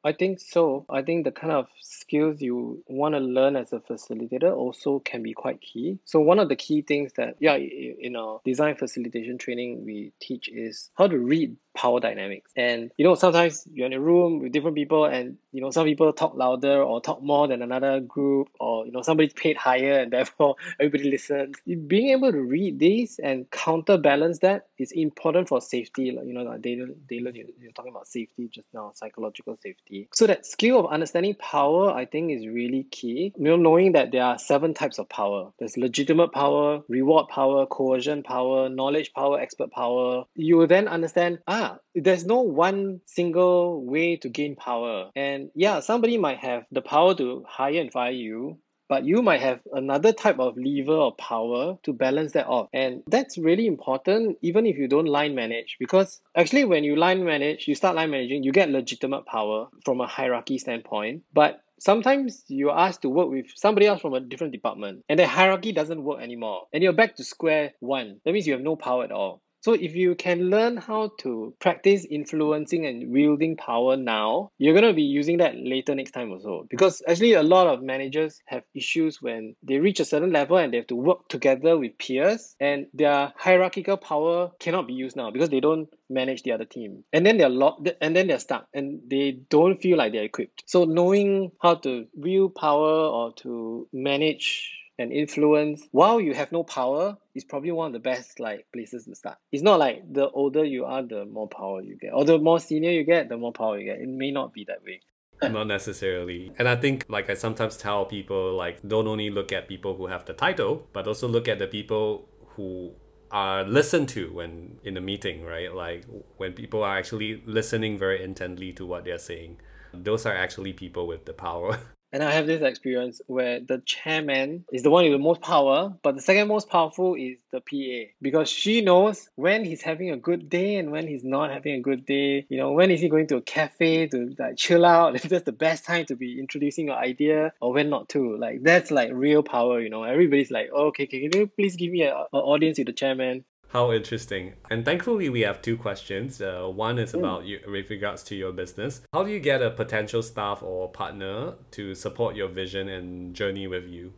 I 0.06 0.14
think 0.14 0.40
so. 0.40 0.86
I 0.88 1.02
think 1.02 1.26
the 1.26 1.32
kind 1.32 1.52
of 1.52 1.66
skills 1.82 2.40
you 2.40 2.84
want 2.86 3.16
to 3.16 3.20
learn 3.20 3.56
as 3.56 3.74
a 3.74 3.80
facilitator 3.80 4.56
also 4.56 5.00
can 5.00 5.24
be 5.24 5.34
quite 5.34 5.60
key. 5.62 5.98
So 6.06 6.20
one 6.20 6.38
of 6.38 6.48
the 6.48 6.56
key 6.56 6.84
things 6.84 7.14
that 7.18 7.38
yeah 7.40 7.56
in 7.56 8.16
our 8.16 8.40
design 8.46 8.76
facilitation 8.76 9.40
training 9.40 9.84
we 9.84 10.14
teach 10.22 10.48
is 10.48 10.92
how 10.94 11.08
to 11.08 11.18
read 11.18 11.58
power 11.76 12.00
dynamics. 12.00 12.52
And 12.56 12.92
you 12.98 13.06
know 13.06 13.16
sometimes 13.16 13.68
you're 13.72 13.86
in 13.88 13.94
a 13.94 14.00
room 14.00 14.40
with 14.40 14.52
different 14.52 14.76
people 14.76 15.06
and 15.06 15.38
you 15.52 15.62
know 15.62 15.72
some 15.72 15.86
people 15.86 16.12
talk 16.14 16.36
louder 16.36 16.82
or 16.82 17.02
talk 17.02 17.22
more 17.22 17.48
than 17.48 17.62
another 17.62 18.00
group 18.00 18.50
or 18.60 18.86
you 18.86 18.92
know 18.92 19.02
somebody's 19.02 19.34
paid 19.34 19.58
higher 19.58 20.00
and 20.00 20.12
therefore 20.16 20.56
everybody 20.80 21.12
listens. 21.12 21.58
Being 21.88 22.10
able 22.10 22.32
to 22.32 22.42
read 22.42 22.80
these 22.80 23.20
and 23.20 23.50
counterbalance 23.52 24.40
that 24.40 24.68
is 24.78 24.92
important 24.92 25.48
for 25.48 25.62
safety. 25.62 26.04
You 26.04 26.34
know, 26.34 26.46
Dylan, 26.58 26.96
Dylan 27.10 27.36
you're 27.60 27.72
talking 27.74 27.92
about 27.92 28.08
safety 28.08 28.50
just 28.52 28.68
now, 28.74 28.92
psychological 28.96 29.58
safety. 29.62 30.08
So 30.14 30.28
that 30.28 30.46
skill 30.46 30.80
of 30.80 30.92
understanding 30.92 31.36
power, 31.36 31.92
I 31.92 32.06
think, 32.06 32.32
is 32.32 32.48
really 32.48 32.84
key. 32.92 33.34
You 33.38 33.44
know, 33.44 33.56
knowing 33.56 33.94
that 33.94 34.12
there 34.12 34.24
are 34.24 34.38
seven 34.38 34.74
types 34.74 35.00
of 35.00 35.10
power. 35.10 35.52
There's 35.60 35.78
legitimate 35.78 36.32
power, 36.32 36.82
reward 36.88 37.28
power, 37.30 37.66
coercion 37.66 38.24
power, 38.24 38.70
knowledge 38.70 39.14
power, 39.14 39.40
expert 39.40 39.72
power. 39.72 40.26
You 40.36 40.58
will 40.58 40.68
then 40.68 40.88
understand, 40.88 41.40
ah, 41.48 41.65
there's 41.94 42.26
no 42.26 42.42
one 42.42 43.02
single 43.06 43.86
way 43.86 44.18
to 44.18 44.30
gain 44.30 44.56
power. 44.56 45.10
And 45.16 45.50
yeah, 45.56 45.80
somebody 45.80 46.18
might 46.18 46.40
have 46.40 46.64
the 46.72 46.82
power 46.82 47.16
to 47.16 47.44
hire 47.48 47.80
and 47.80 47.92
fire 47.92 48.12
you, 48.12 48.60
but 48.88 49.04
you 49.04 49.22
might 49.22 49.42
have 49.42 49.60
another 49.74 50.12
type 50.12 50.40
of 50.40 50.58
lever 50.58 50.94
or 50.94 51.16
power 51.16 51.78
to 51.84 51.94
balance 51.94 52.34
that 52.34 52.48
off. 52.48 52.70
And 52.74 53.02
that's 53.08 53.38
really 53.38 53.68
important, 53.68 54.38
even 54.42 54.66
if 54.66 54.78
you 54.78 54.88
don't 54.88 55.08
line 55.08 55.36
manage, 55.36 55.78
because 55.80 56.22
actually, 56.36 56.66
when 56.66 56.84
you 56.84 56.96
line 56.96 57.24
manage, 57.26 57.68
you 57.68 57.76
start 57.76 57.96
line 57.96 58.12
managing, 58.12 58.44
you 58.44 58.52
get 58.52 58.70
legitimate 58.70 59.26
power 59.26 59.68
from 59.84 60.02
a 60.02 60.08
hierarchy 60.08 60.58
standpoint. 60.58 61.24
But 61.34 61.62
sometimes 61.80 62.44
you're 62.48 62.78
asked 62.78 63.02
to 63.02 63.10
work 63.10 63.30
with 63.30 63.48
somebody 63.56 63.88
else 63.88 64.02
from 64.02 64.14
a 64.14 64.20
different 64.20 64.54
department, 64.54 65.04
and 65.10 65.20
the 65.20 65.28
hierarchy 65.28 65.72
doesn't 65.72 66.04
work 66.04 66.22
anymore, 66.22 66.68
and 66.74 66.84
you're 66.84 66.94
back 66.94 67.16
to 67.16 67.24
square 67.24 67.74
one. 67.80 68.22
That 68.24 68.34
means 68.34 68.48
you 68.48 68.54
have 68.54 68.62
no 68.62 68.76
power 68.76 69.04
at 69.04 69.12
all. 69.12 69.42
So 69.66 69.74
if 69.74 69.96
you 69.96 70.14
can 70.14 70.52
learn 70.52 70.78
how 70.78 71.14
to 71.22 71.56
practice 71.60 72.06
influencing 72.06 72.86
and 72.86 73.12
wielding 73.12 73.58
power 73.58 73.98
now, 73.98 74.52
you're 74.60 74.76
going 74.76 74.86
to 74.86 74.94
be 74.94 75.02
using 75.02 75.38
that 75.38 75.56
later 75.58 75.96
next 75.96 76.12
time 76.12 76.32
also. 76.32 76.68
Because 76.70 77.02
actually 77.08 77.34
a 77.34 77.42
lot 77.42 77.66
of 77.66 77.82
managers 77.82 78.40
have 78.46 78.62
issues 78.76 79.24
when 79.24 79.56
they 79.64 79.80
reach 79.80 80.00
a 80.00 80.06
certain 80.06 80.32
level 80.32 80.58
and 80.58 80.72
they 80.72 80.78
have 80.78 80.86
to 80.86 80.96
work 80.96 81.28
together 81.30 81.80
with 81.80 81.98
peers 81.98 82.56
and 82.60 82.86
their 82.94 83.34
hierarchical 83.38 83.98
power 83.98 84.52
cannot 84.60 84.86
be 84.86 84.94
used 84.94 85.16
now 85.16 85.32
because 85.32 85.50
they 85.50 85.62
don't 85.62 85.90
manage 86.12 86.44
the 86.44 86.52
other 86.52 86.66
team. 86.66 87.04
And 87.12 87.26
then 87.26 87.40
they're 87.40 87.50
locked 87.50 87.90
and 88.02 88.16
then 88.16 88.28
they're 88.28 88.38
stuck 88.38 88.68
and 88.72 89.02
they 89.10 89.40
don't 89.50 89.82
feel 89.82 89.98
like 89.98 90.14
they're 90.14 90.26
equipped. 90.26 90.62
So 90.68 90.84
knowing 90.84 91.52
how 91.60 91.74
to 91.74 92.06
wield 92.14 92.54
power 92.54 93.08
or 93.08 93.34
to 93.38 93.88
manage 93.92 94.85
and 94.98 95.12
influence 95.12 95.84
while 95.92 96.22
you 96.22 96.34
have 96.34 96.52
no 96.52 96.64
power 96.64 97.18
is 97.34 97.44
probably 97.44 97.72
one 97.72 97.88
of 97.88 97.94
the 97.94 98.00
best 98.00 98.40
like 98.40 98.66
places 98.74 99.06
to 99.06 99.16
start. 99.16 99.38
It's 99.52 99.64
not 99.64 99.80
like 99.80 100.02
the 100.12 100.30
older 100.30 100.64
you 100.64 100.86
are, 100.86 101.04
the 101.04 101.26
more 101.26 101.48
power 101.48 101.82
you 101.82 101.98
get, 101.98 102.14
or 102.14 102.26
the 102.26 102.38
more 102.38 102.60
senior 102.60 102.92
you 102.92 103.04
get, 103.04 103.30
the 103.30 103.38
more 103.38 103.52
power 103.52 103.78
you 103.78 103.86
get. 103.86 104.00
It 104.00 104.10
may 104.10 104.32
not 104.32 104.54
be 104.54 104.66
that 104.66 104.84
way. 104.84 105.02
not 105.52 105.68
necessarily. 105.68 106.52
And 106.58 106.68
I 106.68 106.76
think 106.76 107.06
like 107.10 107.30
I 107.30 107.34
sometimes 107.34 107.78
tell 107.78 108.06
people 108.06 108.56
like 108.56 108.82
don't 108.88 109.08
only 109.08 109.30
look 109.30 109.52
at 109.52 109.68
people 109.68 109.96
who 109.96 110.08
have 110.08 110.26
the 110.26 110.34
title, 110.34 110.88
but 110.94 111.08
also 111.08 111.28
look 111.28 111.48
at 111.48 111.60
the 111.60 111.68
people 111.68 112.30
who 112.56 112.94
are 113.32 113.64
listened 113.64 114.08
to 114.10 114.32
when 114.32 114.80
in 114.84 114.96
a 114.98 115.02
meeting, 115.02 115.44
right? 115.44 115.74
Like 115.74 116.06
when 116.38 116.54
people 116.54 116.84
are 116.84 116.98
actually 116.98 117.44
listening 117.46 117.98
very 117.98 118.24
intently 118.24 118.72
to 118.74 118.86
what 118.86 119.04
they're 119.04 119.18
saying. 119.18 119.58
Those 119.94 120.26
are 120.26 120.36
actually 120.36 120.74
people 120.74 121.08
with 121.08 121.26
the 121.26 121.34
power. 121.34 121.80
And 122.16 122.24
I 122.24 122.32
have 122.32 122.48
this 122.48 122.62
experience 122.62 123.20
where 123.28 123.60
the 123.60 123.80
chairman 123.86 124.64
is 124.72 124.84
the 124.84 124.90
one 124.90 125.04
with 125.04 125.12
the 125.12 125.20
most 125.20 125.42
power, 125.42 125.94
but 126.02 126.16
the 126.16 126.22
second 126.22 126.48
most 126.48 126.70
powerful 126.70 127.16
is 127.16 127.40
the 127.52 127.60
PA 127.60 128.10
because 128.22 128.48
she 128.48 128.80
knows 128.80 129.28
when 129.36 129.66
he's 129.66 129.82
having 129.82 130.12
a 130.12 130.16
good 130.16 130.48
day 130.50 130.78
and 130.78 130.94
when 130.94 131.10
he's 131.10 131.26
not 131.26 131.52
having 131.52 131.74
a 131.74 131.82
good 131.82 132.06
day. 132.06 132.46
You 132.48 132.58
know, 132.58 132.72
when 132.72 132.90
is 132.90 133.02
he 133.02 133.10
going 133.10 133.28
to 133.28 133.36
a 133.36 133.42
cafe 133.42 134.08
to 134.08 134.34
like 134.40 134.56
chill 134.56 134.86
out? 134.86 135.16
If 135.16 135.24
that's 135.24 135.44
the 135.44 135.52
best 135.52 135.84
time 135.84 136.06
to 136.06 136.16
be 136.16 136.40
introducing 136.40 136.86
your 136.86 136.96
idea, 136.96 137.52
or 137.60 137.74
when 137.74 137.90
not 137.90 138.08
to. 138.10 138.38
Like 138.38 138.64
that's 138.64 138.92
like 138.92 139.10
real 139.12 139.44
power. 139.44 139.82
You 139.82 139.90
know, 139.90 140.04
everybody's 140.04 140.52
like, 140.52 140.70
oh, 140.74 140.86
okay, 140.86 141.08
can 141.08 141.20
you 141.20 141.48
please 141.48 141.76
give 141.76 141.92
me 141.92 142.04
an 142.04 142.14
audience 142.32 142.78
with 142.78 142.88
the 142.88 142.94
chairman? 142.94 143.44
How 143.76 143.92
interesting. 143.92 144.54
And 144.72 144.86
thankfully, 144.86 145.28
we 145.28 145.42
have 145.42 145.62
two 145.62 145.76
questions. 145.76 146.42
Uh, 146.42 146.66
one 146.66 146.98
is 146.98 147.14
about 147.14 147.44
you 147.44 147.60
with 147.68 147.90
regards 147.90 148.24
to 148.24 148.34
your 148.34 148.54
business. 148.54 149.02
How 149.12 149.26
do 149.26 149.32
you 149.32 149.42
get 149.42 149.62
a 149.62 149.70
potential 149.70 150.24
staff 150.24 150.64
or 150.64 150.90
partner 150.90 151.56
to 151.72 151.94
support 151.94 152.38
your 152.38 152.48
vision 152.48 152.88
and 152.88 153.36
journey 153.36 153.68
with 153.68 153.84
you? 153.90 154.14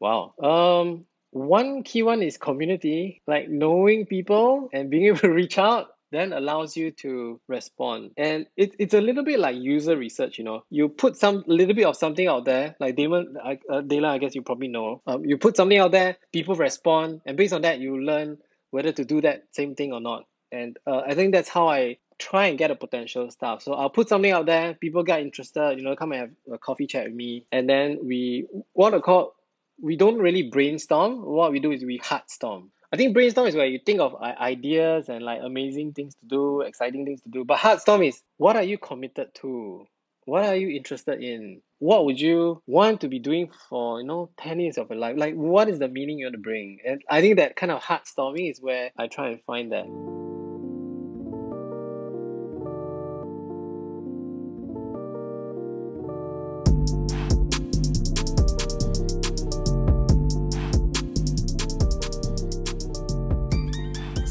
Wow. 0.00 0.32
Um, 0.42 1.04
one 1.32 1.82
key 1.82 2.02
one 2.02 2.22
is 2.22 2.38
community, 2.38 3.20
like 3.26 3.50
knowing 3.50 4.06
people 4.06 4.70
and 4.72 4.88
being 4.88 5.04
able 5.08 5.18
to 5.18 5.32
reach 5.32 5.58
out 5.58 5.88
then 6.12 6.32
allows 6.32 6.76
you 6.76 6.90
to 6.92 7.40
respond. 7.48 8.12
And 8.16 8.46
it, 8.56 8.74
it's 8.78 8.94
a 8.94 9.00
little 9.00 9.24
bit 9.24 9.38
like 9.38 9.56
user 9.56 9.96
research, 9.96 10.38
you 10.38 10.44
know. 10.44 10.64
You 10.70 10.88
put 10.88 11.16
some 11.16 11.44
little 11.46 11.74
bit 11.74 11.84
of 11.84 11.96
something 11.96 12.26
out 12.26 12.44
there, 12.44 12.76
like 12.80 12.96
Damon, 12.96 13.36
uh, 13.42 13.80
Dela, 13.82 14.08
I 14.08 14.18
guess 14.18 14.34
you 14.34 14.42
probably 14.42 14.68
know. 14.68 15.02
Um, 15.06 15.24
you 15.24 15.36
put 15.36 15.56
something 15.56 15.78
out 15.78 15.92
there, 15.92 16.16
people 16.32 16.54
respond, 16.54 17.20
and 17.26 17.36
based 17.36 17.52
on 17.52 17.62
that, 17.62 17.80
you 17.80 18.00
learn 18.00 18.38
whether 18.70 18.92
to 18.92 19.04
do 19.04 19.20
that 19.22 19.44
same 19.52 19.74
thing 19.74 19.92
or 19.92 20.00
not. 20.00 20.24
And 20.52 20.76
uh, 20.86 21.02
I 21.06 21.14
think 21.14 21.32
that's 21.32 21.48
how 21.48 21.68
I 21.68 21.98
try 22.18 22.46
and 22.46 22.58
get 22.58 22.70
a 22.70 22.74
potential 22.74 23.30
staff. 23.30 23.62
So 23.62 23.74
I'll 23.74 23.90
put 23.90 24.08
something 24.08 24.30
out 24.30 24.46
there, 24.46 24.74
people 24.74 25.02
get 25.02 25.20
interested, 25.20 25.76
you 25.76 25.84
know, 25.84 25.96
come 25.96 26.12
and 26.12 26.20
have 26.20 26.30
a 26.52 26.58
coffee 26.58 26.86
chat 26.86 27.04
with 27.06 27.14
me. 27.14 27.46
And 27.52 27.68
then 27.68 27.98
we 28.02 28.46
what 28.72 28.94
I 28.94 29.00
call 29.00 29.34
we 29.80 29.96
don't 29.96 30.18
really 30.18 30.42
brainstorm. 30.44 31.24
What 31.24 31.52
we 31.52 31.60
do 31.60 31.72
is 31.72 31.84
we 31.84 31.98
heartstorm. 31.98 32.68
I 32.92 32.96
think 32.96 33.14
brainstorm 33.14 33.48
is 33.48 33.56
where 33.56 33.66
you 33.66 33.80
think 33.84 34.00
of 34.00 34.14
ideas 34.22 35.08
and 35.08 35.24
like 35.24 35.40
amazing 35.42 35.92
things 35.92 36.14
to 36.14 36.26
do, 36.26 36.60
exciting 36.62 37.04
things 37.04 37.20
to 37.22 37.28
do. 37.28 37.44
But 37.44 37.58
heartstorm 37.58 38.06
is 38.06 38.22
what 38.38 38.56
are 38.56 38.62
you 38.62 38.78
committed 38.78 39.34
to? 39.36 39.86
What 40.24 40.44
are 40.44 40.56
you 40.56 40.70
interested 40.70 41.22
in? 41.22 41.60
What 41.78 42.06
would 42.06 42.18
you 42.18 42.62
want 42.66 43.02
to 43.02 43.08
be 43.08 43.18
doing 43.18 43.50
for, 43.68 44.00
you 44.00 44.06
know, 44.06 44.30
10 44.38 44.60
years 44.60 44.78
of 44.78 44.88
your 44.88 44.98
life? 44.98 45.16
Like, 45.18 45.34
what 45.34 45.68
is 45.68 45.78
the 45.78 45.88
meaning 45.88 46.18
you 46.18 46.26
want 46.26 46.34
to 46.36 46.40
bring? 46.40 46.78
And 46.86 47.02
I 47.10 47.20
think 47.20 47.36
that 47.36 47.54
kind 47.56 47.70
of 47.70 47.82
heartstorming 47.82 48.50
is 48.50 48.62
where 48.62 48.92
I 48.98 49.08
try 49.08 49.28
and 49.28 49.42
find 49.42 49.72
that. 49.72 50.25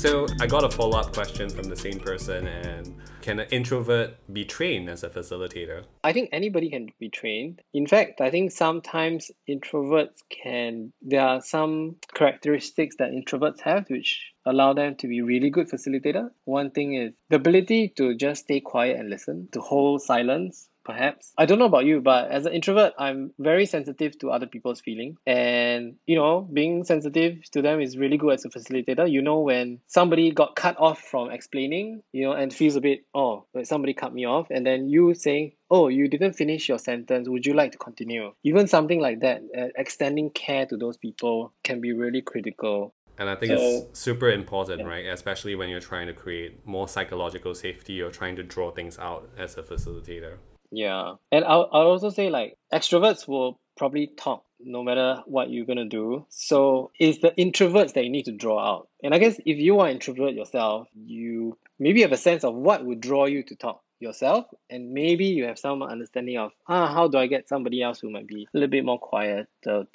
So 0.06 0.28
I 0.40 0.46
got 0.46 0.64
a 0.64 0.70
follow 0.70 1.00
up 1.00 1.12
question 1.14 1.50
from 1.50 1.64
the 1.64 1.76
same 1.76 2.00
person, 2.00 2.46
and 2.46 2.96
Can 3.26 3.40
an 3.40 3.48
introvert 3.50 4.18
be 4.32 4.46
trained 4.46 4.88
as 4.88 5.02
a 5.02 5.10
facilitator? 5.10 5.84
I 6.04 6.14
think 6.14 6.30
anybody 6.32 6.70
can 6.70 6.90
be 7.00 7.10
trained. 7.10 7.64
In 7.74 7.88
fact, 7.88 8.22
I 8.22 8.30
think 8.30 8.52
sometimes 8.52 9.32
introverts 9.50 10.20
can, 10.30 10.94
there 11.02 11.22
are 11.22 11.42
some 11.42 11.96
characteristics 12.14 12.98
that 13.00 13.10
introverts 13.10 13.62
have 13.62 13.90
which 13.90 14.32
allow 14.46 14.74
them 14.74 14.96
to 14.98 15.08
be 15.08 15.24
really 15.24 15.50
good 15.50 15.72
facilitator. 15.72 16.30
One 16.44 16.70
thing 16.70 16.94
is 16.94 17.14
the 17.32 17.38
ability 17.38 17.94
to 17.98 18.16
just 18.16 18.44
stay 18.44 18.60
quiet 18.60 19.00
and 19.00 19.10
listen, 19.10 19.50
to 19.54 19.60
hold 19.60 20.04
silence 20.04 20.70
perhaps. 20.86 21.34
I 21.38 21.46
don't 21.46 21.60
know 21.60 21.66
about 21.66 21.86
you, 21.86 22.00
but 22.00 22.32
as 22.32 22.46
an 22.46 22.54
introvert, 22.54 22.94
I'm 22.98 23.32
very 23.40 23.66
sensitive 23.66 24.18
to 24.20 24.30
other 24.30 24.48
people's 24.48 24.80
feelings. 24.80 25.18
And, 25.26 25.96
you 26.06 26.16
know, 26.16 26.48
being 26.54 26.84
sensitive 26.86 27.50
to 27.52 27.62
them 27.62 27.82
is 27.82 27.98
really 27.98 28.18
good 28.18 28.34
as 28.36 28.46
a 28.46 28.50
facilitator. 28.50 29.12
You 29.12 29.22
know, 29.22 29.40
when 29.40 29.80
somebody 29.88 30.32
got 30.32 30.56
cut 30.56 30.80
off 30.80 31.02
from 31.02 31.32
explaining, 31.32 32.02
you 32.14 32.26
know, 32.26 32.34
and 32.34 32.54
feels 32.54 32.76
a 32.76 32.82
bit, 32.82 33.06
oh, 33.14 33.46
like 33.54 33.66
somebody 33.66 33.94
cut 33.94 34.14
me 34.14 34.26
off, 34.26 34.48
and 34.50 34.66
then 34.66 34.88
you 34.88 35.14
saying, 35.14 35.54
oh, 35.72 35.88
you 35.88 36.08
didn't 36.08 36.34
finish 36.34 36.70
your 36.70 36.78
sentence, 36.78 37.28
would 37.28 37.46
you 37.46 37.54
like 37.54 37.72
to 37.72 37.78
continue? 37.78 38.32
Even 38.44 38.68
something 38.68 39.00
like 39.02 39.22
that, 39.22 39.42
uh, 39.58 39.68
extending 39.76 40.30
care 40.30 40.66
to 40.68 40.78
those 40.78 40.98
people 40.98 41.52
can 41.64 41.82
be 41.82 41.92
really 41.92 42.22
critical. 42.22 42.94
And 43.18 43.30
I 43.30 43.36
think 43.36 43.58
so, 43.58 43.88
it's 43.90 44.00
super 44.00 44.30
important, 44.30 44.82
yeah. 44.82 44.88
right? 44.88 45.06
Especially 45.06 45.56
when 45.56 45.70
you're 45.70 45.80
trying 45.80 46.08
to 46.08 46.14
create 46.14 46.66
more 46.68 46.88
psychological 46.88 47.56
safety 47.56 48.02
or 48.02 48.12
trying 48.12 48.36
to 48.36 48.44
draw 48.44 48.72
things 48.72 49.00
out 49.00 49.30
as 49.38 49.58
a 49.58 49.64
facilitator. 49.64 50.38
Yeah. 50.76 51.16
And 51.32 51.46
I'll, 51.46 51.70
I'll 51.72 51.88
also 51.88 52.10
say 52.10 52.30
like 52.30 52.58
extroverts 52.74 53.28
will 53.28 53.60
probably 53.78 54.08
talk 54.08 54.44
no 54.60 54.84
matter 54.84 55.22
what 55.26 55.50
you're 55.50 55.66
going 55.66 55.78
to 55.78 55.86
do. 55.86 56.26
So 56.30 56.92
it's 57.00 57.20
the 57.20 57.32
introverts 57.32 57.94
that 57.94 58.04
you 58.04 58.10
need 58.10 58.26
to 58.26 58.32
draw 58.32 58.60
out. 58.60 58.90
And 59.02 59.14
I 59.14 59.20
guess 59.20 59.40
if 59.46 59.58
you 59.58 59.80
are 59.80 59.90
introvert 59.90 60.34
yourself, 60.34 60.88
you 60.94 61.58
maybe 61.80 62.02
have 62.02 62.12
a 62.12 62.18
sense 62.18 62.44
of 62.44 62.56
what 62.56 62.86
would 62.86 63.00
draw 63.00 63.26
you 63.26 63.44
to 63.44 63.56
talk 63.56 63.82
yourself 64.00 64.46
and 64.70 64.92
maybe 64.92 65.26
you 65.26 65.46
have 65.46 65.58
some 65.58 65.82
understanding 65.82 66.38
of 66.38 66.52
ah, 66.68 66.94
how 66.94 67.08
do 67.08 67.18
I 67.18 67.28
get 67.28 67.48
somebody 67.48 67.82
else 67.82 68.00
who 68.00 68.10
might 68.10 68.28
be 68.28 68.44
a 68.44 68.48
little 68.54 68.70
bit 68.70 68.84
more 68.84 69.00
quiet 69.00 69.48
to 69.64 69.88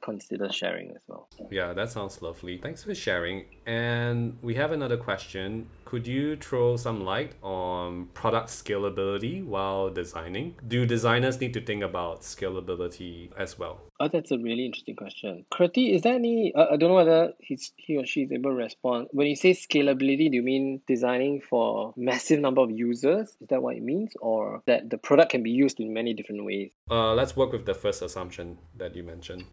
consider 0.00 0.50
sharing 0.50 0.90
as 0.92 1.02
well. 1.08 1.28
Yeah, 1.50 1.72
that 1.72 1.90
sounds 1.90 2.22
lovely. 2.22 2.58
Thanks 2.58 2.84
for 2.84 2.94
sharing. 2.94 3.46
And 3.66 4.38
we 4.42 4.54
have 4.54 4.72
another 4.72 4.96
question. 4.96 5.68
Could 5.88 6.06
you 6.06 6.36
throw 6.36 6.76
some 6.76 7.02
light 7.02 7.32
on 7.42 8.08
product 8.12 8.50
scalability 8.50 9.42
while 9.42 9.88
designing? 9.88 10.54
Do 10.68 10.84
designers 10.84 11.40
need 11.40 11.54
to 11.54 11.62
think 11.62 11.82
about 11.82 12.20
scalability 12.20 13.30
as 13.38 13.58
well? 13.58 13.80
Oh, 13.98 14.06
that's 14.06 14.30
a 14.30 14.36
really 14.36 14.66
interesting 14.66 14.96
question. 14.96 15.46
Kriti, 15.50 15.94
is 15.94 16.02
there 16.02 16.14
any, 16.14 16.52
uh, 16.54 16.66
I 16.72 16.76
don't 16.76 16.90
know 16.90 16.94
whether 16.96 17.32
he's, 17.38 17.72
he 17.78 17.96
or 17.96 18.04
she 18.04 18.24
is 18.24 18.32
able 18.32 18.50
to 18.50 18.56
respond. 18.56 19.08
When 19.12 19.28
you 19.28 19.34
say 19.34 19.52
scalability, 19.52 20.30
do 20.30 20.36
you 20.36 20.42
mean 20.42 20.82
designing 20.86 21.40
for 21.40 21.94
massive 21.96 22.40
number 22.40 22.60
of 22.60 22.70
users? 22.70 23.30
Is 23.40 23.48
that 23.48 23.62
what 23.62 23.76
it 23.76 23.82
means? 23.82 24.12
Or 24.20 24.62
that 24.66 24.90
the 24.90 24.98
product 24.98 25.30
can 25.30 25.42
be 25.42 25.52
used 25.52 25.80
in 25.80 25.94
many 25.94 26.12
different 26.12 26.44
ways? 26.44 26.70
Uh, 26.90 27.14
let's 27.14 27.34
work 27.34 27.50
with 27.50 27.64
the 27.64 27.72
first 27.72 28.02
assumption 28.02 28.58
that 28.76 28.94
you 28.94 29.04
mentioned. 29.04 29.46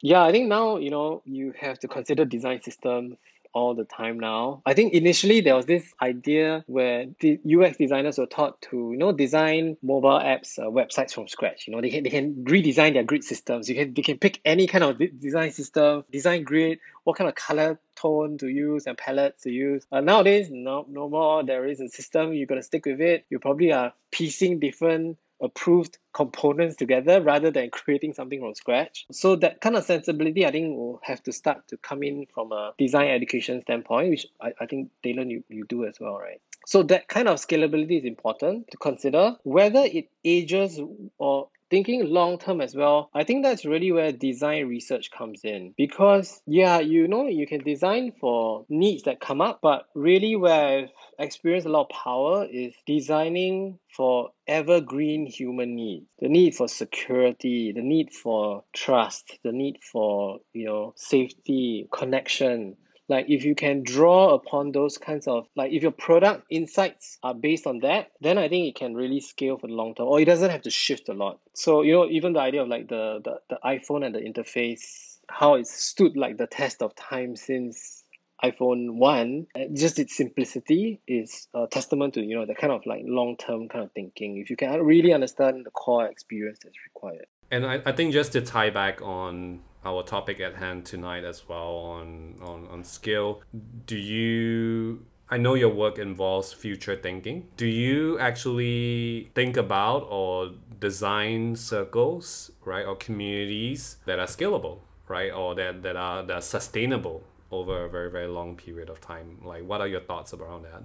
Yeah, 0.00 0.22
I 0.22 0.32
think 0.32 0.48
now, 0.48 0.78
you 0.78 0.88
know, 0.88 1.20
you 1.26 1.52
have 1.60 1.78
to 1.80 1.86
consider 1.86 2.24
design 2.24 2.62
systems 2.62 3.16
all 3.52 3.74
the 3.74 3.84
time 3.84 4.18
now. 4.18 4.62
I 4.66 4.74
think 4.74 4.92
initially 4.92 5.40
there 5.40 5.54
was 5.54 5.66
this 5.66 5.92
idea 6.00 6.64
where 6.66 7.06
the 7.20 7.40
UX 7.44 7.76
designers 7.76 8.18
were 8.18 8.26
taught 8.26 8.60
to 8.62 8.90
you 8.92 8.98
know 8.98 9.12
design 9.12 9.76
mobile 9.82 10.18
apps, 10.18 10.58
uh, 10.58 10.70
websites 10.70 11.12
from 11.12 11.28
scratch. 11.28 11.66
You 11.66 11.74
know 11.74 11.80
they 11.80 11.90
can, 11.90 12.04
they 12.04 12.10
can 12.10 12.44
redesign 12.44 12.94
their 12.94 13.04
grid 13.04 13.24
systems. 13.24 13.68
You 13.68 13.74
can 13.74 13.94
they 13.94 14.02
can 14.02 14.18
pick 14.18 14.40
any 14.44 14.66
kind 14.66 14.84
of 14.84 15.00
design 15.20 15.52
system, 15.52 16.04
design 16.10 16.44
grid, 16.44 16.78
what 17.04 17.16
kind 17.16 17.28
of 17.28 17.34
color 17.34 17.78
tone 17.94 18.38
to 18.38 18.48
use 18.48 18.86
and 18.86 18.96
palettes 18.96 19.42
to 19.42 19.50
use. 19.50 19.86
Uh, 19.92 20.00
nowadays, 20.00 20.48
no 20.50 20.86
no 20.88 21.08
more. 21.08 21.44
There 21.44 21.66
is 21.66 21.80
a 21.80 21.88
system. 21.88 22.32
You're 22.32 22.46
gonna 22.46 22.62
stick 22.62 22.86
with 22.86 23.00
it. 23.00 23.26
You 23.30 23.38
probably 23.38 23.72
are 23.72 23.92
piecing 24.10 24.60
different 24.60 25.18
approved 25.42 25.98
components 26.14 26.76
together 26.76 27.20
rather 27.20 27.50
than 27.50 27.70
creating 27.72 28.14
something 28.14 28.40
from 28.40 28.54
scratch. 28.54 29.06
So 29.12 29.36
that 29.36 29.60
kind 29.60 29.76
of 29.76 29.84
sensibility, 29.84 30.46
I 30.46 30.50
think, 30.50 30.76
will 30.76 31.00
have 31.02 31.22
to 31.24 31.32
start 31.32 31.68
to 31.68 31.76
come 31.76 32.02
in 32.02 32.26
from 32.32 32.52
a 32.52 32.72
design 32.78 33.08
education 33.08 33.60
standpoint, 33.62 34.10
which 34.10 34.26
I, 34.40 34.52
I 34.60 34.66
think, 34.66 34.90
Dylan, 35.04 35.30
you, 35.30 35.44
you 35.48 35.64
do 35.68 35.84
as 35.84 35.98
well, 36.00 36.16
right? 36.18 36.40
So 36.66 36.82
that 36.84 37.08
kind 37.08 37.28
of 37.28 37.38
scalability 37.38 37.98
is 37.98 38.04
important 38.04 38.70
to 38.70 38.76
consider. 38.76 39.36
Whether 39.42 39.80
it 39.80 40.08
ages 40.24 40.80
or 41.18 41.48
thinking 41.72 42.04
long 42.04 42.38
term 42.38 42.60
as 42.60 42.74
well, 42.74 43.08
I 43.14 43.24
think 43.24 43.42
that's 43.42 43.64
really 43.64 43.90
where 43.92 44.12
design 44.12 44.68
research 44.68 45.10
comes 45.10 45.40
in. 45.42 45.72
Because, 45.74 46.42
yeah, 46.46 46.80
you 46.80 47.08
know, 47.08 47.26
you 47.26 47.46
can 47.46 47.64
design 47.64 48.12
for 48.20 48.66
needs 48.68 49.04
that 49.04 49.20
come 49.20 49.40
up, 49.40 49.60
but 49.62 49.86
really 49.94 50.36
where 50.36 50.80
I've 50.80 50.90
experienced 51.18 51.66
a 51.66 51.70
lot 51.70 51.86
of 51.86 51.88
power 51.88 52.44
is 52.44 52.74
designing 52.86 53.78
for 53.96 54.30
evergreen 54.48 55.26
human 55.26 55.76
needs 55.76 56.06
the 56.18 56.28
need 56.28 56.54
for 56.54 56.66
security 56.66 57.72
the 57.72 57.82
need 57.82 58.12
for 58.12 58.64
trust 58.72 59.38
the 59.44 59.52
need 59.52 59.76
for 59.92 60.38
you 60.52 60.64
know 60.64 60.92
safety 60.96 61.86
connection 61.92 62.76
like 63.12 63.26
if 63.28 63.44
you 63.44 63.54
can 63.54 63.82
draw 63.82 64.34
upon 64.34 64.72
those 64.72 64.98
kinds 64.98 65.26
of 65.26 65.46
like 65.54 65.72
if 65.72 65.82
your 65.82 65.92
product 65.92 66.44
insights 66.50 67.18
are 67.22 67.34
based 67.34 67.66
on 67.66 67.78
that 67.80 68.10
then 68.20 68.38
i 68.38 68.48
think 68.48 68.66
it 68.66 68.74
can 68.74 68.94
really 68.94 69.20
scale 69.20 69.58
for 69.58 69.66
the 69.66 69.72
long 69.72 69.94
term 69.94 70.06
or 70.06 70.20
it 70.20 70.24
doesn't 70.24 70.50
have 70.50 70.62
to 70.62 70.70
shift 70.70 71.08
a 71.08 71.12
lot 71.12 71.38
so 71.54 71.82
you 71.82 71.92
know 71.92 72.08
even 72.08 72.32
the 72.32 72.40
idea 72.40 72.62
of 72.62 72.68
like 72.68 72.88
the 72.88 73.20
the, 73.24 73.34
the 73.50 73.58
iphone 73.66 74.04
and 74.04 74.14
the 74.14 74.20
interface 74.20 75.18
how 75.28 75.54
it 75.54 75.66
stood 75.66 76.16
like 76.16 76.36
the 76.36 76.46
test 76.46 76.82
of 76.82 76.94
time 76.96 77.36
since 77.36 78.04
iPhone 78.44 78.94
1, 78.94 79.46
just 79.72 80.00
its 80.00 80.16
simplicity 80.16 81.00
is 81.06 81.46
a 81.54 81.68
testament 81.68 82.14
to, 82.14 82.22
you 82.22 82.34
know, 82.34 82.44
the 82.44 82.56
kind 82.56 82.72
of 82.72 82.84
like 82.86 83.02
long-term 83.04 83.68
kind 83.68 83.84
of 83.84 83.92
thinking. 83.92 84.38
If 84.38 84.50
you 84.50 84.56
can 84.56 84.82
really 84.82 85.12
understand 85.12 85.64
the 85.64 85.70
core 85.70 86.06
experience 86.06 86.58
that's 86.62 86.74
required. 86.84 87.26
And 87.52 87.64
I, 87.64 87.80
I 87.86 87.92
think 87.92 88.12
just 88.12 88.32
to 88.32 88.40
tie 88.40 88.70
back 88.70 89.00
on 89.00 89.60
our 89.84 90.02
topic 90.02 90.40
at 90.40 90.56
hand 90.56 90.84
tonight 90.84 91.24
as 91.24 91.48
well 91.48 91.76
on, 91.76 92.36
on, 92.40 92.66
on 92.70 92.84
skill, 92.84 93.42
do 93.86 93.96
you 93.96 95.04
I 95.32 95.38
know 95.38 95.54
your 95.54 95.70
work 95.70 95.98
involves 95.98 96.52
future 96.52 96.94
thinking. 96.94 97.48
Do 97.56 97.64
you 97.64 98.18
actually 98.18 99.30
think 99.34 99.56
about 99.56 100.06
or 100.10 100.50
design 100.78 101.56
circles, 101.56 102.50
right, 102.66 102.84
or 102.84 102.96
communities 102.96 103.96
that 104.04 104.18
are 104.18 104.26
scalable, 104.26 104.80
right, 105.08 105.32
or 105.32 105.54
that, 105.54 105.82
that 105.84 105.96
are 105.96 106.22
that 106.22 106.34
are 106.34 106.42
sustainable 106.42 107.24
over 107.50 107.86
a 107.86 107.88
very 107.88 108.10
very 108.10 108.26
long 108.26 108.56
period 108.56 108.90
of 108.90 109.00
time? 109.00 109.38
Like 109.42 109.64
what 109.66 109.80
are 109.80 109.88
your 109.88 110.00
thoughts 110.02 110.34
around 110.34 110.64
that 110.64 110.82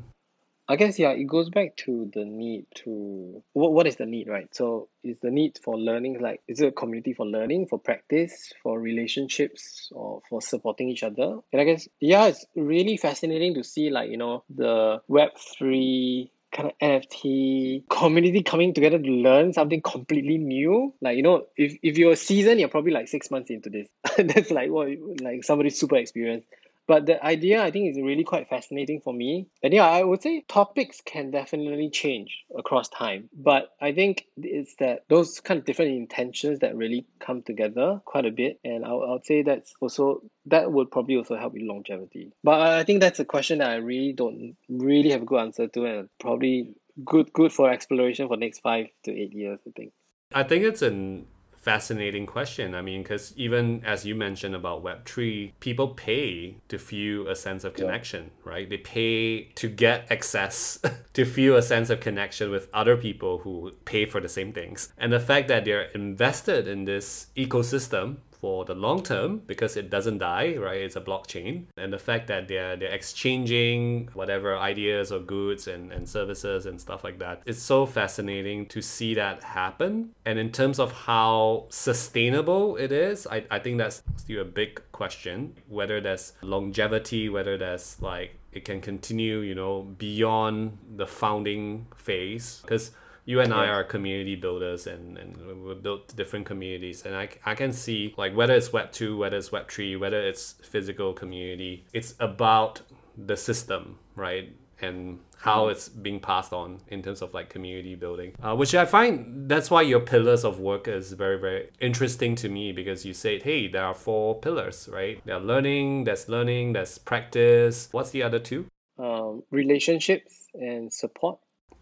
I 0.70 0.76
guess 0.76 1.00
yeah, 1.00 1.12
it 1.12 1.26
goes 1.26 1.50
back 1.50 1.78
to 1.78 2.10
the 2.14 2.26
need 2.26 2.66
to 2.84 3.42
what 3.54 3.74
what 3.74 3.88
is 3.88 3.96
the 3.96 4.06
need, 4.06 4.28
right? 4.28 4.54
So 4.54 4.90
is 5.04 5.20
the 5.20 5.32
need 5.32 5.60
for 5.64 5.78
learning 5.78 6.20
like 6.20 6.42
is 6.48 6.60
it 6.60 6.68
a 6.68 6.72
community 6.72 7.14
for 7.14 7.26
learning, 7.26 7.68
for 7.68 7.80
practice, 7.80 8.52
for 8.62 8.80
relationships, 8.80 9.90
or 9.94 10.22
for 10.30 10.42
supporting 10.42 10.90
each 10.90 11.04
other? 11.04 11.38
And 11.54 11.62
I 11.62 11.64
guess 11.64 11.88
yeah, 12.02 12.26
it's 12.26 12.46
really 12.56 12.98
fascinating 12.98 13.54
to 13.56 13.64
see 13.64 13.90
like 13.90 14.10
you 14.10 14.18
know 14.18 14.44
the 14.50 15.02
Web 15.08 15.30
three 15.58 16.32
kind 16.52 16.70
of 16.70 16.78
NFT 16.80 17.84
community 17.90 18.42
coming 18.42 18.74
together 18.74 18.98
to 19.00 19.10
learn 19.10 19.54
something 19.54 19.82
completely 19.82 20.38
new. 20.38 20.94
Like 21.02 21.16
you 21.16 21.24
know, 21.24 21.46
if 21.56 21.78
if 21.82 21.98
you're 21.98 22.14
a 22.14 22.18
season, 22.18 22.60
you're 22.60 22.70
probably 22.70 22.92
like 22.92 23.08
six 23.08 23.32
months 23.32 23.50
into 23.50 23.70
this. 23.70 23.88
That's 24.18 24.52
like 24.52 24.70
what 24.70 24.90
like 25.22 25.44
somebody 25.44 25.70
super 25.70 25.96
experienced. 25.96 26.48
But 26.88 27.06
the 27.06 27.24
idea 27.24 27.62
I 27.62 27.72
think 27.72 27.90
is 27.90 28.02
really 28.02 28.24
quite 28.24 28.50
fascinating 28.50 29.02
for 29.02 29.14
me. 29.14 29.48
And 29.62 29.74
yeah, 29.74 29.88
I 29.88 30.04
would 30.04 30.22
say 30.22 30.46
topics 30.48 31.02
can 31.02 31.32
definitely 31.32 31.90
change 31.90 32.46
across 32.58 32.88
time. 32.90 33.30
But 33.34 33.76
I 33.82 33.92
think 33.92 34.26
it's 34.38 34.76
that 34.76 35.04
those 35.10 35.40
kind 35.42 35.60
of 35.60 35.66
different 35.66 35.92
intentions 35.92 36.60
that 36.60 36.76
really 36.76 37.06
come 37.20 37.42
together 37.42 38.02
quite 38.06 38.26
a 38.26 38.32
bit. 38.32 38.60
And 38.64 38.86
I 38.86 38.94
would 38.94 39.26
say 39.26 39.44
that's 39.44 39.74
also 39.82 40.22
that 40.46 40.72
would 40.72 40.90
probably 40.90 41.18
also 41.18 41.38
help 41.38 41.54
with 41.54 41.64
longevity. 41.64 42.32
But 42.44 42.62
I 42.62 42.84
think 42.84 43.02
that's 43.02 43.20
a 43.20 43.26
question 43.26 43.60
that 43.60 43.70
I 43.70 43.76
really 43.76 44.14
don't 44.14 44.56
really 44.70 45.12
have 45.12 45.24
a 45.24 45.26
good 45.26 45.40
answer 45.40 45.68
to 45.68 45.86
and 45.86 46.10
probably 46.20 46.74
good 47.04 47.32
good 47.34 47.52
for 47.52 47.70
exploration 47.70 48.28
for 48.28 48.38
next 48.38 48.60
five 48.60 48.88
to 49.04 49.12
eight 49.12 49.34
years, 49.34 49.60
I 49.68 49.72
think. 49.76 49.92
I 50.34 50.44
think 50.44 50.64
it's 50.64 50.82
an 50.82 51.28
fascinating 51.68 52.26
question. 52.26 52.74
I 52.74 52.82
mean, 52.82 53.04
because 53.04 53.34
even 53.36 53.84
as 53.84 54.06
you 54.06 54.16
mentioned 54.16 54.56
about 54.56 54.86
Web3, 54.86 55.52
people 55.60 55.90
pay 55.90 56.56
to 56.70 56.80
feel 56.80 57.28
a 57.28 57.36
sense 57.36 57.66
of 57.66 57.74
connection, 57.74 58.24
yeah. 58.24 58.52
right? 58.52 58.70
They 58.70 58.78
pay 58.78 59.50
to 59.56 59.68
get 59.68 60.10
access, 60.10 60.80
to 61.14 61.26
feel 61.26 61.58
a 61.58 61.62
sense 61.62 61.90
of 61.90 62.00
connection 62.00 62.52
with 62.52 62.70
other 62.74 62.96
people 62.96 63.40
who 63.40 63.74
pay 63.84 64.06
for 64.06 64.22
the 64.22 64.30
same 64.30 64.54
things. 64.54 64.94
And 64.98 65.12
the 65.12 65.20
fact 65.20 65.50
that 65.50 65.66
they're 65.66 65.90
invested 65.94 66.70
in 66.70 66.86
this 66.86 67.28
ecosystem 67.36 68.20
for 68.40 68.66
the 68.66 68.76
long 68.76 69.04
term 69.04 69.42
because 69.48 69.76
it 69.78 69.90
doesn't 69.90 70.20
die, 70.20 70.56
right? 70.58 70.82
It's 70.82 70.96
a 70.96 71.02
blockchain. 71.02 71.66
And 71.78 71.92
the 71.92 72.00
fact 72.00 72.28
that 72.28 72.48
they're 72.48 72.76
they're 72.76 72.90
exchanging 72.94 74.10
whatever 74.14 74.58
ideas 74.58 75.12
or 75.12 75.20
goods 75.20 75.68
and, 75.68 75.92
and 75.92 76.08
services 76.08 76.66
and 76.66 76.80
stuff 76.80 77.04
like 77.04 77.20
that. 77.20 77.42
It's 77.46 77.62
so 77.62 77.86
fascinating 77.86 78.68
to 78.68 78.82
see 78.82 79.14
that 79.16 79.44
happen. 79.44 80.12
And 80.26 80.40
in 80.40 80.52
terms 80.52 80.80
of 80.80 80.92
how 80.92 81.68
sustainable 81.70 82.78
it 82.78 82.92
is, 82.92 83.28
I, 83.28 83.46
I 83.50 83.60
think 83.60 83.78
that's 83.78 84.04
still 84.18 84.42
a 84.42 84.46
big 84.46 84.82
question. 84.92 85.56
Whether 85.68 86.02
there's 86.02 86.34
longevity, 86.42 87.30
whether 87.30 87.58
there's 87.58 88.02
like 88.02 88.36
it 88.52 88.66
can 88.66 88.82
continue, 88.82 89.40
you 89.40 89.56
know, 89.56 89.84
beyond 89.98 90.78
the 90.96 91.08
founding 91.08 91.88
phase 91.96 92.62
because 92.64 92.92
you 93.28 93.42
and 93.42 93.54
I 93.54 93.68
are 93.68 93.84
community 93.84 94.36
builders 94.36 94.88
and, 94.88 95.18
and 95.18 95.36
we 95.66 95.74
built 95.76 96.16
different 96.16 96.46
communities. 96.46 97.06
And 97.06 97.14
I, 97.14 97.30
I 97.46 97.56
can 97.56 97.74
see 97.74 98.16
like 98.18 98.34
whether 98.34 98.54
it's 98.56 98.72
web 98.72 98.92
2 98.94 99.18
whether 99.18 99.38
it's 99.38 99.52
web 99.52 99.70
3 99.70 99.98
whether 99.98 100.20
it's 100.20 100.54
physical 100.64 101.14
community 101.14 101.86
it's 101.94 102.16
about 102.20 102.82
the 103.18 103.36
system 103.38 104.00
right? 104.16 104.56
And 104.82 105.20
how 105.40 105.64
Mm-hmm. 105.64 105.72
it's 105.72 105.90
being 105.90 106.20
passed 106.20 106.52
on 106.52 106.80
in 106.88 107.04
terms 107.04 107.22
of 107.22 107.32
like 107.34 107.48
community 107.50 107.94
building 107.94 108.34
uh, 108.42 108.56
which 108.56 108.74
i 108.74 108.86
find 108.86 109.48
that's 109.48 109.70
why 109.70 109.84
your 109.84 110.00
pillars 110.00 110.44
of 110.44 110.60
work 110.60 110.88
is 110.88 111.14
very 111.14 111.38
very 111.40 111.70
interesting 111.80 112.34
to 112.36 112.50
me 112.50 112.72
because 112.72 113.06
you 113.06 113.14
said 113.14 113.44
hey 113.44 113.68
there 113.68 113.86
are 113.86 113.94
four 113.94 114.40
pillars 114.40 114.90
right? 114.92 115.22
There's 115.26 115.44
learning 115.44 116.06
there's 116.06 116.28
learning 116.28 116.74
there's 116.74 116.98
practice. 116.98 117.90
What's 117.92 118.10
the 118.12 118.24
other 118.24 118.40
two? 118.40 118.66
Um, 118.98 119.44
relationships 119.52 120.48
and 120.56 120.92
support. 120.92 121.38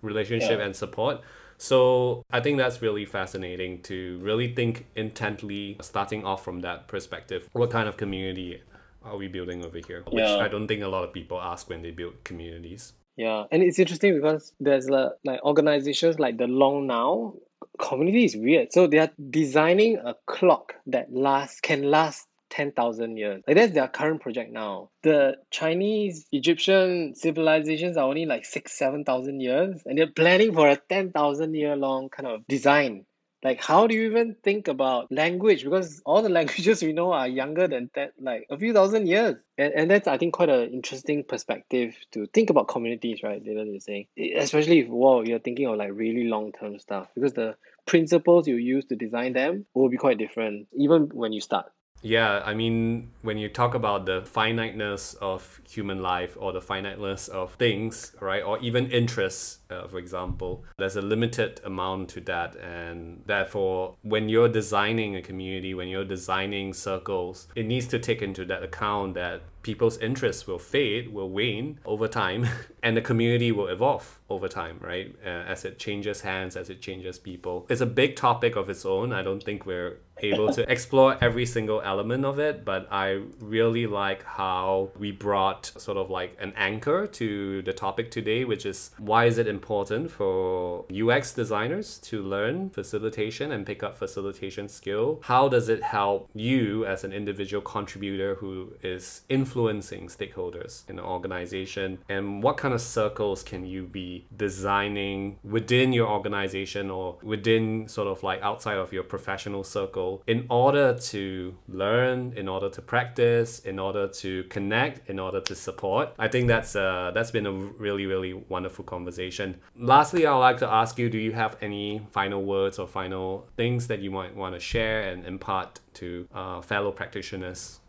Relationship 0.06 0.60
Yeah. 0.60 0.66
and 0.66 0.76
support. 0.76 1.22
So 1.58 2.24
I 2.32 2.40
think 2.42 2.58
that's 2.58 2.82
really 2.82 3.06
fascinating 3.06 3.82
to 3.84 4.20
really 4.20 4.54
think 4.54 4.86
intently, 4.96 5.78
starting 5.82 6.26
off 6.26 6.44
from 6.44 6.62
that 6.62 6.88
perspective. 6.88 7.50
What 7.54 7.70
kind 7.72 7.88
of 7.88 7.96
community 7.98 8.62
are 9.04 9.18
we 9.18 9.28
building 9.28 9.64
over 9.64 9.80
here? 9.88 10.04
Which 10.08 10.24
Yeah. 10.24 10.38
I 10.38 10.48
don't 10.48 10.68
think 10.68 10.84
a 10.84 10.88
lot 10.88 11.04
of 11.04 11.14
people 11.14 11.40
ask 11.40 11.70
when 11.70 11.82
they 11.82 11.92
build 11.92 12.24
communities. 12.24 12.94
Yeah, 13.18 13.46
and 13.52 13.64
it's 13.64 13.80
interesting 13.80 14.16
because 14.16 14.52
there's 14.60 14.90
like, 14.90 15.12
like 15.24 15.42
organizations 15.44 16.20
like 16.20 16.38
the 16.38 16.48
Long 16.48 16.88
Now 16.88 17.36
community 17.80 18.26
is 18.26 18.36
weird. 18.36 18.74
So 18.74 18.88
they 18.88 19.00
are 19.00 19.12
designing 19.30 19.98
a 19.98 20.16
clock 20.28 20.76
that 20.88 21.14
lasts 21.14 21.62
can 21.62 21.84
last 21.90 22.28
ten 22.56 22.72
thousand 22.72 23.18
years. 23.18 23.44
Like 23.48 23.58
that's 23.58 23.74
their 23.74 23.88
current 23.88 24.22
project 24.22 24.52
now. 24.52 24.90
The 25.04 25.38
Chinese 25.52 26.26
Egyptian 26.32 27.14
civilizations 27.16 27.98
are 27.98 28.08
only 28.08 28.26
like 28.26 28.46
six 28.46 28.72
seven 28.72 29.04
thousand 29.04 29.42
years, 29.42 29.82
and 29.86 29.98
they're 29.98 30.08
planning 30.08 30.54
for 30.54 30.70
a 30.70 30.78
ten 30.90 31.12
thousand 31.12 31.54
year 31.54 31.76
long 31.76 32.10
kind 32.10 32.28
of 32.28 32.48
design. 32.48 33.06
Like 33.44 33.62
how 33.62 33.86
do 33.86 33.94
you 33.94 34.10
even 34.10 34.36
think 34.44 34.68
about 34.68 35.12
language? 35.12 35.64
Because 35.64 36.02
all 36.06 36.24
the 36.24 36.30
languages 36.40 36.82
we 36.82 36.94
know 36.94 37.12
are 37.12 37.28
younger 37.28 37.68
than 37.68 37.92
that, 37.94 38.14
like 38.20 38.48
a 38.50 38.58
few 38.58 38.74
thousand 38.74 39.08
years. 39.08 39.36
And, 39.58 39.74
and 39.74 39.92
that's 39.92 40.08
I 40.08 40.18
think 40.18 40.34
quite 40.34 40.50
an 40.50 40.72
interesting 40.72 41.24
perspective 41.24 41.96
to 42.14 42.26
think 42.34 42.50
about 42.50 42.70
communities, 42.70 43.22
right? 43.22 43.44
Dylan 43.44 43.72
you're 43.72 43.82
saying. 43.82 44.08
Especially 44.38 44.80
if 44.80 44.88
wow, 44.88 45.22
you're 45.22 45.40
thinking 45.40 45.68
of 45.68 45.78
like 45.78 45.92
really 45.94 46.24
long 46.24 46.54
term 46.54 46.80
stuff. 46.80 47.10
Because 47.14 47.34
the 47.34 47.56
principles 47.86 48.48
you 48.48 48.56
use 48.56 48.86
to 48.86 48.96
design 48.96 49.34
them 49.34 49.66
will 49.76 49.90
be 49.90 49.98
quite 49.98 50.18
different, 50.18 50.68
even 50.74 51.10
when 51.14 51.34
you 51.34 51.42
start. 51.42 51.72
Yeah, 52.06 52.44
I 52.46 52.54
mean, 52.54 53.10
when 53.24 53.40
you 53.40 53.50
talk 53.50 53.74
about 53.74 54.06
the 54.06 54.22
finiteness 54.22 55.16
of 55.16 55.60
human 55.68 56.04
life 56.04 56.38
or 56.40 56.54
the 56.54 56.62
finiteness 56.62 57.28
of 57.28 57.56
things, 57.56 58.16
right, 58.22 58.44
or 58.44 58.60
even 58.60 58.92
interests, 58.92 59.58
uh, 59.70 59.88
for 59.88 59.98
example, 59.98 60.64
there's 60.78 60.96
a 60.96 61.02
limited 61.02 61.62
amount 61.64 62.10
to 62.10 62.22
that. 62.22 62.56
And 62.58 63.24
therefore, 63.26 63.96
when 64.02 64.30
you're 64.30 64.50
designing 64.50 65.16
a 65.16 65.22
community, 65.22 65.74
when 65.74 65.88
you're 65.88 66.06
designing 66.06 66.74
circles, 66.74 67.48
it 67.56 67.66
needs 67.66 67.88
to 67.88 68.00
take 68.00 68.22
into 68.22 68.46
that 68.46 68.64
account 68.64 69.16
that 69.16 69.42
people's 69.66 69.98
interests 69.98 70.46
will 70.46 70.60
fade, 70.60 71.12
will 71.12 71.30
wane 71.32 71.80
over 71.86 72.08
time, 72.08 72.48
and 72.84 72.96
the 72.96 73.02
community 73.02 73.52
will 73.52 73.68
evolve 73.68 74.20
over 74.30 74.48
time, 74.48 74.78
right? 74.80 75.16
Uh, 75.26 75.30
as 75.54 75.66
it 75.66 75.80
changes 75.80 76.22
hands, 76.22 76.56
as 76.56 76.70
it 76.70 76.82
changes 76.82 77.18
people. 77.18 77.66
It's 77.68 77.82
a 77.82 77.88
big 77.88 78.16
topic 78.16 78.56
of 78.56 78.70
its 78.70 78.86
own. 78.86 79.12
I 79.12 79.24
don't 79.24 79.42
think 79.42 79.66
we're 79.66 79.98
able 80.20 80.54
to 80.54 80.72
explore 80.72 81.18
every 81.20 81.46
single 81.46 81.82
element 81.82 82.26
of 82.26 82.40
it, 82.40 82.64
but 82.64 82.88
I 82.92 83.22
really 83.40 83.88
like 83.88 84.24
how 84.24 84.92
we 84.98 85.12
brought 85.12 85.72
sort 85.78 85.98
of 85.98 86.10
like 86.10 86.38
an 86.40 86.54
anchor 86.56 87.08
to 87.08 87.62
the 87.64 87.74
topic 87.74 88.12
today, 88.12 88.46
which 88.46 88.66
is 88.66 88.92
why 88.98 89.26
is 89.26 89.40
it 89.40 89.48
important 89.58 90.12
for 90.12 90.86
UX 91.04 91.34
designers 91.42 91.88
to 92.10 92.16
learn 92.36 92.70
facilitation 92.70 93.52
and 93.54 93.66
pick 93.66 93.82
up 93.88 93.94
facilitation 94.04 94.66
skill? 94.80 95.08
How 95.24 95.44
does 95.56 95.68
it 95.76 95.82
help 95.98 96.30
you 96.34 96.86
as 96.94 97.04
an 97.08 97.14
individual 97.22 97.62
contributor 97.76 98.36
who 98.42 98.54
is 98.84 99.04
influencing 99.30 100.04
stakeholders 100.18 100.72
in 100.90 100.96
an 101.00 101.06
organization? 101.06 102.00
And 102.10 102.26
what 102.46 102.56
kind 102.58 102.74
of 102.74 102.82
circles 102.82 103.40
can 103.44 103.62
you 103.74 103.82
be 104.02 104.26
designing 104.46 105.38
within 105.44 105.94
your 105.94 106.10
organization 106.18 106.86
or 106.98 107.18
within 107.34 107.88
sort 107.88 108.08
of 108.08 108.18
like 108.24 108.42
outside 108.42 108.78
of 108.78 108.92
your 108.92 109.04
professional 109.16 109.64
circle 109.64 110.12
in 110.28 110.40
order 110.50 110.88
to 111.14 111.56
learn, 111.84 112.34
in 112.36 112.48
order 112.56 112.70
to 112.78 112.82
practice, 112.82 113.60
in 113.60 113.78
order 113.80 114.08
to 114.08 114.44
connect, 114.56 115.10
in 115.10 115.18
order 115.20 115.42
to 115.50 115.56
support? 115.56 116.06
I 116.20 116.28
think 116.28 116.48
that's 116.48 116.76
uh, 116.76 117.12
that's 117.16 117.32
been 117.32 117.46
a 117.46 117.52
really 117.52 118.06
really 118.14 118.34
wonderful 118.56 118.86
conversation. 118.96 119.45
Lastly, 119.78 120.26
I'd 120.26 120.38
like 120.50 120.58
to 120.58 120.68
ask 120.68 120.98
you: 121.00 121.10
Do 121.10 121.18
you 121.18 121.34
have 121.34 121.58
any 121.62 122.02
final 122.12 122.42
words 122.44 122.80
or 122.80 122.88
final 122.88 123.48
things 123.58 123.88
that 123.88 124.00
you 124.00 124.12
might 124.12 124.36
want 124.36 124.56
to 124.56 124.60
share 124.60 125.02
and 125.10 125.26
impart 125.26 125.80
to 125.96 126.28
uh, 126.34 126.62
fellow 126.62 126.92
practitioners? 126.92 127.80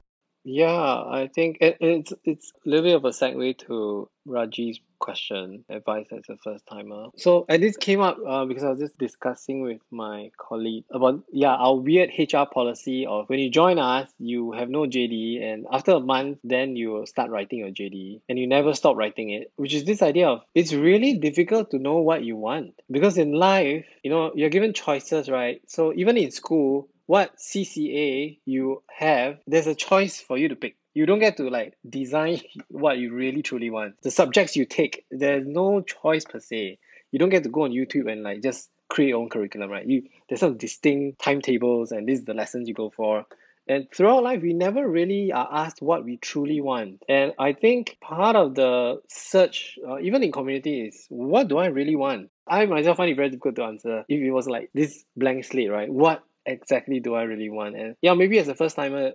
Yeah, 0.48 0.70
I 0.70 1.28
think 1.34 1.58
it, 1.60 1.76
it's 1.80 2.12
it's 2.22 2.52
a 2.64 2.68
little 2.68 2.84
bit 2.84 2.94
of 2.94 3.04
a 3.04 3.08
segue 3.08 3.58
to 3.66 4.08
Raji's 4.28 4.78
question, 5.00 5.64
advice 5.68 6.06
as 6.12 6.22
a 6.30 6.36
first 6.36 6.64
timer. 6.70 7.06
So, 7.16 7.46
and 7.48 7.60
this 7.60 7.76
came 7.76 8.00
up 8.00 8.16
uh, 8.24 8.44
because 8.44 8.62
I 8.62 8.70
was 8.70 8.78
just 8.78 8.96
discussing 8.96 9.62
with 9.62 9.80
my 9.90 10.30
colleague 10.38 10.84
about 10.92 11.24
yeah 11.32 11.54
our 11.54 11.74
weird 11.74 12.10
HR 12.16 12.44
policy 12.48 13.06
of 13.06 13.28
when 13.28 13.40
you 13.40 13.50
join 13.50 13.80
us, 13.80 14.08
you 14.20 14.52
have 14.52 14.70
no 14.70 14.82
JD, 14.82 15.42
and 15.42 15.66
after 15.72 15.90
a 15.90 16.00
month, 16.00 16.38
then 16.44 16.76
you 16.76 17.04
start 17.06 17.32
writing 17.32 17.58
your 17.58 17.70
JD, 17.70 18.20
and 18.28 18.38
you 18.38 18.46
never 18.46 18.72
stop 18.72 18.96
writing 18.96 19.30
it. 19.30 19.50
Which 19.56 19.74
is 19.74 19.82
this 19.82 20.00
idea 20.00 20.28
of 20.28 20.42
it's 20.54 20.72
really 20.72 21.14
difficult 21.18 21.72
to 21.72 21.80
know 21.80 21.96
what 21.96 22.22
you 22.22 22.36
want 22.36 22.74
because 22.88 23.18
in 23.18 23.32
life, 23.32 23.84
you 24.04 24.12
know, 24.12 24.30
you're 24.36 24.50
given 24.50 24.72
choices, 24.72 25.28
right? 25.28 25.60
So 25.66 25.92
even 25.96 26.16
in 26.16 26.30
school 26.30 26.88
what 27.06 27.36
CCA 27.38 28.38
you 28.44 28.82
have, 28.94 29.38
there's 29.46 29.66
a 29.66 29.74
choice 29.74 30.20
for 30.20 30.36
you 30.36 30.48
to 30.48 30.56
pick. 30.56 30.76
You 30.94 31.06
don't 31.06 31.18
get 31.18 31.36
to 31.38 31.48
like 31.48 31.74
design 31.88 32.40
what 32.68 32.98
you 32.98 33.12
really 33.12 33.42
truly 33.42 33.70
want. 33.70 33.94
The 34.02 34.10
subjects 34.10 34.56
you 34.56 34.64
take, 34.64 35.04
there's 35.10 35.46
no 35.46 35.80
choice 35.82 36.24
per 36.24 36.40
se. 36.40 36.78
You 37.12 37.18
don't 37.18 37.30
get 37.30 37.44
to 37.44 37.48
go 37.48 37.62
on 37.62 37.70
YouTube 37.70 38.10
and 38.10 38.22
like 38.22 38.42
just 38.42 38.70
create 38.88 39.08
your 39.08 39.18
own 39.18 39.28
curriculum, 39.28 39.70
right? 39.70 39.86
You 39.86 40.02
there's 40.28 40.40
some 40.40 40.56
distinct 40.56 41.20
timetables 41.20 41.92
and 41.92 42.08
this 42.08 42.20
is 42.20 42.24
the 42.24 42.34
lessons 42.34 42.68
you 42.68 42.74
go 42.74 42.90
for. 42.90 43.24
And 43.68 43.88
throughout 43.92 44.22
life, 44.22 44.42
we 44.42 44.52
never 44.52 44.88
really 44.88 45.32
are 45.32 45.48
asked 45.50 45.82
what 45.82 46.04
we 46.04 46.18
truly 46.18 46.60
want. 46.60 47.02
And 47.08 47.32
I 47.36 47.52
think 47.52 47.98
part 48.00 48.36
of 48.36 48.54
the 48.54 49.00
search, 49.08 49.76
uh, 49.86 49.98
even 49.98 50.22
in 50.22 50.30
community, 50.30 50.82
is 50.82 51.06
what 51.08 51.48
do 51.48 51.58
I 51.58 51.66
really 51.66 51.96
want? 51.96 52.30
I 52.46 52.64
myself 52.66 52.98
find 52.98 53.10
it 53.10 53.16
very 53.16 53.30
difficult 53.30 53.56
to 53.56 53.64
answer. 53.64 54.04
If 54.08 54.22
it 54.22 54.30
was 54.30 54.46
like 54.46 54.70
this 54.72 55.04
blank 55.16 55.44
slate, 55.44 55.70
right? 55.70 55.92
What 55.92 56.22
exactly 56.46 57.00
do 57.00 57.14
I 57.14 57.22
really 57.22 57.50
want? 57.50 57.76
And 57.76 57.96
yeah, 58.00 58.14
maybe 58.14 58.38
as 58.38 58.48
a 58.48 58.54
first 58.54 58.76
timer, 58.76 59.12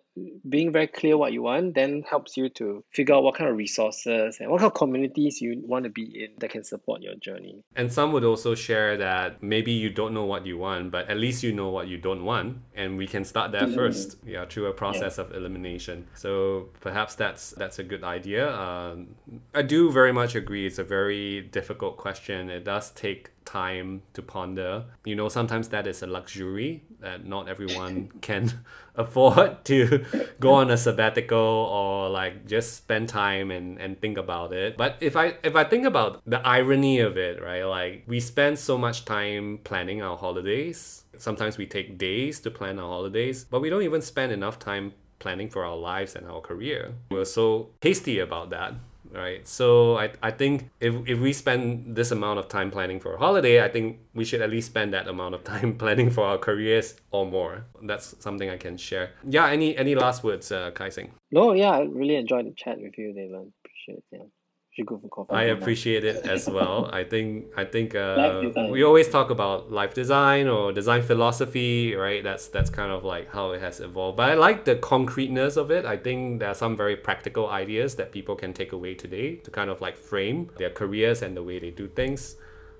being 0.47 0.71
very 0.71 0.87
clear 0.87 1.17
what 1.17 1.33
you 1.33 1.43
want 1.43 1.75
then 1.75 2.03
helps 2.09 2.37
you 2.37 2.49
to 2.49 2.83
figure 2.91 3.15
out 3.15 3.23
what 3.23 3.35
kind 3.35 3.49
of 3.49 3.55
resources 3.55 4.37
and 4.39 4.49
what 4.49 4.59
kind 4.59 4.71
of 4.71 4.77
communities 4.77 5.41
you 5.41 5.61
want 5.65 5.83
to 5.85 5.89
be 5.89 6.03
in 6.23 6.29
that 6.39 6.49
can 6.49 6.63
support 6.63 7.01
your 7.01 7.15
journey. 7.15 7.63
And 7.75 7.91
some 7.91 8.11
would 8.13 8.23
also 8.23 8.55
share 8.55 8.97
that 8.97 9.41
maybe 9.41 9.71
you 9.71 9.89
don't 9.89 10.13
know 10.13 10.25
what 10.25 10.45
you 10.45 10.57
want, 10.57 10.91
but 10.91 11.09
at 11.09 11.17
least 11.17 11.43
you 11.43 11.53
know 11.53 11.69
what 11.69 11.87
you 11.87 11.97
don't 11.97 12.23
want, 12.23 12.57
and 12.75 12.97
we 12.97 13.07
can 13.07 13.23
start 13.23 13.51
there 13.51 13.67
first. 13.67 14.17
Yeah, 14.25 14.45
through 14.45 14.67
a 14.67 14.73
process 14.73 15.17
of 15.17 15.33
elimination. 15.33 16.07
So 16.13 16.69
perhaps 16.79 17.15
that's 17.15 17.51
that's 17.51 17.79
a 17.79 17.83
good 17.83 18.03
idea. 18.03 18.53
Um, 18.53 19.15
I 19.53 19.61
do 19.61 19.91
very 19.91 20.11
much 20.11 20.35
agree. 20.35 20.65
It's 20.65 20.79
a 20.79 20.83
very 20.83 21.41
difficult 21.41 21.97
question. 21.97 22.49
It 22.49 22.63
does 22.63 22.91
take 22.91 23.29
time 23.45 24.01
to 24.13 24.21
ponder. 24.21 24.85
You 25.05 25.15
know, 25.15 25.29
sometimes 25.29 25.69
that 25.69 25.87
is 25.87 26.03
a 26.03 26.07
luxury 26.07 26.83
that 26.99 27.25
not 27.25 27.49
everyone 27.49 28.11
can 28.21 28.51
afford 28.95 29.63
to 29.65 30.05
go 30.39 30.53
on 30.53 30.69
a 30.71 30.77
sabbatical 30.77 31.37
or 31.37 32.09
like 32.09 32.45
just 32.47 32.75
spend 32.75 33.09
time 33.09 33.51
and, 33.51 33.79
and 33.79 33.99
think 33.99 34.17
about 34.17 34.53
it. 34.53 34.77
But 34.77 34.97
if 35.01 35.15
I 35.15 35.35
if 35.43 35.55
I 35.55 35.63
think 35.63 35.85
about 35.85 36.21
the 36.25 36.45
irony 36.45 36.99
of 36.99 37.17
it, 37.17 37.41
right? 37.41 37.63
Like 37.63 38.03
we 38.07 38.19
spend 38.19 38.59
so 38.59 38.77
much 38.77 39.05
time 39.05 39.59
planning 39.63 40.01
our 40.01 40.17
holidays. 40.17 41.05
Sometimes 41.17 41.57
we 41.57 41.67
take 41.67 41.97
days 41.97 42.39
to 42.41 42.49
plan 42.49 42.79
our 42.79 42.87
holidays, 42.87 43.45
but 43.49 43.61
we 43.61 43.69
don't 43.69 43.83
even 43.83 44.01
spend 44.01 44.31
enough 44.31 44.57
time 44.57 44.93
planning 45.19 45.49
for 45.49 45.63
our 45.63 45.77
lives 45.77 46.15
and 46.15 46.25
our 46.27 46.41
career. 46.41 46.95
We're 47.11 47.25
so 47.25 47.69
hasty 47.81 48.17
about 48.17 48.49
that 48.49 48.73
right? 49.13 49.47
So 49.47 49.97
I, 49.97 50.11
I 50.21 50.31
think 50.31 50.69
if, 50.79 50.95
if 51.07 51.19
we 51.19 51.33
spend 51.33 51.95
this 51.95 52.11
amount 52.11 52.39
of 52.39 52.47
time 52.47 52.71
planning 52.71 52.99
for 52.99 53.13
a 53.13 53.17
holiday, 53.17 53.63
I 53.63 53.69
think 53.69 53.99
we 54.13 54.25
should 54.25 54.41
at 54.41 54.49
least 54.49 54.67
spend 54.67 54.93
that 54.93 55.07
amount 55.07 55.35
of 55.35 55.43
time 55.53 55.77
planning 55.77 56.09
for 56.09 56.23
our 56.25 56.37
careers 56.37 56.95
or 57.11 57.25
more. 57.25 57.65
That's 57.81 58.15
something 58.19 58.49
I 58.49 58.57
can 58.57 58.77
share. 58.77 59.11
Yeah, 59.27 59.47
any 59.47 59.77
any 59.77 59.95
last 59.95 60.23
words, 60.23 60.51
uh, 60.51 60.71
Khai 60.71 60.91
Seng? 60.91 61.11
No, 61.31 61.53
yeah, 61.53 61.71
I 61.71 61.81
really 61.81 62.15
enjoyed 62.15 62.45
the 62.45 62.53
chat 62.55 62.79
with 62.79 62.97
you, 62.97 63.13
Dylan. 63.13 63.51
Appreciate 63.63 63.97
it. 63.97 64.03
Yeah. 64.11 64.40
Should 64.73 64.85
go 64.85 64.97
for 64.97 65.09
coffee. 65.09 65.33
I 65.33 65.43
appreciate 65.55 66.05
it 66.05 66.25
as 66.25 66.49
well. 66.49 66.89
I 66.93 67.03
think 67.03 67.47
I 67.57 67.65
think 67.65 67.93
uh, 67.93 68.41
we 68.69 68.83
always 68.83 69.09
talk 69.09 69.29
about 69.29 69.69
life 69.69 69.93
design 69.93 70.47
or 70.47 70.71
design 70.71 71.01
philosophy, 71.01 71.93
right? 71.93 72.23
That's 72.23 72.47
that's 72.47 72.69
kind 72.69 72.89
of 72.89 73.03
like 73.03 73.29
how 73.31 73.51
it 73.51 73.59
has 73.61 73.81
evolved. 73.81 74.15
But 74.15 74.29
I 74.29 74.35
like 74.35 74.63
the 74.63 74.77
concreteness 74.77 75.57
of 75.57 75.71
it. 75.71 75.85
I 75.85 75.97
think 75.97 76.39
there 76.39 76.47
are 76.47 76.55
some 76.55 76.77
very 76.77 76.95
practical 76.95 77.49
ideas 77.49 77.95
that 77.95 78.13
people 78.13 78.37
can 78.37 78.53
take 78.53 78.71
away 78.71 78.93
today 78.93 79.35
to 79.43 79.51
kind 79.51 79.69
of 79.69 79.81
like 79.81 79.97
frame 79.97 80.49
their 80.57 80.69
careers 80.69 81.21
and 81.21 81.35
the 81.35 81.43
way 81.43 81.59
they 81.59 81.71
do 81.71 81.89
things. 81.89 82.37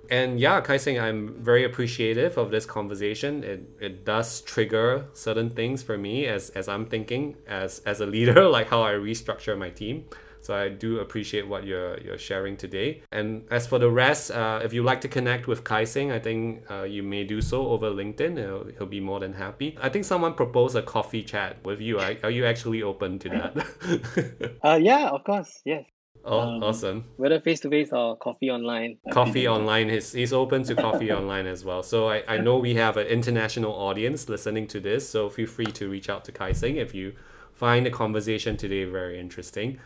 And 0.10 0.40
yeah, 0.40 0.62
Khai 0.62 0.80
Seng, 0.80 1.00
I'm 1.00 1.42
very 1.42 1.64
appreciative 1.64 2.38
of 2.38 2.52
this 2.52 2.66
conversation. 2.66 3.44
It, 3.44 3.70
it 3.80 4.06
does 4.06 4.42
trigger 4.42 5.08
certain 5.14 5.50
things 5.50 5.84
for 5.84 5.98
me 5.98 6.26
as, 6.26 6.50
as 6.50 6.68
I'm 6.68 6.86
thinking 6.86 7.38
as, 7.48 7.80
as 7.86 8.02
a 8.02 8.06
leader, 8.06 8.48
like 8.58 8.70
how 8.70 8.84
I 8.84 8.92
restructure 8.92 9.58
my 9.58 9.70
team. 9.70 10.06
So 10.42 10.56
I 10.56 10.70
do 10.70 11.00
appreciate 11.00 11.48
what 11.48 11.66
you're 11.66 12.00
you're 12.00 12.18
sharing 12.18 12.58
today. 12.58 13.04
And 13.12 13.44
as 13.52 13.68
for 13.68 13.80
the 13.80 13.90
rest, 13.90 14.32
uh, 14.32 14.60
if 14.64 14.74
you 14.74 14.84
like 14.84 15.02
to 15.02 15.08
connect 15.08 15.48
with 15.48 15.64
Khai 15.64 15.88
Seng, 15.88 16.12
I 16.12 16.20
think 16.20 16.64
uh, 16.70 16.84
you 16.84 17.04
may 17.04 17.24
do 17.24 17.42
so 17.42 17.68
over 17.68 17.90
LinkedIn. 17.90 18.38
He'll, 18.38 18.66
he'll 18.78 18.88
be 18.88 19.00
more 19.00 19.20
than 19.20 19.34
happy. 19.34 19.78
I 19.82 19.90
think 19.90 20.06
someone 20.06 20.34
proposed 20.34 20.76
a 20.76 20.82
coffee 20.82 21.24
chat 21.24 21.64
with 21.64 21.80
you. 21.80 22.00
Are, 22.00 22.16
are 22.24 22.32
you 22.32 22.46
actually 22.46 22.82
open 22.82 23.20
to 23.20 23.30
that? 23.30 24.58
uh, 24.64 24.80
yeah, 24.82 25.10
of 25.10 25.24
course. 25.24 25.62
Yes. 25.66 25.86
Oh, 26.24 26.40
um, 26.40 26.64
awesome. 26.64 27.06
Whether 27.18 27.40
face 27.40 27.60
to 27.62 27.70
face 27.70 27.90
or 27.92 28.16
coffee 28.18 28.52
online. 28.52 28.98
Coffee 29.12 29.48
online. 29.48 29.90
is 29.90 30.12
he's 30.12 30.34
open 30.34 30.64
to 30.64 30.76
coffee 30.76 31.12
online 31.20 31.48
as 31.48 31.66
well. 31.66 31.84
So 31.84 32.10
I, 32.10 32.24
I 32.28 32.38
know 32.38 32.58
we 32.58 32.76
have 32.76 32.98
an 32.98 33.08
international 33.08 33.74
audience 33.74 34.30
listening 34.30 34.68
to 34.68 34.80
this. 34.80 35.08
So 35.10 35.30
feel 35.30 35.48
free 35.48 35.66
to 35.66 35.90
reach 35.90 36.10
out 36.10 36.26
to 36.26 36.32
Khai 36.32 36.56
Seng 36.56 36.78
if 36.78 36.94
you 36.94 37.14
find 37.54 37.86
the 37.86 37.92
conversation 37.92 38.58
today 38.58 38.84
very 38.86 39.20
interesting. 39.20 39.80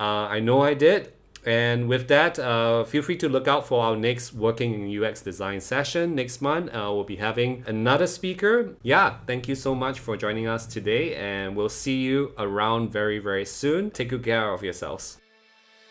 Uh, 0.00 0.26
I 0.28 0.40
know 0.40 0.62
I 0.62 0.72
did. 0.72 1.12
And 1.44 1.88
with 1.88 2.08
that, 2.08 2.38
uh, 2.38 2.84
feel 2.84 3.02
free 3.02 3.16
to 3.18 3.28
look 3.28 3.48
out 3.48 3.66
for 3.66 3.82
our 3.82 3.96
next 3.96 4.34
Working 4.34 4.74
in 4.74 5.02
UX 5.02 5.22
Design 5.22 5.60
session 5.60 6.14
next 6.14 6.42
month. 6.42 6.68
Uh, 6.68 6.90
we'll 6.92 7.04
be 7.04 7.16
having 7.16 7.64
another 7.66 8.06
speaker. 8.06 8.74
Yeah, 8.82 9.16
thank 9.26 9.48
you 9.48 9.54
so 9.54 9.74
much 9.74 10.00
for 10.00 10.18
joining 10.18 10.46
us 10.46 10.66
today, 10.66 11.14
and 11.14 11.56
we'll 11.56 11.70
see 11.70 12.02
you 12.02 12.34
around 12.36 12.92
very, 12.92 13.18
very 13.18 13.46
soon. 13.46 13.90
Take 13.90 14.10
good 14.10 14.24
care 14.24 14.52
of 14.52 14.62
yourselves. 14.62 15.18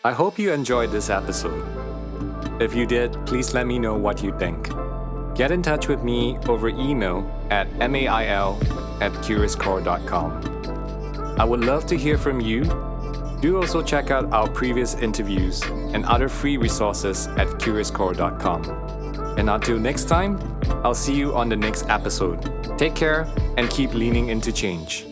I 0.04 0.12
hope 0.12 0.38
you 0.38 0.52
enjoyed 0.52 0.92
this 0.92 1.10
episode. 1.10 1.64
If 2.60 2.74
you 2.74 2.86
did, 2.86 3.16
please 3.26 3.52
let 3.52 3.66
me 3.66 3.78
know 3.78 3.96
what 3.96 4.22
you 4.22 4.32
think. 4.38 4.70
Get 5.34 5.50
in 5.50 5.62
touch 5.62 5.88
with 5.88 6.04
me 6.04 6.38
over 6.48 6.68
email 6.68 7.28
at 7.50 7.66
mail 7.90 8.58
at 9.00 9.12
curiouscore.com. 9.24 11.40
I 11.40 11.44
would 11.44 11.60
love 11.60 11.86
to 11.86 11.96
hear 11.96 12.18
from 12.18 12.40
you 12.40 12.89
do 13.40 13.56
also 13.56 13.82
check 13.82 14.10
out 14.10 14.32
our 14.32 14.48
previous 14.48 14.94
interviews 14.94 15.62
and 15.62 16.04
other 16.04 16.28
free 16.28 16.56
resources 16.56 17.26
at 17.38 17.48
curiouscore.com. 17.58 18.64
And 19.38 19.48
until 19.48 19.78
next 19.78 20.04
time, 20.04 20.38
I'll 20.84 20.94
see 20.94 21.14
you 21.14 21.34
on 21.34 21.48
the 21.48 21.56
next 21.56 21.88
episode. 21.88 22.78
Take 22.78 22.94
care 22.94 23.26
and 23.56 23.68
keep 23.70 23.94
leaning 23.94 24.28
into 24.28 24.52
change. 24.52 25.09